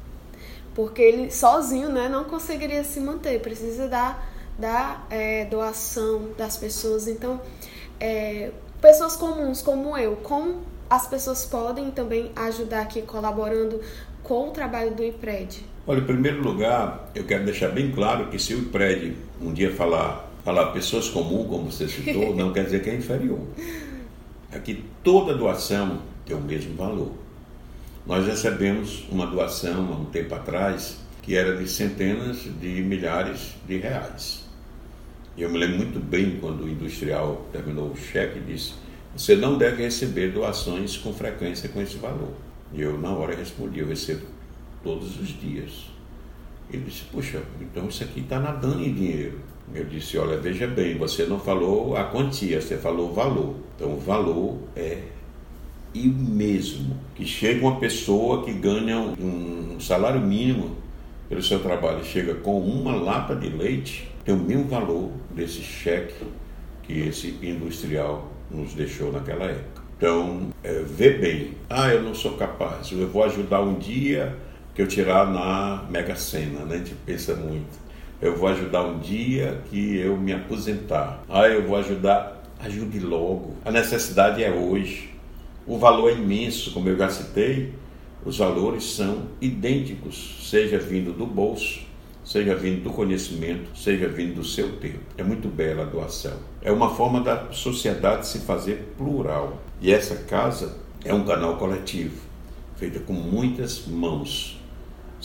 porque 0.75 1.01
ele 1.01 1.31
sozinho 1.31 1.89
né, 1.89 2.07
não 2.07 2.25
conseguiria 2.25 2.83
se 2.83 2.99
manter, 2.99 3.41
precisa 3.41 3.87
dar 3.87 4.31
da 4.57 5.03
é, 5.09 5.45
doação 5.45 6.29
das 6.37 6.57
pessoas. 6.57 7.07
Então, 7.07 7.41
é, 7.99 8.51
pessoas 8.79 9.15
comuns 9.15 9.61
como 9.61 9.97
eu, 9.97 10.15
como 10.17 10.61
as 10.89 11.07
pessoas 11.07 11.45
podem 11.45 11.89
também 11.89 12.31
ajudar 12.35 12.81
aqui 12.81 13.01
colaborando 13.01 13.81
com 14.21 14.49
o 14.49 14.51
trabalho 14.51 14.93
do 14.93 15.03
IPRED? 15.03 15.74
Olha, 15.87 15.99
em 15.99 16.03
primeiro 16.05 16.41
lugar, 16.41 17.11
eu 17.13 17.25
quero 17.25 17.45
deixar 17.45 17.69
bem 17.69 17.91
claro 17.91 18.27
que 18.29 18.39
se 18.39 18.55
o 18.55 18.57
IPRED 18.57 19.13
um 19.39 19.53
dia 19.53 19.71
falar, 19.71 20.31
falar 20.43 20.71
pessoas 20.71 21.09
comuns, 21.09 21.47
como 21.47 21.71
você 21.71 21.87
citou, 21.87 22.35
não 22.35 22.51
quer 22.51 22.65
dizer 22.65 22.81
que 22.81 22.89
é 22.89 22.95
inferior. 22.95 23.39
Aqui 24.51 24.83
toda 25.03 25.35
doação 25.35 26.01
tem 26.25 26.35
o 26.35 26.41
mesmo 26.41 26.73
valor. 26.75 27.11
Nós 28.03 28.25
recebemos 28.25 29.05
uma 29.11 29.27
doação 29.27 29.93
há 29.93 29.95
um 29.95 30.05
tempo 30.05 30.33
atrás 30.33 30.97
que 31.21 31.35
era 31.35 31.55
de 31.55 31.69
centenas 31.69 32.37
de 32.59 32.81
milhares 32.81 33.53
de 33.67 33.77
reais. 33.77 34.43
Eu 35.37 35.51
me 35.51 35.59
lembro 35.59 35.77
muito 35.77 35.99
bem 35.99 36.39
quando 36.41 36.63
o 36.63 36.69
industrial 36.69 37.45
terminou 37.51 37.91
o 37.91 37.95
cheque 37.95 38.39
e 38.39 38.41
disse: 38.41 38.73
Você 39.15 39.35
não 39.35 39.55
deve 39.55 39.83
receber 39.83 40.31
doações 40.31 40.97
com 40.97 41.13
frequência 41.13 41.69
com 41.69 41.79
esse 41.79 41.97
valor. 41.97 42.33
E 42.73 42.81
eu, 42.81 42.97
na 42.97 43.11
hora, 43.11 43.35
respondi: 43.35 43.79
Eu 43.79 43.87
recebo 43.87 44.34
todos 44.85 45.19
os 45.19 45.29
dias. 45.41 45.87
Ele 46.71 46.83
disse: 46.83 47.03
Puxa, 47.11 47.41
então 47.59 47.89
isso 47.89 48.03
aqui 48.03 48.21
está 48.21 48.39
nadando 48.39 48.81
em 48.81 48.93
dinheiro. 48.93 49.39
Eu 49.73 49.83
disse: 49.83 50.17
Olha, 50.17 50.37
veja 50.37 50.67
bem, 50.67 50.97
você 50.97 51.25
não 51.25 51.39
falou 51.39 51.97
a 51.97 52.05
quantia, 52.05 52.61
você 52.61 52.77
falou 52.77 53.09
o 53.09 53.13
valor. 53.13 53.55
Então, 53.75 53.93
o 53.93 53.99
valor 53.99 54.57
é 54.75 55.01
e 55.93 56.07
mesmo 56.07 56.97
que 57.15 57.25
chega 57.25 57.65
uma 57.65 57.79
pessoa 57.79 58.43
que 58.43 58.51
ganha 58.51 58.99
um 58.99 59.79
salário 59.79 60.19
mínimo 60.19 60.75
pelo 61.29 61.41
seu 61.41 61.59
trabalho, 61.59 62.03
chega 62.03 62.35
com 62.35 62.59
uma 62.59 62.93
lata 62.93 63.33
de 63.33 63.47
leite, 63.47 64.11
tem 64.25 64.35
o 64.35 64.37
mesmo 64.37 64.65
valor 64.65 65.09
desse 65.33 65.61
cheque 65.61 66.25
que 66.83 66.99
esse 66.99 67.39
industrial 67.41 68.29
nos 68.51 68.73
deixou 68.73 69.11
naquela 69.11 69.45
época. 69.45 69.83
Então, 69.97 70.49
é, 70.61 70.81
vê 70.81 71.11
bem, 71.11 71.51
ah, 71.69 71.87
eu 71.87 72.03
não 72.03 72.13
sou 72.13 72.33
capaz, 72.33 72.91
eu 72.91 73.07
vou 73.07 73.23
ajudar 73.23 73.61
um 73.61 73.75
dia 73.75 74.35
que 74.75 74.81
eu 74.81 74.87
tirar 74.87 75.31
na 75.31 75.85
Mega 75.89 76.15
Sena, 76.15 76.65
né? 76.65 76.75
a 76.75 76.77
gente 76.77 76.93
pensa 77.05 77.33
muito. 77.33 77.85
Eu 78.21 78.35
vou 78.35 78.47
ajudar 78.49 78.83
um 78.83 78.99
dia 78.99 79.61
que 79.69 79.97
eu 79.97 80.15
me 80.17 80.33
aposentar. 80.33 81.23
Ah, 81.27 81.47
eu 81.47 81.65
vou 81.65 81.77
ajudar, 81.77 82.43
ajude 82.59 82.99
logo. 82.99 83.55
A 83.65 83.71
necessidade 83.71 84.43
é 84.43 84.51
hoje. 84.51 85.09
O 85.65 85.77
valor 85.77 86.11
é 86.11 86.13
imenso, 86.13 86.71
como 86.73 86.89
eu 86.89 86.97
já 86.97 87.09
citei, 87.09 87.73
os 88.23 88.37
valores 88.37 88.83
são 88.83 89.23
idênticos, 89.41 90.47
seja 90.49 90.77
vindo 90.77 91.11
do 91.11 91.25
bolso 91.25 91.85
seja 92.25 92.55
vindo 92.55 92.83
do 92.83 92.89
conhecimento, 92.89 93.69
seja 93.77 94.07
vindo 94.07 94.35
do 94.35 94.43
seu 94.43 94.77
tempo. 94.77 94.99
É 95.15 95.23
muito 95.23 95.47
bela 95.47 95.83
a 95.83 95.85
doação. 95.85 96.37
É 96.61 96.71
uma 96.71 96.93
forma 96.95 97.21
da 97.21 97.51
sociedade 97.51 98.27
se 98.27 98.39
fazer 98.39 98.93
plural. 98.97 99.61
E 99.79 99.93
essa 99.93 100.15
casa 100.15 100.75
é 101.03 101.13
um 101.13 101.23
canal 101.23 101.57
coletivo, 101.57 102.19
feita 102.77 102.99
com 102.99 103.13
muitas 103.13 103.85
mãos, 103.85 104.54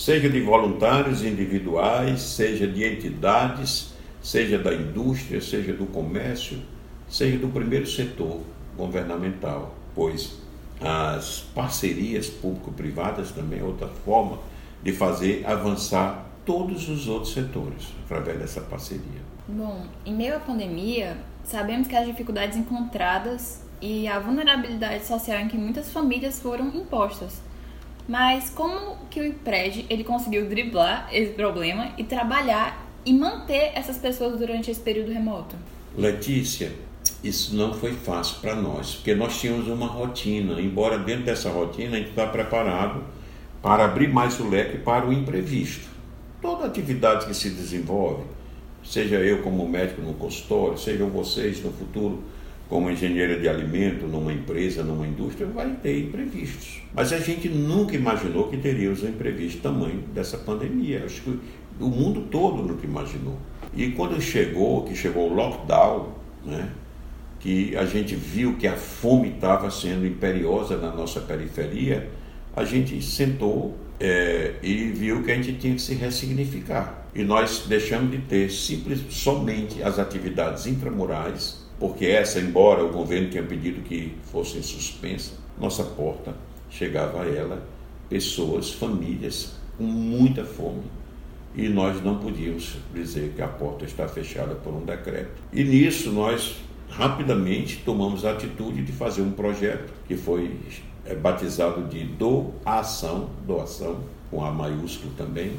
seja 0.00 0.30
de 0.30 0.40
voluntários 0.40 1.22
individuais, 1.22 2.22
seja 2.22 2.66
de 2.66 2.82
entidades, 2.82 3.92
seja 4.22 4.58
da 4.58 4.72
indústria, 4.72 5.42
seja 5.42 5.74
do 5.74 5.84
comércio, 5.84 6.58
seja 7.06 7.36
do 7.36 7.48
primeiro 7.48 7.86
setor 7.86 8.40
governamental, 8.74 9.74
pois 9.94 10.38
as 10.80 11.40
parcerias 11.54 12.30
público-privadas 12.30 13.30
também 13.32 13.60
é 13.60 13.62
outra 13.62 13.88
forma 13.88 14.38
de 14.82 14.90
fazer 14.90 15.44
avançar 15.44 16.24
todos 16.46 16.88
os 16.88 17.06
outros 17.06 17.34
setores 17.34 17.88
através 18.06 18.38
dessa 18.38 18.62
parceria. 18.62 19.20
Bom, 19.46 19.84
em 20.06 20.14
meio 20.14 20.36
à 20.36 20.40
pandemia, 20.40 21.18
sabemos 21.44 21.86
que 21.86 21.94
as 21.94 22.06
dificuldades 22.06 22.56
encontradas 22.56 23.60
e 23.82 24.08
a 24.08 24.18
vulnerabilidade 24.18 25.04
social 25.04 25.40
em 25.40 25.48
que 25.48 25.58
muitas 25.58 25.92
famílias 25.92 26.40
foram 26.40 26.68
impostas. 26.68 27.49
Mas 28.08 28.50
como 28.50 28.96
que 29.08 29.20
o 29.20 29.26
IPRED 29.26 29.86
ele 29.88 30.04
conseguiu 30.04 30.48
driblar 30.48 31.08
esse 31.12 31.32
problema 31.32 31.92
e 31.96 32.04
trabalhar 32.04 32.86
e 33.04 33.12
manter 33.12 33.72
essas 33.74 33.96
pessoas 33.96 34.38
durante 34.38 34.70
esse 34.70 34.80
período 34.80 35.12
remoto? 35.12 35.56
Letícia, 35.96 36.72
isso 37.22 37.54
não 37.54 37.72
foi 37.74 37.92
fácil 37.92 38.40
para 38.40 38.54
nós, 38.54 38.96
porque 38.96 39.14
nós 39.14 39.40
tínhamos 39.40 39.68
uma 39.68 39.86
rotina, 39.86 40.60
embora 40.60 40.98
dentro 40.98 41.24
dessa 41.24 41.50
rotina 41.50 41.96
a 41.96 41.98
gente 41.98 42.10
está 42.10 42.26
preparado 42.26 43.02
para 43.62 43.84
abrir 43.84 44.08
mais 44.08 44.38
o 44.40 44.48
leque 44.48 44.78
para 44.78 45.06
o 45.06 45.12
imprevisto 45.12 45.90
toda 46.40 46.66
atividade 46.66 47.26
que 47.26 47.34
se 47.34 47.50
desenvolve, 47.50 48.24
seja 48.82 49.16
eu 49.16 49.42
como 49.42 49.68
médico 49.68 50.00
no 50.00 50.14
consultório, 50.14 50.78
sejam 50.78 51.08
vocês 51.08 51.62
no 51.62 51.72
futuro 51.72 52.22
como 52.70 52.88
engenheiro 52.88 53.40
de 53.40 53.48
alimento 53.48 54.06
numa 54.06 54.32
empresa, 54.32 54.84
numa 54.84 55.04
indústria, 55.04 55.44
vai 55.44 55.74
ter 55.82 56.04
imprevistos. 56.04 56.80
Mas 56.94 57.12
a 57.12 57.18
gente 57.18 57.48
nunca 57.48 57.96
imaginou 57.96 58.46
que 58.46 58.56
teríamos 58.56 59.02
um 59.02 59.08
imprevisto 59.08 59.60
tamanho 59.60 59.98
dessa 60.14 60.38
pandemia. 60.38 61.02
Acho 61.04 61.20
que 61.22 61.40
o 61.80 61.88
mundo 61.88 62.28
todo 62.30 62.62
nunca 62.62 62.86
imaginou. 62.86 63.36
E 63.74 63.90
quando 63.90 64.20
chegou, 64.20 64.84
que 64.84 64.94
chegou 64.94 65.32
o 65.32 65.34
lockdown, 65.34 66.14
né, 66.44 66.70
que 67.40 67.76
a 67.76 67.84
gente 67.84 68.14
viu 68.14 68.56
que 68.56 68.68
a 68.68 68.76
fome 68.76 69.30
estava 69.30 69.68
sendo 69.68 70.06
imperiosa 70.06 70.76
na 70.76 70.94
nossa 70.94 71.20
periferia, 71.20 72.08
a 72.54 72.64
gente 72.64 73.02
sentou 73.02 73.76
é, 73.98 74.54
e 74.62 74.92
viu 74.92 75.24
que 75.24 75.32
a 75.32 75.34
gente 75.34 75.54
tinha 75.54 75.74
que 75.74 75.82
se 75.82 75.94
ressignificar. 75.94 77.08
E 77.12 77.24
nós 77.24 77.64
deixamos 77.66 78.12
de 78.12 78.18
ter 78.18 78.48
simples, 78.48 79.00
somente 79.10 79.82
as 79.82 79.98
atividades 79.98 80.68
intramurais, 80.68 81.59
porque 81.80 82.04
essa, 82.06 82.38
embora 82.38 82.84
o 82.84 82.92
governo 82.92 83.30
tenha 83.30 83.42
pedido 83.42 83.80
que 83.82 84.14
fossem 84.30 84.62
suspensas, 84.62 85.32
nossa 85.58 85.82
porta 85.82 86.34
chegava 86.70 87.22
a 87.22 87.26
ela 87.26 87.66
pessoas, 88.08 88.70
famílias 88.70 89.54
com 89.78 89.84
muita 89.84 90.44
fome. 90.44 90.82
E 91.56 91.68
nós 91.68 92.02
não 92.04 92.18
podíamos 92.18 92.76
dizer 92.94 93.32
que 93.34 93.42
a 93.42 93.48
porta 93.48 93.84
está 93.84 94.06
fechada 94.06 94.54
por 94.54 94.72
um 94.72 94.84
decreto. 94.84 95.42
E 95.52 95.64
nisso 95.64 96.12
nós 96.12 96.56
rapidamente 96.90 97.82
tomamos 97.84 98.24
a 98.24 98.32
atitude 98.32 98.82
de 98.82 98.92
fazer 98.92 99.22
um 99.22 99.32
projeto 99.32 99.92
que 100.06 100.16
foi 100.16 100.56
é, 101.04 101.14
batizado 101.14 101.88
de 101.88 102.04
doação, 102.04 103.30
doação, 103.46 104.00
com 104.30 104.44
A 104.44 104.52
maiúsculo 104.52 105.12
também. 105.16 105.52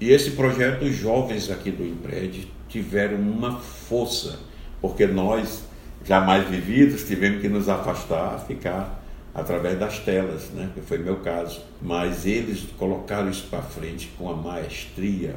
E 0.00 0.10
esse 0.10 0.32
projeto, 0.32 0.84
os 0.84 0.94
jovens 0.94 1.50
aqui 1.50 1.70
do 1.70 1.84
Impred 1.84 2.48
tiveram 2.68 3.18
uma 3.18 3.58
força, 3.58 4.38
porque 4.80 5.06
nós, 5.06 5.64
jamais 6.04 6.48
vividos, 6.48 7.04
tivemos 7.04 7.40
que 7.40 7.48
nos 7.48 7.68
afastar, 7.68 8.38
ficar 8.46 9.02
através 9.34 9.78
das 9.78 9.98
telas, 10.00 10.50
né? 10.50 10.70
que 10.74 10.80
foi 10.80 10.98
meu 10.98 11.16
caso. 11.16 11.60
Mas 11.80 12.26
eles 12.26 12.66
colocaram 12.78 13.28
isso 13.30 13.46
para 13.48 13.62
frente 13.62 14.12
com 14.18 14.30
a 14.30 14.34
maestria 14.34 15.36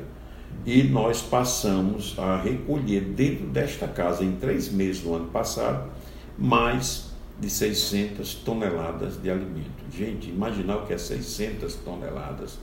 e 0.65 0.83
nós 0.83 1.21
passamos 1.21 2.15
a 2.17 2.37
recolher 2.37 3.01
dentro 3.01 3.47
desta 3.47 3.87
casa, 3.87 4.23
em 4.23 4.33
três 4.33 4.71
meses 4.71 5.01
do 5.01 5.15
ano 5.15 5.27
passado, 5.27 5.89
mais 6.37 7.09
de 7.39 7.49
600 7.49 8.35
toneladas 8.35 9.19
de 9.19 9.29
alimento. 9.29 9.71
Gente, 9.91 10.29
imaginar 10.29 10.77
o 10.77 10.85
que 10.85 10.93
é 10.93 10.97
600 10.97 11.75
toneladas. 11.75 12.59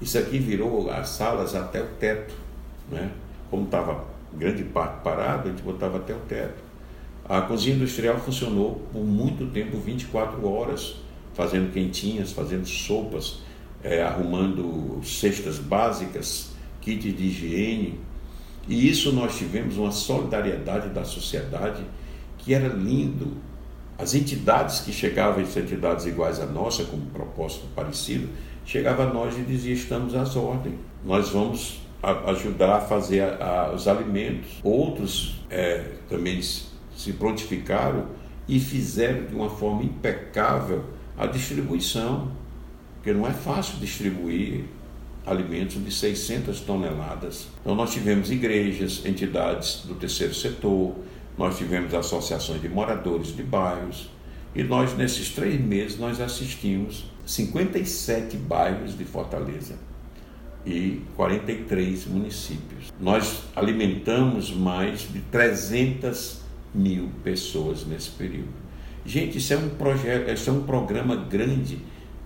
Isso 0.00 0.16
aqui 0.16 0.38
virou 0.38 0.90
as 0.90 1.08
salas 1.08 1.54
até 1.56 1.82
o 1.82 1.86
teto, 1.98 2.32
né? 2.90 3.10
Como 3.50 3.64
estava 3.64 4.04
grande 4.34 4.64
parte 4.64 5.02
parado, 5.02 5.48
a 5.48 5.50
gente 5.50 5.62
botava 5.62 5.98
até 5.98 6.14
o 6.14 6.20
teto. 6.20 6.62
A 7.28 7.40
cozinha 7.42 7.76
industrial 7.76 8.18
funcionou 8.18 8.82
por 8.92 9.04
muito 9.04 9.46
tempo, 9.52 9.78
24 9.78 10.46
horas, 10.48 10.96
fazendo 11.34 11.72
quentinhas, 11.72 12.32
fazendo 12.32 12.66
sopas, 12.66 13.40
é, 13.82 14.02
arrumando 14.02 15.00
cestas 15.04 15.58
básicas, 15.58 16.50
kits 16.80 17.16
de 17.16 17.24
higiene. 17.24 18.00
E 18.68 18.88
isso 18.88 19.12
nós 19.12 19.36
tivemos 19.36 19.76
uma 19.76 19.92
solidariedade 19.92 20.88
da 20.88 21.04
sociedade 21.04 21.82
que 22.38 22.52
era 22.52 22.68
lindo. 22.68 23.36
As 23.98 24.14
entidades 24.14 24.80
que 24.80 24.92
chegavam, 24.92 25.42
entidades 25.42 26.06
iguais 26.06 26.40
à 26.40 26.46
nossa, 26.46 26.84
com 26.84 26.96
um 26.96 27.06
propósito 27.06 27.66
parecido, 27.74 28.28
chegavam 28.64 29.08
a 29.08 29.12
nós 29.12 29.38
e 29.38 29.42
diziam: 29.42 29.74
estamos 29.74 30.14
às 30.14 30.36
ordens, 30.36 30.74
nós 31.04 31.28
vamos 31.30 31.80
ajudar 32.02 32.76
a 32.76 32.80
fazer 32.80 33.22
a, 33.22 33.66
a, 33.68 33.74
os 33.74 33.86
alimentos. 33.86 34.60
Outros 34.62 35.40
é, 35.50 35.84
também 36.08 36.40
se 36.42 37.12
prontificaram 37.18 38.06
e 38.48 38.58
fizeram 38.58 39.26
de 39.26 39.34
uma 39.34 39.50
forma 39.50 39.82
impecável 39.82 40.84
a 41.16 41.26
distribuição, 41.26 42.32
porque 42.94 43.12
não 43.12 43.26
é 43.26 43.32
fácil 43.32 43.78
distribuir 43.78 44.64
alimentos 45.26 45.82
de 45.82 45.90
600 45.92 46.60
toneladas. 46.60 47.48
Então 47.60 47.74
nós 47.74 47.92
tivemos 47.92 48.30
igrejas, 48.30 49.04
entidades 49.04 49.82
do 49.84 49.94
terceiro 49.94 50.34
setor, 50.34 50.94
nós 51.36 51.58
tivemos 51.58 51.94
associações 51.94 52.60
de 52.60 52.68
moradores 52.68 53.34
de 53.34 53.42
bairros 53.42 54.10
e 54.54 54.62
nós 54.62 54.96
nesses 54.96 55.30
três 55.30 55.60
meses 55.60 55.98
nós 55.98 56.20
assistimos 56.20 57.04
57 57.24 58.36
bairros 58.36 58.96
de 58.96 59.04
Fortaleza 59.04 59.90
e 60.64 61.02
43 61.16 62.06
municípios. 62.06 62.92
Nós 63.00 63.44
alimentamos 63.56 64.52
mais 64.52 65.00
de 65.10 65.20
300 65.20 66.40
mil 66.74 67.10
pessoas 67.24 67.86
nesse 67.86 68.10
período. 68.10 68.60
Gente, 69.04 69.38
isso 69.38 69.54
é 69.54 69.56
um 69.56 69.70
projeto, 69.70 70.30
isso 70.30 70.50
é 70.50 70.52
um 70.52 70.62
programa 70.62 71.16
grande 71.16 71.78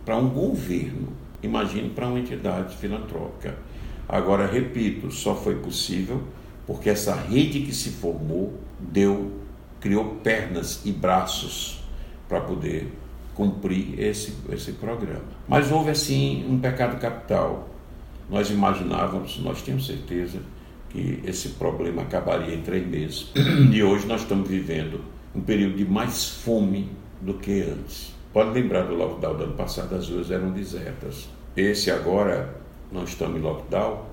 para 0.04 0.16
um 0.16 0.28
governo. 0.28 1.08
Imagine 1.42 1.90
para 1.90 2.08
uma 2.08 2.18
entidade 2.18 2.76
filantrópica. 2.76 3.56
Agora, 4.08 4.46
repito, 4.46 5.10
só 5.10 5.34
foi 5.34 5.56
possível 5.56 6.22
porque 6.66 6.90
essa 6.90 7.14
rede 7.14 7.60
que 7.60 7.74
se 7.74 7.90
formou 7.90 8.54
deu, 8.78 9.32
criou 9.80 10.16
pernas 10.16 10.80
e 10.84 10.92
braços 10.92 11.82
para 12.28 12.40
poder 12.40 12.90
cumprir 13.34 13.98
esse, 13.98 14.34
esse 14.50 14.72
programa. 14.72 15.24
Mas 15.46 15.70
houve 15.70 15.90
assim 15.90 16.46
um 16.48 16.58
pecado 16.58 16.98
capital. 16.98 17.68
Nós 18.28 18.50
imaginávamos, 18.50 19.38
nós 19.38 19.62
tínhamos 19.62 19.86
certeza 19.86 20.40
que 20.90 21.20
esse 21.24 21.50
problema 21.50 22.02
acabaria 22.02 22.54
em 22.54 22.62
três 22.62 22.86
meses. 22.86 23.32
E 23.72 23.82
hoje 23.82 24.06
nós 24.06 24.22
estamos 24.22 24.48
vivendo 24.48 25.00
um 25.34 25.40
período 25.40 25.76
de 25.76 25.84
mais 25.84 26.28
fome 26.28 26.90
do 27.20 27.34
que 27.34 27.62
antes. 27.62 28.14
Pode 28.32 28.50
lembrar 28.50 28.82
do 28.82 28.94
lockdown 28.94 29.36
do 29.36 29.44
ano 29.44 29.54
passado, 29.54 29.94
as 29.94 30.08
ruas 30.08 30.30
eram 30.30 30.50
desertas. 30.50 31.28
Esse 31.56 31.90
agora, 31.90 32.56
não 32.90 33.04
estamos 33.04 33.38
em 33.38 33.42
lockdown, 33.42 34.06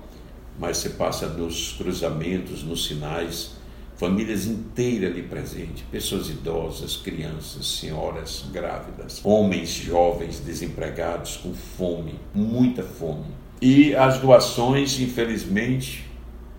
mas 0.58 0.78
você 0.78 0.90
passa 0.90 1.28
nos 1.28 1.72
cruzamentos, 1.72 2.62
nos 2.62 2.86
sinais, 2.86 3.56
famílias 3.96 4.46
inteiras 4.46 5.10
ali 5.10 5.22
presentes, 5.22 5.84
pessoas 5.90 6.28
idosas, 6.28 6.96
crianças, 6.96 7.78
senhoras 7.78 8.44
grávidas, 8.52 9.20
homens 9.24 9.70
jovens 9.70 10.40
desempregados 10.40 11.36
com 11.36 11.54
fome, 11.54 12.18
muita 12.34 12.82
fome. 12.82 13.41
E 13.62 13.94
as 13.94 14.18
doações, 14.18 14.98
infelizmente, 14.98 16.04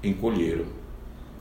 encolheram. 0.02 0.63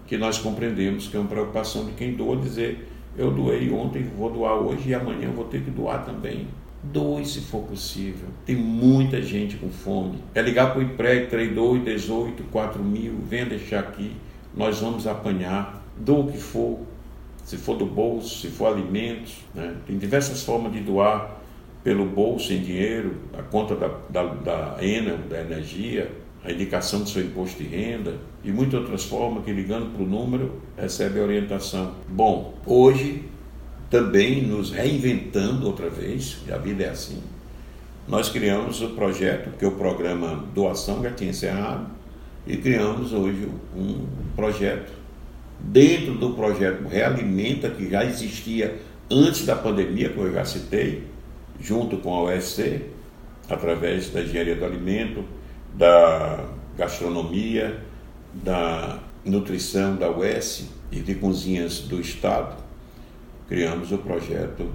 Que 0.08 0.18
nós 0.18 0.36
compreendemos 0.36 1.06
que 1.06 1.16
é 1.16 1.20
uma 1.20 1.28
preocupação 1.28 1.84
de 1.84 1.92
quem 1.92 2.14
doa 2.14 2.36
dizer: 2.36 2.88
eu 3.16 3.30
doei 3.30 3.70
ontem, 3.70 4.02
vou 4.02 4.28
doar 4.28 4.54
hoje 4.56 4.88
e 4.88 4.94
amanhã 4.94 5.30
vou 5.30 5.44
ter 5.44 5.62
que 5.62 5.70
doar 5.70 6.04
também. 6.04 6.48
Doe 6.82 7.24
se 7.24 7.42
for 7.42 7.62
possível. 7.62 8.26
Tem 8.44 8.56
muita 8.56 9.22
gente 9.22 9.56
com 9.56 9.70
fome. 9.70 10.18
É 10.34 10.42
ligar 10.42 10.72
para 10.72 10.80
o 10.80 10.82
IPREG 10.82 11.28
32, 11.28 11.84
18, 11.84 12.42
4 12.50 12.82
mil, 12.82 13.20
venha 13.24 13.46
deixar 13.46 13.78
aqui. 13.78 14.16
Nós 14.56 14.80
vamos 14.80 15.06
apanhar. 15.06 15.80
Doa 15.96 16.24
o 16.24 16.32
que 16.32 16.38
for. 16.38 16.80
Se 17.44 17.56
for 17.56 17.76
do 17.76 17.86
bolso, 17.86 18.40
se 18.40 18.48
for 18.48 18.66
alimentos. 18.66 19.36
Né? 19.54 19.76
Tem 19.86 19.96
diversas 19.96 20.42
formas 20.42 20.72
de 20.72 20.80
doar 20.80 21.40
pelo 21.82 22.06
bolso 22.06 22.52
em 22.52 22.60
dinheiro, 22.60 23.16
a 23.36 23.42
conta 23.42 23.74
da, 23.74 23.88
da, 24.08 24.22
da 24.34 24.76
Enel, 24.80 25.18
da 25.28 25.40
energia, 25.40 26.10
a 26.44 26.50
indicação 26.50 27.02
do 27.02 27.08
seu 27.08 27.22
imposto 27.22 27.62
de 27.62 27.68
renda 27.68 28.16
e 28.44 28.50
muitas 28.50 28.80
outras 28.80 29.04
formas 29.04 29.44
que 29.44 29.52
ligando 29.52 29.94
para 29.94 30.02
o 30.02 30.06
número 30.06 30.60
recebe 30.76 31.20
a 31.20 31.22
orientação. 31.22 31.94
Bom, 32.08 32.54
hoje 32.66 33.24
também 33.90 34.42
nos 34.42 34.70
reinventando 34.70 35.66
outra 35.66 35.88
vez, 35.88 36.38
a 36.50 36.56
vida 36.56 36.84
é 36.84 36.88
assim. 36.88 37.22
Nós 38.08 38.28
criamos 38.28 38.80
o 38.82 38.90
projeto, 38.90 39.56
que 39.56 39.66
o 39.66 39.72
programa 39.72 40.44
Doação 40.54 41.02
já 41.02 41.10
tinha 41.10 41.30
encerrado, 41.30 41.86
e 42.46 42.56
criamos 42.56 43.12
hoje 43.12 43.48
um 43.76 44.06
projeto. 44.34 44.90
Dentro 45.60 46.14
do 46.14 46.30
projeto 46.30 46.88
Realimenta, 46.88 47.70
que 47.70 47.88
já 47.88 48.04
existia 48.04 48.80
antes 49.08 49.46
da 49.46 49.54
pandemia, 49.54 50.08
que 50.08 50.18
eu 50.18 50.32
já 50.32 50.44
citei, 50.44 51.04
junto 51.62 51.96
com 51.98 52.14
a 52.14 52.22
OSC, 52.24 52.82
através 53.48 54.10
da 54.10 54.20
engenharia 54.20 54.56
do 54.56 54.64
alimento, 54.64 55.24
da 55.74 56.44
gastronomia, 56.76 57.80
da 58.34 58.98
nutrição 59.24 59.96
da 59.96 60.10
UES 60.10 60.68
e 60.90 61.00
de 61.00 61.14
cozinhas 61.14 61.80
do 61.80 62.00
Estado, 62.00 62.56
criamos 63.48 63.92
o 63.92 63.98
projeto 63.98 64.70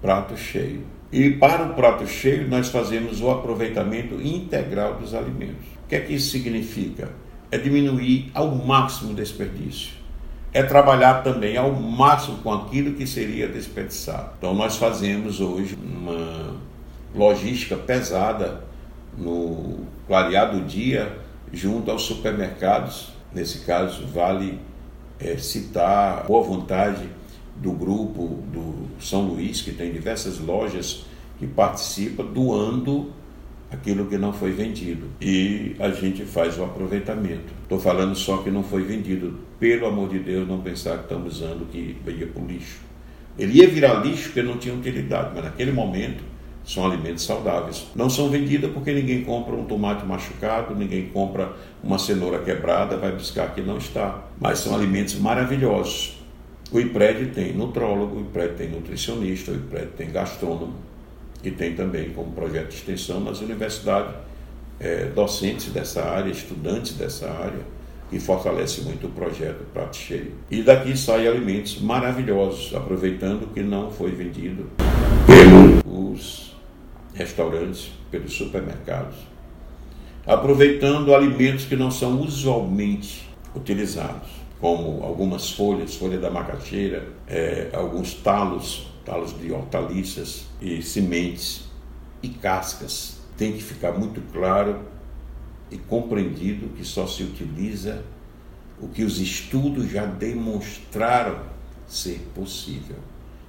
Prato 0.00 0.36
Cheio. 0.36 0.82
E 1.10 1.30
para 1.30 1.64
o 1.64 1.74
prato 1.74 2.06
cheio, 2.06 2.46
nós 2.46 2.68
fazemos 2.68 3.22
o 3.22 3.30
aproveitamento 3.30 4.20
integral 4.20 4.98
dos 4.98 5.14
alimentos. 5.14 5.66
O 5.84 5.88
que 5.88 5.96
é 5.96 6.00
que 6.00 6.12
isso 6.12 6.30
significa? 6.30 7.08
É 7.50 7.56
diminuir 7.56 8.30
ao 8.34 8.54
máximo 8.54 9.12
o 9.12 9.14
desperdício. 9.14 9.97
É 10.52 10.62
trabalhar 10.62 11.22
também 11.22 11.56
ao 11.56 11.72
máximo 11.72 12.38
com 12.38 12.52
aquilo 12.52 12.94
que 12.94 13.06
seria 13.06 13.46
desperdiçado. 13.48 14.30
Então, 14.38 14.54
nós 14.54 14.76
fazemos 14.76 15.40
hoje 15.40 15.76
uma 15.76 16.56
logística 17.14 17.76
pesada 17.76 18.64
no 19.16 19.80
clareado 20.06 20.60
dia 20.62 21.18
junto 21.52 21.90
aos 21.90 22.02
supermercados. 22.02 23.10
Nesse 23.32 23.60
caso, 23.60 24.06
vale 24.06 24.58
é, 25.20 25.36
citar 25.36 26.24
boa 26.26 26.42
vontade 26.42 27.08
do 27.56 27.72
grupo 27.72 28.42
do 28.52 28.88
São 29.00 29.22
Luís, 29.22 29.60
que 29.60 29.72
tem 29.72 29.92
diversas 29.92 30.38
lojas 30.38 31.04
que 31.38 31.46
participa 31.46 32.22
doando 32.22 33.12
aquilo 33.70 34.06
que 34.06 34.16
não 34.16 34.32
foi 34.32 34.50
vendido. 34.52 35.06
E 35.20 35.76
a 35.78 35.90
gente 35.90 36.24
faz 36.24 36.58
o 36.58 36.64
aproveitamento. 36.64 37.52
Estou 37.62 37.78
falando 37.78 38.14
só 38.14 38.38
que 38.38 38.50
não 38.50 38.62
foi 38.62 38.82
vendido. 38.82 39.38
Pelo 39.58 39.86
amor 39.86 40.08
de 40.08 40.18
Deus, 40.18 40.48
não 40.48 40.60
pensar 40.60 40.98
que 40.98 41.02
estamos 41.04 41.36
usando 41.36 41.68
que 41.70 41.96
ia 42.06 42.26
para 42.26 42.42
o 42.42 42.46
lixo. 42.46 42.80
Ele 43.38 43.58
ia 43.58 43.68
virar 43.68 43.94
lixo 44.04 44.24
porque 44.24 44.42
não 44.42 44.58
tinha 44.58 44.74
utilidade, 44.74 45.30
mas 45.34 45.44
naquele 45.44 45.72
momento 45.72 46.24
são 46.64 46.84
alimentos 46.84 47.24
saudáveis. 47.24 47.86
Não 47.94 48.10
são 48.10 48.28
vendidas 48.28 48.70
porque 48.72 48.92
ninguém 48.92 49.22
compra 49.24 49.54
um 49.54 49.64
tomate 49.64 50.04
machucado, 50.04 50.74
ninguém 50.74 51.06
compra 51.06 51.52
uma 51.82 51.98
cenoura 51.98 52.40
quebrada, 52.40 52.96
vai 52.96 53.12
buscar 53.12 53.54
que 53.54 53.60
não 53.60 53.78
está. 53.78 54.24
Mas 54.40 54.58
são 54.58 54.74
alimentos 54.74 55.14
maravilhosos. 55.18 56.18
O 56.70 56.78
IPRED 56.78 57.30
tem 57.30 57.54
nutrólogo, 57.54 58.18
o 58.18 58.20
IPRED 58.20 58.54
tem 58.56 58.68
nutricionista, 58.68 59.52
o 59.52 59.54
IPRED 59.54 59.92
tem 59.96 60.10
gastrônomo. 60.10 60.74
E 61.42 61.50
tem 61.50 61.74
também 61.74 62.10
como 62.10 62.32
projeto 62.32 62.68
de 62.68 62.76
extensão 62.76 63.20
nas 63.20 63.40
universidades 63.40 64.14
é, 64.80 65.06
docentes 65.06 65.72
dessa 65.72 66.02
área, 66.02 66.30
estudantes 66.30 66.92
dessa 66.94 67.30
área, 67.30 67.78
e 68.10 68.18
fortalece 68.18 68.80
muito 68.82 69.06
o 69.06 69.10
projeto 69.10 69.64
Prato 69.72 69.96
Cheio. 69.96 70.32
E 70.50 70.62
daqui 70.62 70.96
saem 70.96 71.28
alimentos 71.28 71.80
maravilhosos, 71.80 72.74
aproveitando 72.74 73.52
que 73.52 73.62
não 73.62 73.90
foi 73.90 74.12
vendido 74.12 74.70
pelos 75.26 76.56
restaurantes, 77.14 77.90
pelos 78.10 78.32
supermercados. 78.32 79.16
Aproveitando 80.26 81.14
alimentos 81.14 81.64
que 81.64 81.76
não 81.76 81.90
são 81.90 82.20
usualmente 82.20 83.28
utilizados, 83.54 84.28
como 84.60 85.02
algumas 85.02 85.50
folhas, 85.50 85.94
folha 85.94 86.18
da 86.18 86.30
macaxeira, 86.30 87.06
é, 87.26 87.68
alguns 87.72 88.14
talos, 88.14 88.87
talos 89.08 89.34
de 89.40 89.50
hortaliças 89.50 90.44
e 90.60 90.82
sementes 90.82 91.64
e 92.22 92.28
cascas. 92.28 93.16
Tem 93.38 93.52
que 93.52 93.62
ficar 93.62 93.92
muito 93.92 94.20
claro 94.32 94.82
e 95.70 95.78
compreendido 95.78 96.68
que 96.76 96.84
só 96.84 97.06
se 97.06 97.22
utiliza 97.22 98.04
o 98.78 98.88
que 98.88 99.02
os 99.02 99.18
estudos 99.18 99.90
já 99.90 100.04
demonstraram 100.04 101.40
ser 101.86 102.20
possível 102.34 102.96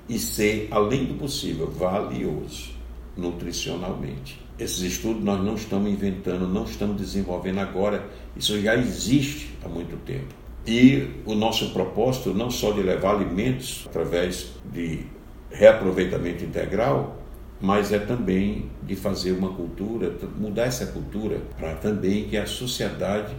e 0.07 0.17
ser, 0.17 0.69
além 0.71 1.05
do 1.05 1.15
possível, 1.15 1.69
valioso 1.69 2.71
nutricionalmente. 3.17 4.39
Esses 4.57 4.79
estudos 4.79 5.23
nós 5.23 5.43
não 5.43 5.55
estamos 5.55 5.91
inventando, 5.91 6.47
não 6.47 6.63
estamos 6.63 6.95
desenvolvendo 6.97 7.59
agora, 7.59 8.09
isso 8.35 8.59
já 8.61 8.75
existe 8.75 9.49
há 9.63 9.67
muito 9.67 9.97
tempo. 10.05 10.33
E 10.65 11.09
o 11.25 11.35
nosso 11.35 11.71
propósito 11.71 12.33
não 12.33 12.49
só 12.49 12.71
de 12.71 12.81
levar 12.81 13.15
alimentos 13.15 13.83
através 13.87 14.51
de 14.71 15.05
reaproveitamento 15.51 16.43
integral, 16.43 17.17
mas 17.61 17.91
é 17.91 17.99
também 17.99 18.69
de 18.83 18.95
fazer 18.95 19.33
uma 19.33 19.49
cultura, 19.49 20.15
mudar 20.37 20.65
essa 20.65 20.85
cultura 20.85 21.41
para 21.57 21.75
também 21.75 22.25
que 22.25 22.37
a 22.37 22.45
sociedade 22.45 23.33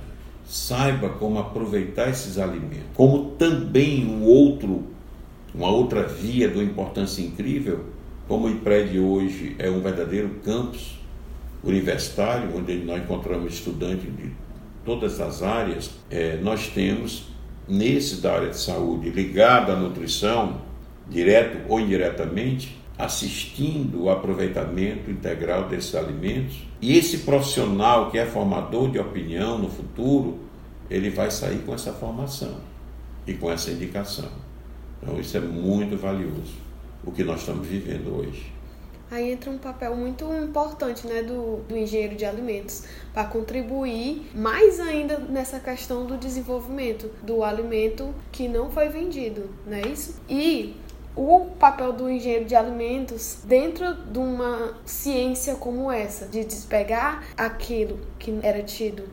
saiba 0.44 1.08
como 1.10 1.38
aproveitar 1.38 2.10
esses 2.10 2.38
alimentos. 2.38 2.88
Como 2.94 3.30
também 3.32 4.04
um 4.04 4.24
outro, 4.24 4.84
uma 5.54 5.70
outra 5.70 6.02
via 6.02 6.48
de 6.48 6.54
uma 6.54 6.64
importância 6.64 7.22
incrível, 7.22 7.84
como 8.28 8.46
o 8.46 8.50
IPRED 8.50 8.98
hoje 8.98 9.56
é 9.58 9.70
um 9.70 9.80
verdadeiro 9.80 10.30
campus 10.44 10.98
universitário, 11.62 12.56
onde 12.56 12.76
nós 12.76 13.02
encontramos 13.02 13.54
estudantes 13.54 14.04
de 14.16 14.30
todas 14.84 15.20
as 15.20 15.42
áreas, 15.42 15.90
é, 16.10 16.36
nós 16.36 16.68
temos 16.68 17.28
nesse 17.68 18.16
da 18.20 18.34
área 18.34 18.50
de 18.50 18.58
saúde 18.58 19.10
ligado 19.10 19.70
à 19.70 19.76
nutrição, 19.76 20.60
direto 21.10 21.58
ou 21.68 21.80
indiretamente, 21.80 22.80
assistindo 22.96 24.04
o 24.04 24.10
aproveitamento 24.10 25.10
integral 25.10 25.68
desses 25.68 25.94
alimentos. 25.94 26.62
E 26.80 26.96
esse 26.96 27.18
profissional 27.18 28.10
que 28.10 28.18
é 28.18 28.24
formador 28.24 28.90
de 28.90 28.98
opinião 28.98 29.58
no 29.58 29.68
futuro, 29.68 30.38
ele 30.88 31.10
vai 31.10 31.30
sair 31.30 31.58
com 31.58 31.74
essa 31.74 31.92
formação 31.92 32.56
e 33.26 33.34
com 33.34 33.50
essa 33.50 33.70
indicação. 33.70 34.28
Então 35.02 35.18
isso 35.18 35.36
é 35.36 35.40
muito 35.40 35.96
valioso, 35.96 36.54
o 37.04 37.10
que 37.10 37.24
nós 37.24 37.40
estamos 37.40 37.66
vivendo 37.66 38.16
hoje. 38.16 38.52
Aí 39.10 39.32
entra 39.32 39.50
um 39.50 39.58
papel 39.58 39.96
muito 39.96 40.24
importante 40.32 41.04
né, 41.04 41.20
do, 41.20 41.56
do 41.68 41.76
engenheiro 41.76 42.14
de 42.14 42.24
alimentos 42.24 42.84
para 43.12 43.24
contribuir 43.24 44.30
mais 44.36 44.78
ainda 44.78 45.18
nessa 45.18 45.58
questão 45.58 46.06
do 46.06 46.16
desenvolvimento 46.16 47.10
do 47.20 47.42
alimento 47.42 48.14
que 48.30 48.46
não 48.46 48.70
foi 48.70 48.88
vendido, 48.88 49.50
não 49.66 49.76
é 49.76 49.88
isso? 49.88 50.20
E 50.28 50.76
o 51.16 51.46
papel 51.58 51.92
do 51.92 52.08
engenheiro 52.08 52.44
de 52.44 52.54
alimentos 52.54 53.38
dentro 53.44 53.94
de 53.94 54.18
uma 54.18 54.74
ciência 54.84 55.54
como 55.56 55.90
essa, 55.90 56.26
de 56.26 56.44
despegar 56.44 57.24
aquilo 57.36 57.98
que 58.18 58.38
era 58.42 58.62
tido 58.62 59.04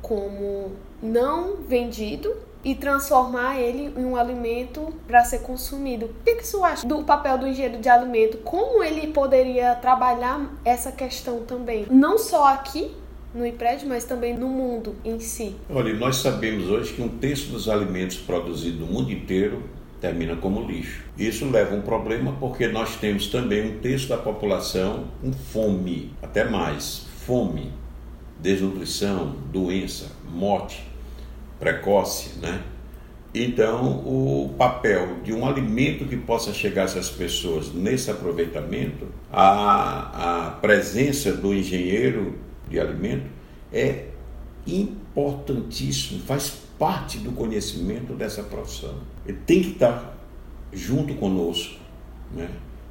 como 0.00 0.72
não 1.02 1.56
vendido 1.56 2.34
e 2.64 2.74
transformar 2.74 3.60
ele 3.60 3.92
em 3.96 4.04
um 4.04 4.16
alimento 4.16 4.92
para 5.06 5.24
ser 5.24 5.40
consumido. 5.40 6.06
O 6.06 6.24
que, 6.24 6.36
que 6.36 6.46
você 6.46 6.56
acha 6.62 6.86
do 6.86 7.02
papel 7.04 7.36
do 7.38 7.46
engenheiro 7.46 7.78
de 7.78 7.88
alimento? 7.88 8.38
Como 8.38 8.82
ele 8.82 9.08
poderia 9.08 9.74
trabalhar 9.74 10.50
essa 10.64 10.90
questão 10.90 11.40
também? 11.40 11.86
Não 11.90 12.18
só 12.18 12.46
aqui 12.46 12.90
no 13.34 13.44
IPRED, 13.44 13.86
mas 13.86 14.04
também 14.04 14.34
no 14.36 14.48
mundo 14.48 14.94
em 15.04 15.18
si. 15.18 15.56
Olha, 15.68 15.92
nós 15.94 16.16
sabemos 16.16 16.70
hoje 16.70 16.94
que 16.94 17.02
um 17.02 17.08
terço 17.08 17.50
dos 17.50 17.68
alimentos 17.68 18.16
produzidos 18.16 18.80
no 18.80 18.86
mundo 18.86 19.10
inteiro 19.10 19.62
termina 20.04 20.36
como 20.36 20.60
lixo. 20.60 21.02
Isso 21.16 21.48
leva 21.48 21.74
a 21.74 21.78
um 21.78 21.80
problema 21.80 22.36
porque 22.38 22.68
nós 22.68 22.96
temos 22.96 23.28
também 23.28 23.66
um 23.66 23.78
terço 23.78 24.10
da 24.10 24.18
população 24.18 25.04
com 25.22 25.32
fome, 25.32 26.12
até 26.22 26.44
mais, 26.44 27.06
fome, 27.24 27.72
desnutrição, 28.38 29.34
doença, 29.50 30.12
morte 30.30 30.84
precoce, 31.58 32.38
né? 32.38 32.62
Então, 33.34 34.00
o 34.06 34.54
papel 34.58 35.20
de 35.24 35.32
um 35.32 35.46
alimento 35.46 36.04
que 36.04 36.16
possa 36.18 36.52
chegar 36.52 36.82
a 36.82 36.84
essas 36.84 37.08
pessoas 37.08 37.72
nesse 37.72 38.10
aproveitamento, 38.10 39.06
a, 39.32 40.48
a 40.48 40.50
presença 40.50 41.32
do 41.32 41.54
engenheiro 41.54 42.38
de 42.68 42.78
alimento 42.78 43.26
é 43.72 44.08
importantíssimo, 44.66 46.20
faz 46.20 46.63
parte 46.78 47.18
do 47.18 47.32
conhecimento 47.32 48.14
dessa 48.14 48.42
profissão. 48.42 49.00
Ele 49.26 49.38
tem 49.46 49.62
que 49.62 49.70
estar 49.70 50.16
junto 50.72 51.14
conosco, 51.14 51.78
né, 52.32 52.48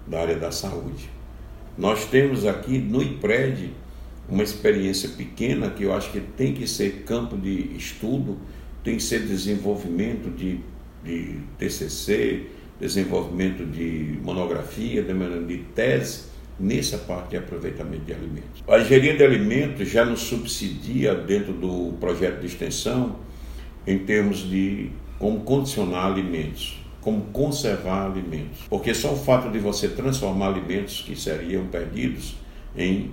da 0.07 0.21
área 0.21 0.37
da 0.37 0.51
saúde. 0.51 1.09
Nós 1.77 2.05
temos 2.05 2.45
aqui 2.45 2.77
no 2.77 3.01
IPRED 3.01 3.71
uma 4.29 4.43
experiência 4.43 5.09
pequena 5.09 5.69
que 5.69 5.83
eu 5.83 5.93
acho 5.93 6.11
que 6.11 6.19
tem 6.19 6.53
que 6.53 6.67
ser 6.67 7.03
campo 7.03 7.37
de 7.37 7.75
estudo, 7.75 8.37
tem 8.83 8.97
que 8.97 9.03
ser 9.03 9.25
desenvolvimento 9.25 10.29
de, 10.29 10.59
de 11.03 11.39
TCC, 11.57 12.47
desenvolvimento 12.79 13.65
de 13.65 14.19
monografia, 14.21 15.03
de 15.03 15.57
tese, 15.75 16.33
nessa 16.59 16.97
parte 16.97 17.31
de 17.31 17.37
aproveitamento 17.37 18.05
de 18.05 18.13
alimentos. 18.13 18.63
A 18.67 18.79
engenharia 18.79 19.17
de 19.17 19.23
alimentos 19.23 19.89
já 19.89 20.05
nos 20.05 20.21
subsidia 20.21 21.15
dentro 21.15 21.53
do 21.53 21.93
projeto 21.99 22.41
de 22.41 22.47
extensão 22.47 23.17
em 23.85 23.99
termos 23.99 24.39
de 24.39 24.89
como 25.19 25.41
condicionar 25.41 26.11
alimentos, 26.11 26.77
como 27.01 27.21
conservar 27.25 28.07
alimentos. 28.11 28.59
Porque 28.69 28.93
só 28.93 29.13
o 29.13 29.17
fato 29.17 29.49
de 29.49 29.59
você 29.59 29.87
transformar 29.89 30.47
alimentos 30.47 31.01
que 31.01 31.15
seriam 31.15 31.67
perdidos 31.67 32.35
em 32.75 33.11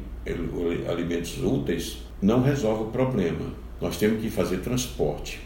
alimentos 0.88 1.38
úteis 1.42 1.98
não 2.20 2.42
resolve 2.42 2.84
o 2.84 2.86
problema. 2.86 3.52
Nós 3.80 3.96
temos 3.96 4.20
que 4.20 4.30
fazer 4.30 4.58
transporte. 4.58 5.40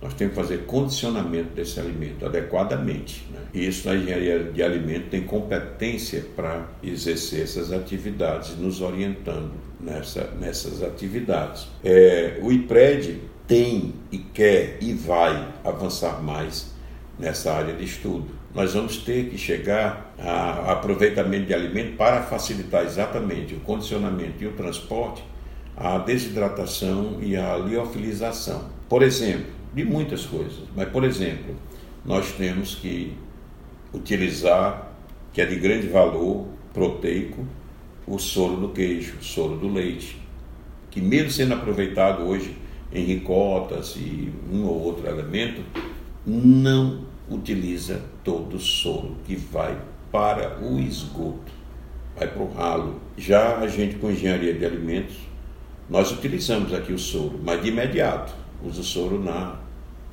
Nós 0.00 0.14
temos 0.14 0.34
que 0.34 0.40
fazer 0.40 0.58
condicionamento 0.66 1.54
desse 1.54 1.80
alimento 1.80 2.24
adequadamente. 2.24 3.26
Né? 3.32 3.40
E 3.52 3.66
isso 3.66 3.88
na 3.88 3.96
engenharia 3.96 4.44
de 4.44 4.62
alimento 4.62 5.08
tem 5.10 5.22
competência 5.22 6.24
para 6.36 6.68
exercer 6.82 7.42
essas 7.42 7.72
atividades, 7.72 8.56
nos 8.56 8.80
orientando 8.80 9.52
nessa, 9.80 10.30
nessas 10.38 10.82
atividades. 10.82 11.66
É, 11.82 12.38
o 12.40 12.52
IPRED 12.52 13.20
tem 13.48 13.94
e 14.12 14.18
quer 14.18 14.76
e 14.82 14.92
vai 14.92 15.48
avançar 15.64 16.22
mais 16.22 16.70
nessa 17.18 17.52
área 17.52 17.74
de 17.74 17.82
estudo. 17.82 18.28
Nós 18.54 18.74
vamos 18.74 18.98
ter 18.98 19.30
que 19.30 19.38
chegar 19.38 20.14
a 20.18 20.72
aproveitamento 20.72 21.46
de 21.46 21.54
alimento 21.54 21.96
para 21.96 22.22
facilitar 22.22 22.84
exatamente 22.84 23.54
o 23.54 23.60
condicionamento 23.60 24.44
e 24.44 24.46
o 24.46 24.52
transporte, 24.52 25.24
a 25.74 25.96
desidratação 25.98 27.18
e 27.22 27.36
a 27.36 27.56
liofilização. 27.56 28.68
Por 28.88 29.02
exemplo, 29.02 29.46
de 29.74 29.84
muitas 29.84 30.26
coisas, 30.26 30.64
mas 30.76 30.88
por 30.90 31.04
exemplo, 31.04 31.56
nós 32.04 32.32
temos 32.32 32.74
que 32.74 33.16
utilizar, 33.92 34.92
que 35.32 35.40
é 35.40 35.46
de 35.46 35.56
grande 35.56 35.88
valor 35.88 36.46
proteico, 36.74 37.46
o 38.06 38.18
soro 38.18 38.56
do 38.56 38.68
queijo, 38.70 39.16
o 39.20 39.24
soro 39.24 39.56
do 39.56 39.68
leite, 39.68 40.20
que 40.90 41.00
mesmo 41.00 41.30
sendo 41.30 41.54
aproveitado 41.54 42.22
hoje 42.22 42.56
em 42.92 43.04
ricotas 43.04 43.96
e 43.96 44.32
um 44.52 44.64
ou 44.64 44.82
outro 44.82 45.06
elemento, 45.06 45.62
não 46.26 47.04
utiliza 47.30 48.02
todo 48.24 48.56
o 48.56 48.60
soro 48.60 49.16
que 49.26 49.36
vai 49.36 49.78
para 50.10 50.58
o 50.62 50.78
esgoto, 50.78 51.52
vai 52.16 52.28
para 52.28 52.42
o 52.42 52.52
ralo. 52.52 53.00
Já 53.16 53.58
a 53.58 53.66
gente 53.66 53.96
com 53.96 54.10
engenharia 54.10 54.54
de 54.54 54.64
alimentos, 54.64 55.16
nós 55.88 56.10
utilizamos 56.10 56.72
aqui 56.72 56.92
o 56.92 56.98
soro, 56.98 57.38
mas 57.42 57.62
de 57.62 57.68
imediato 57.68 58.32
usa 58.62 58.80
o 58.80 58.84
soro 58.84 59.22
na, 59.22 59.56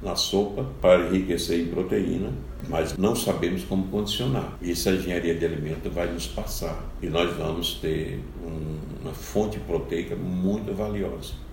na 0.01 0.15
sopa 0.15 0.65
para 0.81 1.07
enriquecer 1.07 1.61
em 1.61 1.67
proteína, 1.67 2.31
mas 2.69 2.97
não 2.97 3.15
sabemos 3.15 3.63
como 3.63 3.87
condicionar. 3.87 4.57
Isso 4.61 4.89
a 4.89 4.93
engenharia 4.93 5.35
de 5.35 5.45
alimentos 5.45 5.93
vai 5.93 6.11
nos 6.11 6.27
passar 6.27 6.83
e 7.01 7.07
nós 7.07 7.35
vamos 7.35 7.75
ter 7.75 8.19
um, 8.43 8.77
uma 9.01 9.13
fonte 9.13 9.59
proteica 9.59 10.15
muito 10.15 10.73
valiosa. 10.73 11.44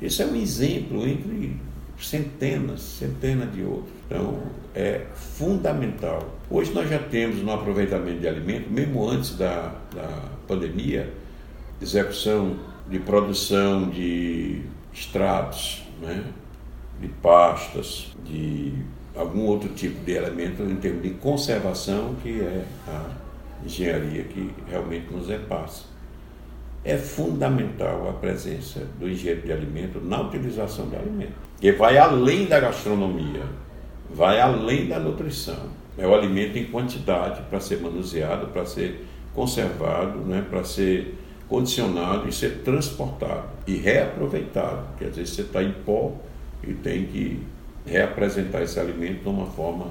Esse 0.00 0.22
é 0.22 0.26
um 0.26 0.36
exemplo 0.36 1.06
entre 1.06 1.56
centenas, 1.98 2.80
centenas 2.80 3.52
de 3.52 3.62
outros. 3.62 3.92
Então, 4.06 4.42
é 4.74 5.06
fundamental. 5.14 6.34
Hoje 6.50 6.72
nós 6.72 6.88
já 6.88 6.98
temos 6.98 7.36
no 7.38 7.52
aproveitamento 7.52 8.20
de 8.20 8.28
alimentos, 8.28 8.70
mesmo 8.70 9.08
antes 9.08 9.36
da, 9.36 9.74
da 9.94 10.28
pandemia, 10.46 11.12
execução 11.80 12.56
de 12.88 12.98
produção 12.98 13.88
de 13.88 14.62
extratos, 14.92 15.84
né? 16.00 16.24
de 17.00 17.08
pastas, 17.08 18.14
de 18.24 18.72
algum 19.16 19.46
outro 19.46 19.68
tipo 19.70 20.04
de 20.04 20.12
elemento 20.12 20.62
em 20.62 20.76
termos 20.76 21.02
de 21.02 21.10
conservação, 21.10 22.14
que 22.22 22.40
é 22.40 22.64
a 22.88 23.10
engenharia 23.64 24.24
que 24.24 24.50
realmente 24.68 25.12
nos 25.12 25.28
repassa. 25.28 25.93
É 26.84 26.98
fundamental 26.98 28.10
a 28.10 28.12
presença 28.12 28.86
do 28.98 29.08
engenheiro 29.08 29.42
de 29.42 29.52
alimento 29.52 30.00
na 30.00 30.20
utilização 30.20 30.86
do 30.86 30.96
alimento, 30.96 31.32
que 31.58 31.72
vai 31.72 31.96
além 31.96 32.44
da 32.44 32.60
gastronomia, 32.60 33.42
vai 34.10 34.38
além 34.38 34.86
da 34.86 34.98
nutrição. 34.98 35.70
É 35.96 36.06
o 36.06 36.14
alimento 36.14 36.58
em 36.58 36.66
quantidade 36.66 37.40
para 37.48 37.58
ser 37.58 37.80
manuseado, 37.80 38.48
para 38.48 38.66
ser 38.66 39.06
conservado, 39.34 40.18
né, 40.18 40.44
para 40.48 40.62
ser 40.62 41.14
condicionado 41.48 42.28
e 42.28 42.32
ser 42.32 42.62
transportado 42.62 43.48
e 43.66 43.76
reaproveitado. 43.76 44.86
Quer 44.98 45.10
dizer, 45.10 45.26
você 45.26 45.42
está 45.42 45.62
em 45.62 45.72
pó 45.72 46.12
e 46.62 46.74
tem 46.74 47.06
que 47.06 47.40
reapresentar 47.86 48.62
esse 48.62 48.78
alimento 48.78 49.22
de 49.22 49.28
uma 49.28 49.46
forma 49.46 49.86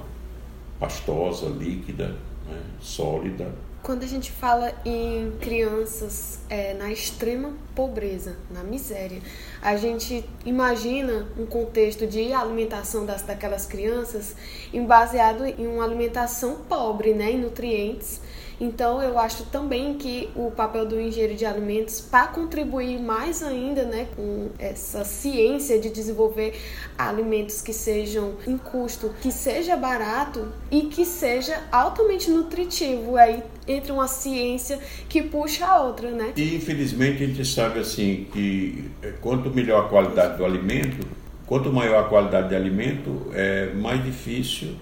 pastosa, 0.80 1.48
líquida, 1.48 2.16
né, 2.50 2.60
sólida. 2.80 3.48
Quando 3.84 4.04
a 4.04 4.08
gente 4.08 4.32
fala 4.32 4.74
em 4.86 5.34
crianças 5.42 6.40
é, 6.50 6.74
na 6.74 6.90
extrema 6.90 7.52
pobreza, 7.76 8.38
na 8.50 8.64
miséria, 8.64 9.22
a 9.62 9.76
gente 9.76 10.24
imagina 10.46 11.28
um 11.38 11.46
contexto 11.46 12.08
de 12.08 12.32
alimentação 12.32 13.06
das, 13.06 13.24
daquelas 13.24 13.66
crianças 13.66 14.38
baseado 14.86 15.46
em 15.46 15.68
uma 15.68 15.84
alimentação 15.84 16.62
pobre 16.70 17.14
né, 17.14 17.32
em 17.32 17.38
nutrientes 17.38 18.22
então, 18.64 19.04
eu 19.04 19.20
acho 19.20 19.44
também 19.48 19.96
que 19.96 20.30
o 20.36 20.50
papel 20.50 20.86
do 20.86 20.98
engenheiro 20.98 21.36
de 21.36 21.46
alimentos, 21.46 22.00
para 22.00 22.28
contribuir 22.28 22.98
mais 22.98 23.44
ainda 23.44 23.84
né, 23.84 24.08
com 24.16 24.52
essa 24.58 25.04
ciência 25.04 25.78
de 25.78 25.90
desenvolver 25.90 26.58
alimentos 26.98 27.62
que 27.62 27.74
sejam 27.74 28.36
em 28.48 28.58
custo, 28.58 29.12
que 29.22 29.34
seja 29.34 29.76
barato 29.76 30.48
e 30.72 30.84
que 30.84 31.04
seja 31.04 31.62
altamente 31.74 32.32
nutritivo. 32.32 33.18
Aí 33.18 33.44
entre 33.68 33.92
uma 33.92 34.08
ciência 34.08 34.80
que 35.10 35.22
puxa 35.22 35.66
a 35.66 35.82
outra, 35.82 36.12
né? 36.12 36.32
E 36.36 36.56
infelizmente 36.56 37.24
a 37.24 37.28
gente 37.28 37.46
sabe 37.46 37.80
assim 37.80 38.28
que 38.32 38.90
quanto 39.20 39.50
melhor 39.50 39.86
a 39.86 39.90
qualidade 39.90 40.38
do 40.38 40.46
alimento, 40.46 41.06
quanto 41.46 41.72
maior 41.72 42.06
a 42.06 42.08
qualidade 42.08 42.50
de 42.50 42.56
alimento, 42.56 43.28
é 43.34 43.74
mais 43.74 44.04
difícil 44.04 44.76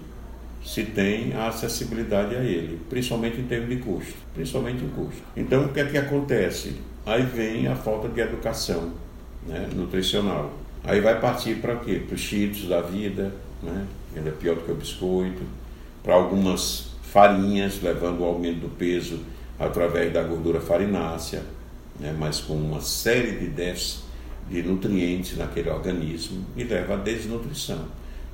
se 0.64 0.84
tem 0.84 1.32
a 1.34 1.48
acessibilidade 1.48 2.36
a 2.36 2.40
ele, 2.40 2.80
principalmente 2.88 3.40
em 3.40 3.44
termos 3.44 3.68
de 3.68 3.76
custo, 3.76 4.14
principalmente 4.34 4.84
em 4.84 4.88
custo. 4.88 5.22
Então, 5.36 5.66
o 5.66 5.68
que 5.70 5.80
é 5.80 5.84
que 5.84 5.98
acontece? 5.98 6.76
Aí 7.04 7.22
vem 7.22 7.66
a 7.66 7.74
falta 7.74 8.08
de 8.08 8.20
educação 8.20 8.92
né, 9.46 9.68
nutricional. 9.74 10.52
Aí 10.84 11.00
vai 11.00 11.20
partir 11.20 11.56
para 11.56 11.76
quê? 11.76 12.02
Para 12.06 12.14
os 12.14 12.20
cheetos 12.20 12.68
da 12.68 12.80
vida, 12.80 13.32
né? 13.62 13.86
ele 14.14 14.28
é 14.28 14.32
pior 14.32 14.54
do 14.54 14.62
que 14.62 14.70
o 14.70 14.74
biscoito, 14.74 15.42
para 16.02 16.14
algumas 16.14 16.92
farinhas, 17.02 17.80
levando 17.82 18.22
ao 18.22 18.30
aumento 18.30 18.60
do 18.60 18.68
peso 18.68 19.20
através 19.58 20.12
da 20.12 20.22
gordura 20.22 20.60
farinácea, 20.60 21.42
né? 21.98 22.14
mas 22.18 22.40
com 22.40 22.54
uma 22.54 22.80
série 22.80 23.32
de 23.32 23.46
déficits 23.48 24.02
de 24.48 24.62
nutrientes 24.62 25.36
naquele 25.36 25.70
organismo 25.70 26.44
e 26.56 26.64
leva 26.64 26.94
à 26.94 26.96
desnutrição. 26.96 27.86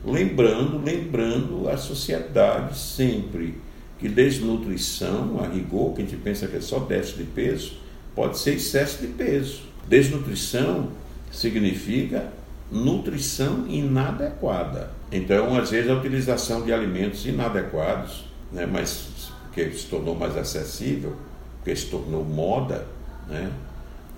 Lembrando, 0.05 0.83
lembrando 0.85 1.69
a 1.69 1.77
sociedade 1.77 2.79
sempre 2.79 3.61
que 3.99 4.09
desnutrição, 4.09 5.41
a 5.43 5.49
rigor, 5.49 5.95
que 5.95 6.03
a 6.03 6.05
gente 6.05 6.17
pensa 6.17 6.47
que 6.47 6.57
é 6.57 6.61
só 6.61 6.79
déficit 6.79 7.19
de 7.19 7.25
peso, 7.25 7.73
pode 8.15 8.39
ser 8.39 8.55
excesso 8.55 9.01
de 9.01 9.09
peso. 9.09 9.63
Desnutrição 9.89 10.91
significa 11.33 12.33
nutrição 12.71 13.67
inadequada. 13.69 14.91
Então, 15.11 15.57
às 15.57 15.71
vezes, 15.71 15.91
a 15.91 15.95
utilização 15.95 16.63
de 16.63 16.73
alimentos 16.73 17.27
inadequados, 17.27 18.25
né, 18.53 18.67
mas 18.67 19.31
que 19.53 19.71
se 19.73 19.87
tornou 19.87 20.15
mais 20.15 20.37
acessível, 20.37 21.17
que 21.65 21.75
se 21.75 21.87
tornou 21.87 22.25
moda, 22.25 22.87
né, 23.27 23.51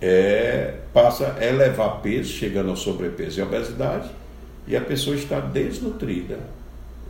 é, 0.01 0.75
passa 0.93 1.37
a 1.39 1.45
elevar 1.45 2.01
peso, 2.01 2.33
chegando 2.33 2.71
ao 2.71 2.77
sobrepeso 2.77 3.41
e 3.41 3.43
obesidade, 3.43 4.11
e 4.67 4.77
a 4.77 4.81
pessoa 4.81 5.17
está 5.17 5.41
desnutrida, 5.41 6.39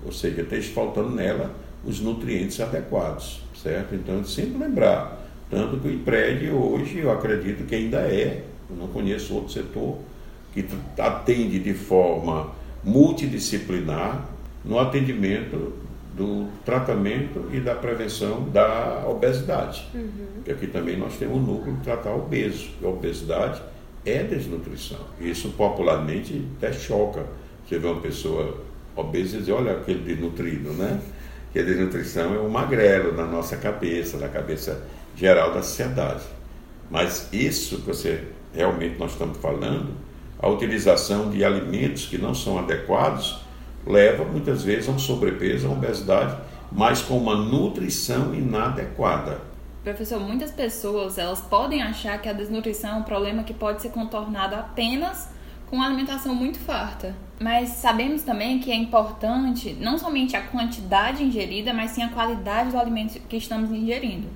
ou 0.05 0.13
seja, 0.13 0.43
está 0.43 0.57
faltando 0.73 1.11
nela 1.11 1.55
os 1.85 2.01
nutrientes 2.01 2.61
adequados, 2.61 3.43
certo? 3.63 3.95
Então, 3.95 4.25
sempre 4.25 4.59
lembrar, 4.59 5.21
tanto 5.51 5.79
que 5.79 5.89
o 5.89 5.91
IPRED 5.91 6.51
hoje, 6.51 6.99
eu 6.99 7.11
acredito 7.11 7.67
que 7.67 7.75
ainda 7.75 7.99
é, 7.99 8.45
eu 8.69 8.77
não 8.77 8.87
conheço 8.89 9.35
outro 9.35 9.53
setor 9.53 9.99
que 10.53 10.65
atende 10.99 11.59
de 11.59 11.75
forma 11.75 12.53
multidisciplinar 12.83 14.27
no 14.65 14.79
atendimento 14.79 15.75
do 16.15 16.49
tratamento 16.65 17.49
e 17.53 17.61
da 17.61 17.75
prevenção 17.75 18.49
da 18.51 19.05
obesidade. 19.09 19.87
Uhum. 19.95 20.11
Porque 20.37 20.53
aqui 20.53 20.67
também 20.67 20.97
nós 20.97 21.17
temos 21.17 21.37
um 21.37 21.41
núcleo 21.41 21.77
de 21.77 21.83
tratar 21.83 22.15
obeso. 22.15 22.69
A 22.83 22.89
obesidade 22.89 23.63
é 24.05 24.23
desnutrição. 24.23 24.99
Isso 25.21 25.51
popularmente 25.51 26.45
até 26.57 26.73
choca 26.73 27.25
você 27.71 27.79
vê 27.79 27.87
uma 27.87 28.01
pessoa 28.01 28.59
obesa 28.97 29.37
e 29.37 29.41
diz, 29.41 29.49
olha 29.49 29.71
aquele 29.71 30.01
desnutrido, 30.01 30.73
né? 30.73 31.01
Que 31.53 31.61
a 31.61 31.63
desnutrição 31.63 32.35
é 32.35 32.41
um 32.41 32.49
magrelo 32.49 33.17
na 33.17 33.25
nossa 33.25 33.57
cabeça, 33.57 34.19
na 34.19 34.29
cabeça 34.29 34.83
geral 35.15 35.55
da 35.55 35.63
sociedade. 35.63 36.25
Mas 36.91 37.29
isso 37.33 37.77
que 37.77 37.87
você 37.87 38.25
realmente 38.53 38.99
nós 38.99 39.13
estamos 39.13 39.39
falando, 39.39 39.95
a 40.41 40.49
utilização 40.49 41.31
de 41.31 41.45
alimentos 41.45 42.07
que 42.07 42.19
não 42.19 42.35
são 42.35 42.59
adequados, 42.59 43.41
leva 43.87 44.25
muitas 44.25 44.65
vezes 44.65 44.89
a 44.89 44.93
um 44.93 44.99
sobrepeso, 44.99 45.69
a 45.69 45.71
uma 45.71 45.79
obesidade, 45.79 46.37
mas 46.73 47.01
com 47.01 47.17
uma 47.17 47.37
nutrição 47.37 48.35
inadequada. 48.35 49.41
Professor, 49.85 50.19
muitas 50.19 50.51
pessoas 50.51 51.19
elas 51.19 51.41
podem 51.41 51.83
achar 51.83 52.21
que 52.21 52.29
a 52.29 52.33
desnutrição 52.33 52.91
é 52.91 52.95
um 52.95 53.05
problema 53.05 53.45
que 53.45 53.55
pode 53.55 53.81
ser 53.81 53.91
contornado 53.91 54.57
apenas 54.57 55.29
com 55.69 55.77
uma 55.77 55.87
alimentação 55.87 56.35
muito 56.35 56.59
farta. 56.59 57.15
Mas 57.43 57.71
sabemos 57.71 58.23
também 58.23 58.59
que 58.59 58.71
é 58.71 58.75
importante 58.75 59.75
não 59.81 59.97
somente 59.97 60.37
a 60.37 60.43
quantidade 60.43 61.25
ingerida, 61.25 61.73
mas 61.73 61.93
sim 61.93 62.03
a 62.03 62.11
qualidade 62.11 62.71
do 62.71 62.79
alimento 62.79 63.19
que 63.19 63.37
estamos 63.39 63.71
ingerindo. 63.71 64.29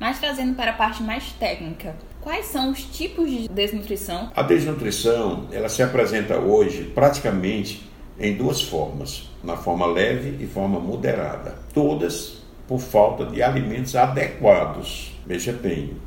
Mas 0.00 0.18
trazendo 0.18 0.54
para 0.54 0.70
a 0.70 0.74
parte 0.74 1.02
mais 1.02 1.30
técnica, 1.32 1.94
quais 2.22 2.46
são 2.46 2.70
os 2.70 2.82
tipos 2.82 3.30
de 3.30 3.48
desnutrição? 3.48 4.32
A 4.34 4.40
desnutrição, 4.40 5.46
ela 5.52 5.68
se 5.68 5.82
apresenta 5.82 6.38
hoje 6.38 6.84
praticamente 6.94 7.86
em 8.18 8.34
duas 8.34 8.62
formas, 8.62 9.28
na 9.44 9.58
forma 9.58 9.84
leve 9.84 10.42
e 10.42 10.46
forma 10.46 10.80
moderada. 10.80 11.54
Todas 11.74 12.38
por 12.66 12.78
falta 12.78 13.26
de 13.26 13.42
alimentos 13.42 13.94
adequados. 13.94 15.12
Veja 15.26 15.52
bem, 15.52 15.98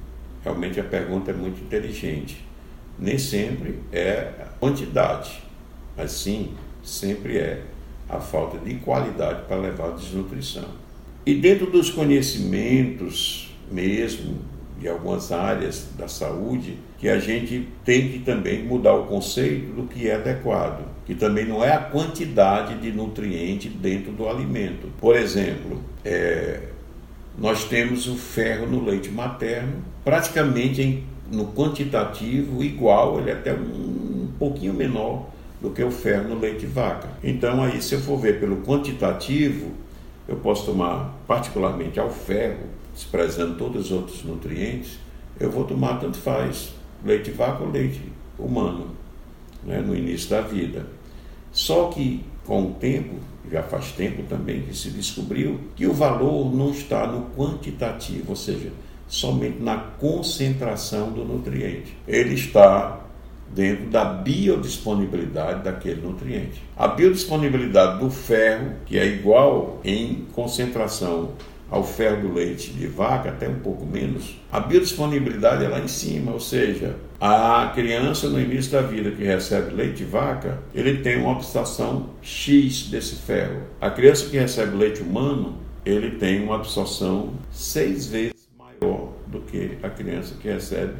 realmente 0.43 0.79
a 0.79 0.83
pergunta 0.83 1.29
é 1.29 1.35
muito 1.35 1.61
inteligente. 1.61 2.43
Nem 2.97 3.19
sempre 3.19 3.79
é 3.91 4.31
quantidade 4.59 5.50
mas 6.01 6.11
sim 6.13 6.49
sempre 6.83 7.37
é 7.37 7.61
a 8.09 8.19
falta 8.19 8.57
de 8.57 8.73
qualidade 8.75 9.43
para 9.47 9.55
levar 9.57 9.89
à 9.89 9.91
desnutrição. 9.91 10.65
E 11.25 11.35
dentro 11.35 11.67
dos 11.69 11.91
conhecimentos 11.91 13.51
mesmo 13.71 14.39
de 14.79 14.87
algumas 14.87 15.31
áreas 15.31 15.89
da 15.95 16.07
saúde, 16.07 16.75
que 16.97 17.07
a 17.07 17.19
gente 17.19 17.67
tem 17.85 18.09
que 18.09 18.19
também 18.19 18.63
mudar 18.63 18.95
o 18.95 19.05
conceito 19.05 19.73
do 19.73 19.83
que 19.83 20.09
é 20.09 20.15
adequado, 20.15 20.83
que 21.05 21.13
também 21.13 21.45
não 21.45 21.63
é 21.63 21.71
a 21.71 21.77
quantidade 21.77 22.79
de 22.79 22.91
nutriente 22.91 23.69
dentro 23.69 24.11
do 24.11 24.27
alimento. 24.27 24.87
Por 24.99 25.15
exemplo, 25.15 25.79
é, 26.03 26.61
nós 27.37 27.65
temos 27.65 28.07
o 28.07 28.15
ferro 28.15 28.65
no 28.65 28.83
leite 28.83 29.11
materno, 29.11 29.83
praticamente 30.03 30.81
em, 30.81 31.03
no 31.31 31.53
quantitativo 31.53 32.63
igual, 32.63 33.19
ele 33.19 33.29
é 33.29 33.33
até 33.33 33.53
um, 33.53 33.57
um 33.57 34.29
pouquinho 34.39 34.73
menor 34.73 35.27
do 35.62 35.70
que 35.70 35.84
o 35.84 35.91
ferro 35.91 36.30
no 36.30 36.39
leite 36.39 36.62
de 36.62 36.68
vaca. 36.68 37.09
Então, 37.24 37.62
aí, 37.62 37.82
se 37.82 37.95
eu 37.95 38.01
for 38.01 38.18
ver 38.18 38.39
pelo 38.39 38.57
quantitativo, 38.57 39.72
eu 40.28 40.38
posso 40.38 40.66
tomar 40.66 41.16
particularmente 41.28 41.99
ao 41.99 42.09
ferro, 42.09 42.64
desprezando 42.93 43.55
todos 43.55 43.86
os 43.86 43.91
outros 43.91 44.24
nutrientes, 44.24 44.99
eu 45.39 45.49
vou 45.51 45.64
tomar 45.64 45.99
tanto 45.99 46.18
faz, 46.18 46.74
leite 47.03 47.26
de 47.26 47.32
vaca 47.32 47.64
ou 47.64 47.70
leite 47.70 48.01
humano, 48.38 48.88
né, 49.64 49.80
no 49.80 49.95
início 49.95 50.30
da 50.30 50.41
vida. 50.41 50.86
Só 51.51 51.89
que 51.89 52.24
com 52.45 52.64
o 52.64 52.74
tempo, 52.74 53.16
já 53.51 53.62
faz 53.64 53.91
tempo 53.91 54.24
também 54.24 54.62
que 54.62 54.76
se 54.76 54.89
descobriu 54.89 55.59
que 55.76 55.86
o 55.86 55.93
valor 55.93 56.53
não 56.53 56.72
está 56.72 57.05
no 57.05 57.30
quantitativo, 57.36 58.30
ou 58.30 58.36
seja, 58.36 58.72
somente 59.07 59.62
na 59.62 59.78
concentração 59.78 61.12
do 61.12 61.24
nutriente. 61.24 61.95
Ele 62.07 62.34
está 62.34 63.00
dentro 63.53 63.85
da 63.85 64.05
biodisponibilidade 64.05 65.63
daquele 65.63 66.01
nutriente. 66.01 66.61
A 66.77 66.87
biodisponibilidade 66.87 67.99
do 67.99 68.09
ferro, 68.09 68.73
que 68.85 68.97
é 68.97 69.05
igual 69.05 69.79
em 69.83 70.25
concentração 70.33 71.31
ao 71.69 71.85
ferro 71.85 72.27
do 72.27 72.33
leite 72.33 72.71
de 72.71 72.85
vaca, 72.85 73.29
até 73.29 73.47
um 73.47 73.59
pouco 73.59 73.85
menos, 73.85 74.37
a 74.51 74.59
biodisponibilidade 74.59 75.63
é 75.63 75.69
lá 75.69 75.79
em 75.79 75.87
cima, 75.87 76.33
ou 76.33 76.39
seja, 76.39 76.97
a 77.19 77.71
criança 77.73 78.27
no 78.27 78.41
início 78.41 78.73
da 78.73 78.81
vida 78.81 79.11
que 79.11 79.23
recebe 79.23 79.73
leite 79.73 79.97
de 79.97 80.05
vaca, 80.05 80.59
ele 80.75 80.97
tem 80.97 81.17
uma 81.17 81.31
absorção 81.31 82.09
X 82.21 82.89
desse 82.89 83.15
ferro. 83.15 83.61
A 83.79 83.89
criança 83.89 84.29
que 84.29 84.37
recebe 84.37 84.75
leite 84.75 85.01
humano, 85.01 85.55
ele 85.85 86.11
tem 86.11 86.43
uma 86.43 86.55
absorção 86.55 87.33
seis 87.51 88.07
vezes 88.07 88.49
maior 88.59 89.13
do 89.27 89.39
que 89.39 89.77
a 89.81 89.89
criança 89.89 90.35
que 90.41 90.49
recebe 90.49 90.95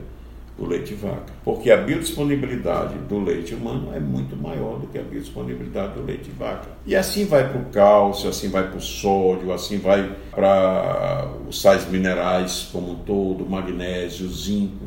o 0.62 0.68
leite 0.68 0.94
vaca. 0.94 1.34
Porque 1.44 1.72
a 1.72 1.78
biodisponibilidade 1.78 2.94
do 3.10 3.20
leite 3.20 3.56
humano 3.56 3.92
é 3.96 4.00
muito 4.00 4.36
maior 4.36 4.78
do 4.78 4.86
que 4.88 5.00
a 5.00 5.02
biodisponibilidade 5.02 5.94
do 5.94 6.04
leite 6.04 6.30
vaca. 6.30 6.70
E 6.86 6.96
assim 6.96 7.26
vai 7.26 7.50
para 7.50 7.60
o 7.60 7.66
cálcio, 7.66 8.30
assim 8.30 8.50
vai 8.50 8.68
para 8.68 8.78
o 8.78 8.82
sódio, 8.82 9.52
assim 9.52 9.80
vai 9.80 10.16
para 10.30 11.32
os 11.50 11.60
sais 11.60 11.90
minerais 11.90 12.70
como 12.72 12.92
um 12.92 12.96
todo, 12.96 13.50
magnésio, 13.50 14.30
zinco. 14.30 14.86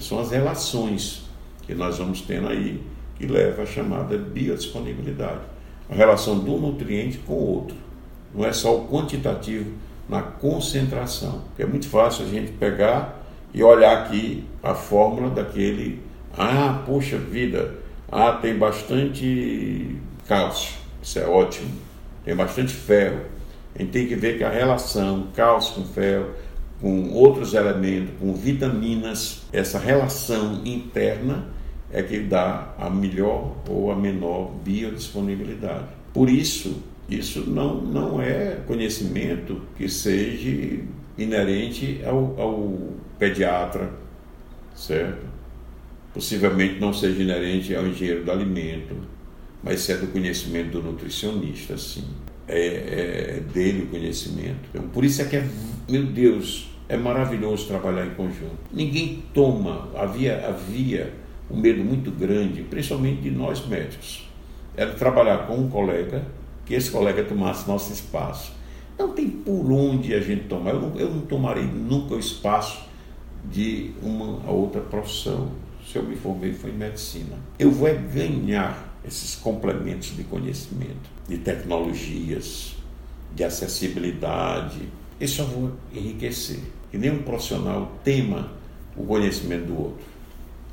São 0.00 0.20
as 0.20 0.30
relações 0.30 1.28
que 1.62 1.74
nós 1.74 1.98
vamos 1.98 2.22
tendo 2.22 2.48
aí 2.48 2.82
que 3.16 3.26
leva 3.26 3.62
a 3.62 3.66
chamada 3.66 4.16
biodisponibilidade. 4.16 5.40
A 5.90 5.94
relação 5.94 6.38
do 6.38 6.56
nutriente 6.56 7.18
com 7.18 7.34
o 7.34 7.56
outro. 7.56 7.76
Não 8.34 8.44
é 8.44 8.52
só 8.52 8.74
o 8.74 8.88
quantitativo 8.88 9.72
na 10.08 10.22
concentração. 10.22 11.42
É 11.58 11.66
muito 11.66 11.88
fácil 11.88 12.24
a 12.24 12.28
gente 12.28 12.52
pegar 12.52 13.17
e 13.52 13.62
olhar 13.62 14.02
aqui 14.02 14.44
a 14.62 14.74
fórmula 14.74 15.30
daquele. 15.30 16.00
Ah, 16.36 16.82
poxa 16.86 17.18
vida, 17.18 17.74
ah, 18.10 18.32
tem 18.32 18.56
bastante 18.56 19.96
cálcio, 20.26 20.74
isso 21.02 21.18
é 21.18 21.26
ótimo, 21.26 21.70
tem 22.24 22.34
bastante 22.34 22.72
ferro. 22.72 23.22
A 23.74 23.80
gente 23.80 23.90
tem 23.90 24.06
que 24.06 24.14
ver 24.14 24.38
que 24.38 24.44
a 24.44 24.50
relação 24.50 25.28
cálcio 25.34 25.74
com 25.74 25.84
ferro, 25.84 26.30
com 26.80 27.10
outros 27.10 27.54
elementos, 27.54 28.10
com 28.20 28.34
vitaminas, 28.34 29.42
essa 29.52 29.78
relação 29.78 30.62
interna 30.64 31.46
é 31.90 32.02
que 32.02 32.20
dá 32.20 32.74
a 32.78 32.90
melhor 32.90 33.56
ou 33.68 33.90
a 33.90 33.96
menor 33.96 34.50
biodisponibilidade. 34.64 35.86
Por 36.12 36.28
isso, 36.28 36.82
isso 37.08 37.48
não, 37.48 37.80
não 37.80 38.20
é 38.20 38.58
conhecimento 38.66 39.62
que 39.76 39.88
seja 39.88 40.80
inerente 41.16 42.00
ao, 42.04 42.34
ao 42.38 42.78
pediatra, 43.18 43.90
certo? 44.74 45.26
Possivelmente 46.14 46.80
não 46.80 46.92
seja 46.92 47.22
inerente 47.22 47.74
ao 47.74 47.86
engenheiro 47.86 48.24
do 48.24 48.30
alimento, 48.30 48.96
mas 49.62 49.88
é 49.90 49.96
do 49.96 50.06
conhecimento 50.08 50.70
do 50.70 50.82
nutricionista, 50.82 51.76
sim. 51.76 52.04
É, 52.46 52.58
é, 52.58 53.36
é 53.36 53.40
dele 53.52 53.82
o 53.82 53.86
conhecimento. 53.88 54.60
Então, 54.70 54.88
por 54.88 55.04
isso 55.04 55.20
é 55.20 55.26
que, 55.26 55.36
é, 55.36 55.46
meu 55.88 56.04
Deus, 56.04 56.70
é 56.88 56.96
maravilhoso 56.96 57.66
trabalhar 57.66 58.06
em 58.06 58.14
conjunto. 58.14 58.56
Ninguém 58.72 59.22
toma, 59.34 59.90
havia, 59.94 60.48
havia 60.48 61.12
um 61.50 61.58
medo 61.58 61.84
muito 61.84 62.10
grande, 62.10 62.62
principalmente 62.62 63.20
de 63.22 63.30
nós 63.30 63.66
médicos, 63.66 64.26
era 64.74 64.92
trabalhar 64.92 65.46
com 65.46 65.56
um 65.56 65.68
colega, 65.68 66.24
que 66.64 66.74
esse 66.74 66.90
colega 66.90 67.24
tomasse 67.24 67.68
nosso 67.68 67.92
espaço. 67.92 68.52
Não 68.98 69.12
tem 69.12 69.28
por 69.28 69.70
onde 69.70 70.14
a 70.14 70.20
gente 70.20 70.44
tomar. 70.44 70.70
Eu 70.70 70.80
não, 70.80 70.96
eu 70.96 71.10
não 71.10 71.20
tomarei 71.22 71.64
nunca 71.64 72.14
o 72.14 72.18
espaço 72.18 72.87
de 73.50 73.92
uma 74.02 74.50
outra 74.50 74.80
profissão. 74.80 75.50
Se 75.86 75.96
eu 75.96 76.02
me 76.02 76.16
formei 76.16 76.52
foi 76.52 76.70
em 76.70 76.74
medicina. 76.74 77.36
Eu 77.58 77.70
vou 77.70 77.88
é 77.88 77.94
ganhar 77.94 78.96
esses 79.04 79.34
complementos 79.34 80.14
de 80.14 80.24
conhecimento, 80.24 81.08
de 81.26 81.38
tecnologias, 81.38 82.76
de 83.34 83.44
acessibilidade. 83.44 84.80
Eu 85.18 85.46
vou 85.46 85.72
enriquecer. 85.92 86.60
Que 86.90 86.98
nenhum 86.98 87.22
profissional 87.22 87.92
tema 88.04 88.52
o 88.96 89.04
conhecimento 89.04 89.66
do 89.66 89.78
outro. 89.78 90.04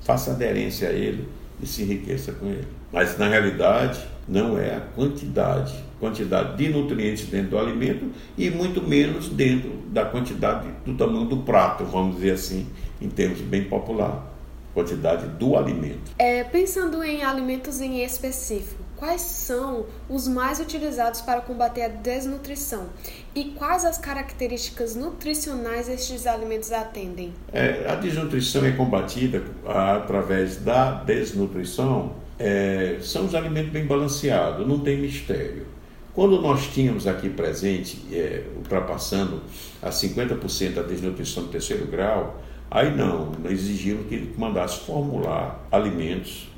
Faça 0.02 0.32
aderência 0.32 0.90
a 0.90 0.92
ele 0.92 1.28
e 1.62 1.68
se 1.68 1.84
enriqueça 1.84 2.32
com 2.34 2.48
ele. 2.48 2.68
Mas 2.92 3.18
na 3.18 3.28
realidade 3.28 4.00
não 4.28 4.58
é 4.58 4.76
a 4.76 4.82
quantidade, 4.82 5.74
quantidade 6.06 6.56
de 6.56 6.70
nutrientes 6.70 7.26
dentro 7.26 7.52
do 7.52 7.58
alimento 7.58 8.12
e 8.38 8.50
muito 8.52 8.82
menos 8.82 9.28
dentro 9.28 9.72
da 9.88 10.06
quantidade 10.06 10.68
do 10.86 10.94
tamanho 10.94 11.26
do 11.26 11.38
prato, 11.38 11.84
vamos 11.84 12.16
dizer 12.18 12.32
assim, 12.32 12.68
em 13.02 13.10
termos 13.10 13.42
bem 13.42 13.64
popular, 13.64 14.32
quantidade 14.74 15.26
do 15.40 15.58
alimento. 15.58 16.12
É, 16.20 16.44
pensando 16.44 17.04
em 17.04 17.24
alimentos 17.24 17.82
em 17.82 18.04
específico, 18.04 18.84
quais 18.96 19.22
são 19.22 19.86
os 20.08 20.28
mais 20.28 20.60
utilizados 20.60 21.22
para 21.22 21.42
combater 21.42 21.82
a 21.82 21.88
desnutrição 21.88 22.88
e 23.34 23.46
quais 23.46 23.84
as 23.84 23.98
características 23.98 24.96
nutricionais 24.96 25.90
estes 25.90 26.28
alimentos 26.28 26.72
atendem? 26.72 27.34
É, 27.52 27.86
a 27.90 27.96
desnutrição 27.96 28.64
é 28.64 28.72
combatida 28.74 29.44
através 29.66 30.58
da 30.58 31.04
desnutrição 31.04 32.14
é, 32.38 32.98
são 33.02 33.26
os 33.26 33.34
alimentos 33.34 33.72
bem 33.72 33.86
balanceados, 33.86 34.68
não 34.68 34.80
tem 34.80 34.98
mistério. 34.98 35.75
Quando 36.16 36.42
nós 36.42 36.68
tínhamos 36.68 37.08
aqui 37.08 37.30
presente, 37.30 38.02
é, 38.10 38.46
ultrapassando 38.56 39.42
a 39.82 39.90
50% 39.90 40.74
da 40.74 40.82
desnutrição 40.82 41.44
do 41.44 41.50
terceiro 41.50 41.86
grau, 41.88 42.42
aí 42.72 42.96
não, 42.96 43.34
exigiram 43.50 44.04
que 44.04 44.16
ele 44.16 44.34
mandasse 44.38 44.80
formular 44.86 45.68
alimentos 45.70 46.50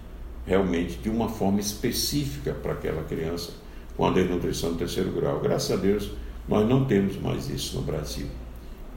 realmente 0.45 0.99
de 0.99 1.09
uma 1.09 1.27
forma 1.27 1.59
específica 1.59 2.53
para 2.53 2.73
aquela 2.73 3.03
criança 3.03 3.53
com 3.97 4.05
a 4.05 4.11
desnutrição 4.11 4.73
do 4.73 4.77
terceiro 4.77 5.11
grau. 5.11 5.39
Graças 5.39 5.71
a 5.71 5.75
Deus, 5.75 6.11
nós 6.47 6.69
não 6.69 6.85
temos 6.85 7.19
mais 7.19 7.49
isso 7.49 7.77
no 7.77 7.81
Brasil. 7.81 8.27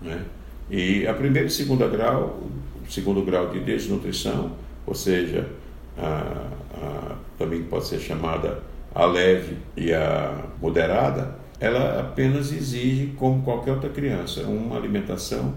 Né? 0.03 0.23
E 0.71 1.07
a 1.07 1.15
primeira 1.15 1.49
e 1.49 1.51
segunda 1.51 1.89
grau, 1.89 2.39
o 2.87 2.93
segundo 2.93 3.23
grau 3.23 3.49
de 3.49 3.61
desnutrição, 3.61 4.53
ou 4.87 4.95
seja, 4.95 5.49
a, 5.97 6.49
a, 6.75 7.17
também 7.39 7.63
pode 7.63 7.87
ser 7.87 7.99
chamada 7.99 8.63
a 8.95 9.05
leve 9.05 9.57
e 9.77 9.93
a 9.93 10.45
moderada, 10.61 11.39
ela 11.59 12.01
apenas 12.01 12.53
exige, 12.53 13.15
como 13.17 13.43
qualquer 13.43 13.73
outra 13.73 13.91
criança, 13.91 14.43
uma 14.43 14.77
alimentação 14.77 15.55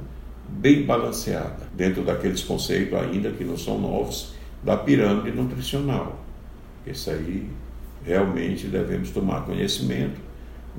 bem 0.47 0.83
balanceada, 0.83 1.67
dentro 1.73 2.03
daqueles 2.03 2.43
conceitos 2.43 2.93
ainda 2.99 3.31
que 3.31 3.43
não 3.43 3.57
são 3.57 3.79
novos, 3.79 4.33
da 4.61 4.77
pirâmide 4.77 5.35
nutricional. 5.35 6.23
Isso 6.85 7.09
aí 7.09 7.49
realmente 8.05 8.67
devemos 8.67 9.11
tomar 9.11 9.45
conhecimento, 9.45 10.19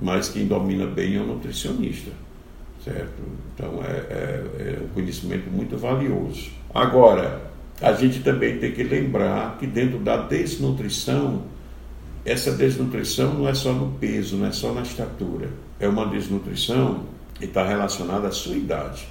mas 0.01 0.29
quem 0.29 0.47
domina 0.47 0.87
bem 0.87 1.17
é 1.17 1.21
o 1.21 1.27
nutricionista, 1.27 2.11
certo? 2.85 3.23
Então 3.55 3.81
é, 3.83 3.97
é, 4.11 4.45
é 4.59 4.79
um 4.85 4.89
conhecimento 4.89 5.51
muito 5.51 5.77
valioso. 5.79 6.51
Agora, 6.75 7.51
a 7.81 7.93
gente 7.93 8.21
também 8.21 8.59
tem 8.59 8.73
que 8.73 8.83
lembrar 8.83 9.57
que 9.59 9.67
dentro 9.67 9.99
da 9.99 10.17
desnutrição, 10.17 11.45
essa 12.25 12.53
desnutrição 12.53 13.35
não 13.35 13.49
é 13.49 13.55
só 13.55 13.73
no 13.73 13.93
peso, 13.99 14.37
não 14.37 14.47
é 14.47 14.53
só 14.53 14.73
na 14.73 14.81
estatura. 14.81 15.51
É 15.79 15.87
uma 15.87 16.07
desnutrição 16.07 17.05
que 17.35 17.45
está 17.45 17.67
relacionada 17.67 18.29
à 18.29 18.33
sua 18.33 18.57
idade. 18.57 19.07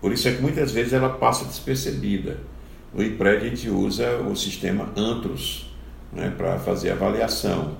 Por 0.00 0.12
isso 0.12 0.28
é 0.28 0.32
que 0.32 0.42
muitas 0.42 0.72
vezes 0.72 0.92
ela 0.92 1.08
passa 1.08 1.44
despercebida. 1.46 2.38
No 2.92 3.02
IPRED 3.02 3.46
a 3.46 3.48
gente 3.48 3.70
usa 3.70 4.18
o 4.18 4.36
sistema 4.36 4.90
ANTROS 4.96 5.70
né, 6.12 6.30
para 6.36 6.58
fazer 6.58 6.90
avaliação. 6.90 7.76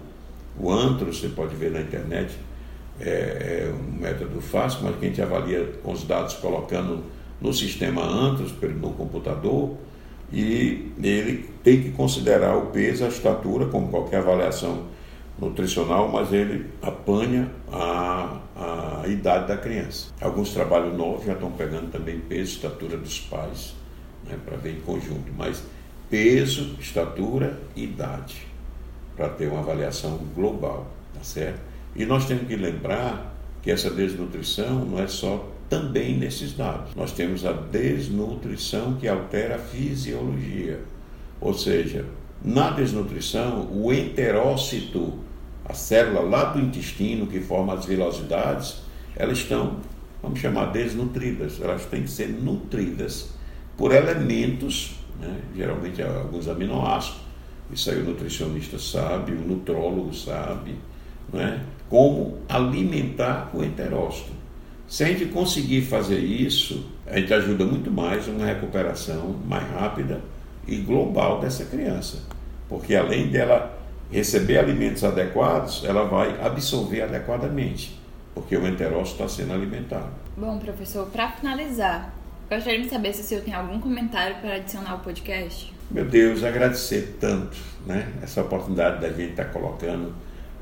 O 0.59 0.71
ANTROS, 0.71 1.21
você 1.21 1.29
pode 1.29 1.55
ver 1.55 1.71
na 1.71 1.81
internet, 1.81 2.33
é, 2.99 3.69
é 3.69 3.75
um 3.75 4.01
método 4.01 4.41
fácil, 4.41 4.81
mas 4.85 4.97
que 4.97 5.05
a 5.05 5.09
gente 5.09 5.21
avalia 5.21 5.65
com 5.83 5.93
os 5.93 6.05
dados 6.05 6.35
colocando 6.35 7.05
no 7.41 7.53
sistema 7.53 8.03
ANTROS, 8.03 8.53
no 8.81 8.93
computador, 8.93 9.77
e 10.33 10.93
ele 11.03 11.51
tem 11.63 11.83
que 11.83 11.91
considerar 11.91 12.57
o 12.57 12.67
peso, 12.67 13.05
a 13.05 13.09
estatura, 13.09 13.67
como 13.67 13.89
qualquer 13.89 14.19
avaliação 14.19 14.87
nutricional, 15.39 16.09
mas 16.09 16.33
ele 16.33 16.67
apanha 16.81 17.51
a, 17.71 18.41
a 18.57 19.09
idade 19.09 19.49
da 19.49 19.57
criança. 19.57 20.09
Alguns 20.21 20.53
trabalhos 20.55 20.97
novos 20.97 21.27
já 21.27 21.35
estão 21.35 21.51
pegando 21.51 21.91
também 21.91 22.19
peso, 22.21 22.53
estatura 22.53 22.97
dos 22.97 23.21
pais, 23.21 23.75
né, 24.25 24.39
para 24.45 24.57
ver 24.57 24.77
em 24.77 24.81
conjunto, 24.81 25.31
mas 25.37 25.63
peso, 26.09 26.77
estatura 26.81 27.59
e 27.77 27.85
idade, 27.85 28.47
para 29.17 29.29
ter 29.29 29.49
uma 29.49 29.61
avaliação 29.61 30.19
global, 30.35 30.87
tá 31.15 31.23
certo? 31.23 31.61
E 31.95 32.07
nós 32.07 32.25
temos 32.25 32.47
que 32.47 32.57
lembrar 32.57 33.35
que 33.63 33.71
essa 33.71 33.91
desnutrição 33.91 34.85
não 34.85 34.99
é 34.99 35.07
só 35.07 35.52
também 35.73 36.19
nesses 36.19 36.53
dados. 36.53 36.95
Nós 36.95 37.13
temos 37.13 37.47
a 37.47 37.53
desnutrição 37.53 38.97
que 38.97 39.09
altera 39.09 39.55
a 39.55 39.59
fisiologia, 39.59 40.81
ou 41.41 41.55
seja, 41.55 42.05
na 42.45 42.69
desnutrição, 42.69 43.71
o 43.73 43.91
enterócito, 43.91 45.15
a 45.65 45.73
célula 45.73 46.21
lá 46.21 46.45
do 46.53 46.61
intestino 46.61 47.27
que 47.27 47.41
forma 47.41 47.73
as 47.73 47.87
vilosidades, 47.87 48.83
elas 49.17 49.39
estão, 49.39 49.79
vamos 50.23 50.41
chamar, 50.41 50.67
desnutridas, 50.67 51.59
elas 51.59 51.87
têm 51.87 52.03
que 52.03 52.11
ser 52.11 52.29
nutridas 52.29 53.31
por 53.75 53.95
elementos 53.95 54.97
né? 55.19 55.41
geralmente 55.57 56.03
alguns 56.03 56.49
aminoácidos. 56.49 57.23
Isso 57.73 57.91
aí 57.91 58.03
o 58.03 58.05
nutricionista 58.05 58.79
sabe, 58.79 59.33
o 59.33 59.41
nutrólogo 59.41 60.15
sabe, 60.15 60.75
né? 61.33 61.65
como 61.89 62.39
alimentar 62.47 63.51
o 63.55 63.65
enterócito. 63.65 64.42
Se 64.93 65.05
a 65.05 65.07
gente 65.07 65.25
conseguir 65.25 65.81
fazer 65.81 66.19
isso, 66.19 66.85
a 67.07 67.19
gente 67.19 67.33
ajuda 67.33 67.65
muito 67.65 67.91
mais 67.91 68.29
uma 68.29 68.45
recuperação 68.45 69.41
mais 69.49 69.67
rápida 69.71 70.21
e 70.69 70.77
global 70.77 71.41
dessa 71.41 71.65
criança. 71.65 72.19
Porque 72.69 72.95
além 72.95 73.29
dela 73.29 73.75
receber 74.11 74.59
alimentos 74.59 75.03
adequados, 75.03 75.83
ela 75.87 76.05
vai 76.05 76.39
absorver 76.45 77.01
adequadamente, 77.01 77.99
porque 78.35 78.55
o 78.55 78.69
enterócito 78.69 79.23
está 79.23 79.29
sendo 79.35 79.55
alimentado. 79.55 80.11
Bom, 80.37 80.59
professor, 80.59 81.07
para 81.07 81.33
finalizar, 81.33 82.13
gostaria 82.51 82.83
de 82.83 82.91
saber 82.91 83.15
se 83.15 83.23
o 83.23 83.25
senhor 83.25 83.45
tem 83.45 83.55
algum 83.55 83.81
comentário 83.81 84.37
para 84.43 84.57
adicionar 84.57 84.91
ao 84.91 84.99
podcast. 84.99 85.73
Meu 85.91 86.05
Deus, 86.05 86.45
agradecer 86.45 87.17
tanto 87.19 87.57
né, 87.87 88.13
essa 88.23 88.43
oportunidade 88.43 89.01
da 89.01 89.09
gente 89.09 89.31
estar 89.31 89.47
tá 89.47 89.51
colocando 89.59 90.13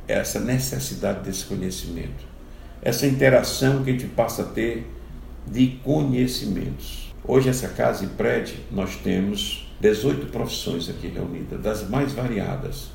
essa 0.07 0.39
necessidade 0.39 1.25
desse 1.25 1.47
conhecimento, 1.47 2.30
essa 2.83 3.07
interação 3.07 3.83
que 3.83 3.91
a 3.91 3.93
gente 3.93 4.07
passa 4.07 4.43
a 4.43 4.47
ter 4.47 4.87
de 5.47 5.79
conhecimentos. 5.85 7.15
Hoje, 7.23 7.49
essa 7.49 7.69
casa 7.69 8.05
e 8.05 8.09
prédio, 8.09 8.57
nós 8.71 8.97
temos 8.97 9.71
18 9.81 10.27
profissões 10.27 10.89
aqui 10.89 11.09
reunidas, 11.09 11.61
das 11.61 11.89
mais 11.89 12.13
variadas. 12.13 12.91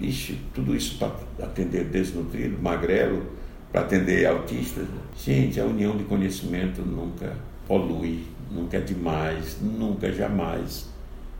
Ixi, 0.00 0.38
tudo 0.54 0.74
isso 0.74 0.98
para 0.98 1.12
atender 1.44 1.84
desnutrido, 1.84 2.60
magrelo, 2.62 3.26
para 3.70 3.82
atender 3.82 4.26
autistas. 4.26 4.86
Gente, 5.16 5.60
a 5.60 5.64
união 5.64 5.96
de 5.96 6.04
conhecimento 6.04 6.82
nunca 6.82 7.36
polui, 7.66 8.24
nunca 8.50 8.76
é 8.76 8.80
demais, 8.80 9.58
nunca, 9.60 10.12
jamais. 10.12 10.88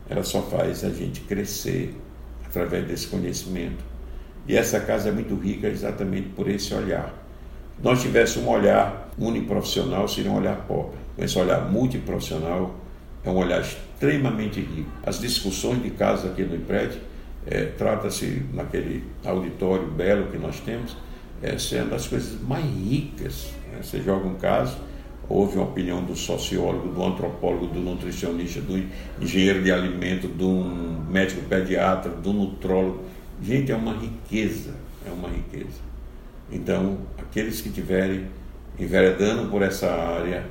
Ela 0.09 0.23
só 0.23 0.41
faz 0.41 0.83
a 0.83 0.89
gente 0.89 1.21
crescer 1.21 1.95
através 2.45 2.85
desse 2.85 3.07
conhecimento. 3.07 3.83
E 4.47 4.55
essa 4.57 4.79
casa 4.81 5.09
é 5.09 5.11
muito 5.11 5.35
rica 5.35 5.67
exatamente 5.67 6.29
por 6.29 6.49
esse 6.49 6.73
olhar. 6.73 7.22
Nós 7.81 8.01
tivéssemos 8.01 8.47
um 8.47 8.51
olhar 8.51 9.11
uniprofissional, 9.17 10.07
seria 10.07 10.31
um 10.31 10.37
olhar 10.37 10.55
pobre. 10.67 10.97
Esse 11.17 11.37
olhar 11.37 11.69
multiprofissional 11.69 12.75
é 13.23 13.29
um 13.29 13.35
olhar 13.35 13.61
extremamente 13.61 14.59
rico. 14.59 14.89
As 15.05 15.19
discussões 15.19 15.81
de 15.81 15.91
casa 15.91 16.29
aqui 16.29 16.43
no 16.43 16.55
IPRED, 16.55 16.99
é, 17.45 17.65
trata-se 17.65 18.45
naquele 18.53 19.03
auditório 19.25 19.87
belo 19.87 20.27
que 20.27 20.37
nós 20.37 20.59
temos, 20.59 20.95
é, 21.41 21.57
sendo 21.57 21.89
das 21.89 22.07
coisas 22.07 22.39
mais 22.41 22.65
ricas. 22.65 23.49
Né? 23.71 23.79
Você 23.81 24.01
joga 24.01 24.25
um 24.25 24.35
caso, 24.35 24.77
houve 25.27 25.57
uma 25.57 25.65
opinião 25.65 26.03
do 26.03 26.15
sociólogo, 26.15 26.89
do 26.89 27.03
antropólogo, 27.03 27.67
do 27.67 27.79
nutricionista, 27.79 28.61
do 28.61 28.81
engenheiro 29.21 29.61
de 29.61 29.71
alimento, 29.71 30.27
do 30.27 30.63
médico 31.09 31.41
pediatra, 31.49 32.11
do 32.11 32.31
nutrólogo 32.31 33.03
Gente, 33.43 33.73
é 33.73 33.75
uma 33.75 33.93
riqueza, 33.93 34.73
é 35.05 35.11
uma 35.11 35.27
riqueza. 35.27 35.81
Então, 36.51 36.99
aqueles 37.17 37.61
que 37.61 37.69
tiverem 37.69 38.27
enveredando 38.77 39.49
por 39.49 39.61
essa 39.61 39.91
área, 39.91 40.45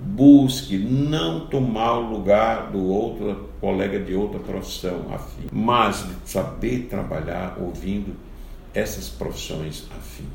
busque 0.00 0.78
não 0.78 1.46
tomar 1.46 1.98
o 1.98 2.10
lugar 2.10 2.70
do 2.70 2.84
outro 2.84 3.48
colega 3.60 3.98
de 3.98 4.14
outra 4.14 4.38
profissão 4.38 5.06
afim, 5.12 5.48
mas 5.52 6.06
saber 6.24 6.86
trabalhar 6.88 7.56
ouvindo 7.60 8.14
essas 8.72 9.08
profissões 9.08 9.86
afim. 9.98 10.26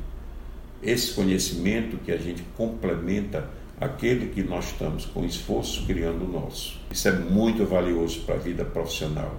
Esse 0.82 1.14
conhecimento 1.14 1.98
que 1.98 2.12
a 2.12 2.18
gente 2.18 2.44
complementa 2.58 3.50
aquele 3.80 4.28
que 4.28 4.44
nós 4.44 4.66
estamos 4.66 5.06
com 5.06 5.24
esforço 5.24 5.86
criando 5.86 6.26
o 6.26 6.32
nosso. 6.32 6.78
Isso 6.92 7.08
é 7.08 7.12
muito 7.14 7.66
valioso 7.66 8.22
para 8.22 8.36
a 8.36 8.38
vida 8.38 8.66
profissional. 8.66 9.34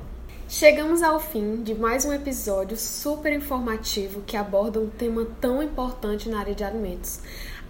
Chegamos 0.49 1.03
ao 1.03 1.19
fim 1.19 1.63
de 1.63 1.75
mais 1.75 2.05
um 2.05 2.13
episódio 2.13 2.77
super 2.77 3.33
informativo 3.33 4.21
que 4.27 4.37
aborda 4.37 4.79
um 4.79 4.89
tema 4.89 5.27
tão 5.41 5.63
importante 5.63 6.29
na 6.29 6.39
área 6.39 6.55
de 6.55 6.63
alimentos. 6.63 7.19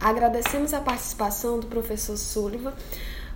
Agradecemos 0.00 0.74
a 0.74 0.80
participação 0.80 1.60
do 1.60 1.68
professor 1.68 2.16
Sullivan. 2.16 2.74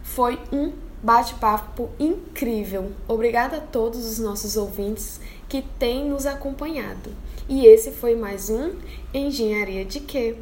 Foi 0.03 0.39
um 0.53 0.73
bate-papo 1.03 1.89
incrível. 2.01 2.91
Obrigada 3.07 3.59
a 3.59 3.61
todos 3.61 4.05
os 4.05 4.19
nossos 4.19 4.57
ouvintes 4.57 5.21
que 5.49 5.63
têm 5.79 6.11
nos 6.11 6.27
acompanhado. 6.27 7.11
E 7.49 7.65
esse 7.65 7.93
foi 7.93 8.17
mais 8.17 8.51
um 8.51 8.73
Engenharia 9.15 9.85
de 9.85 10.01
Quê? 10.01 10.37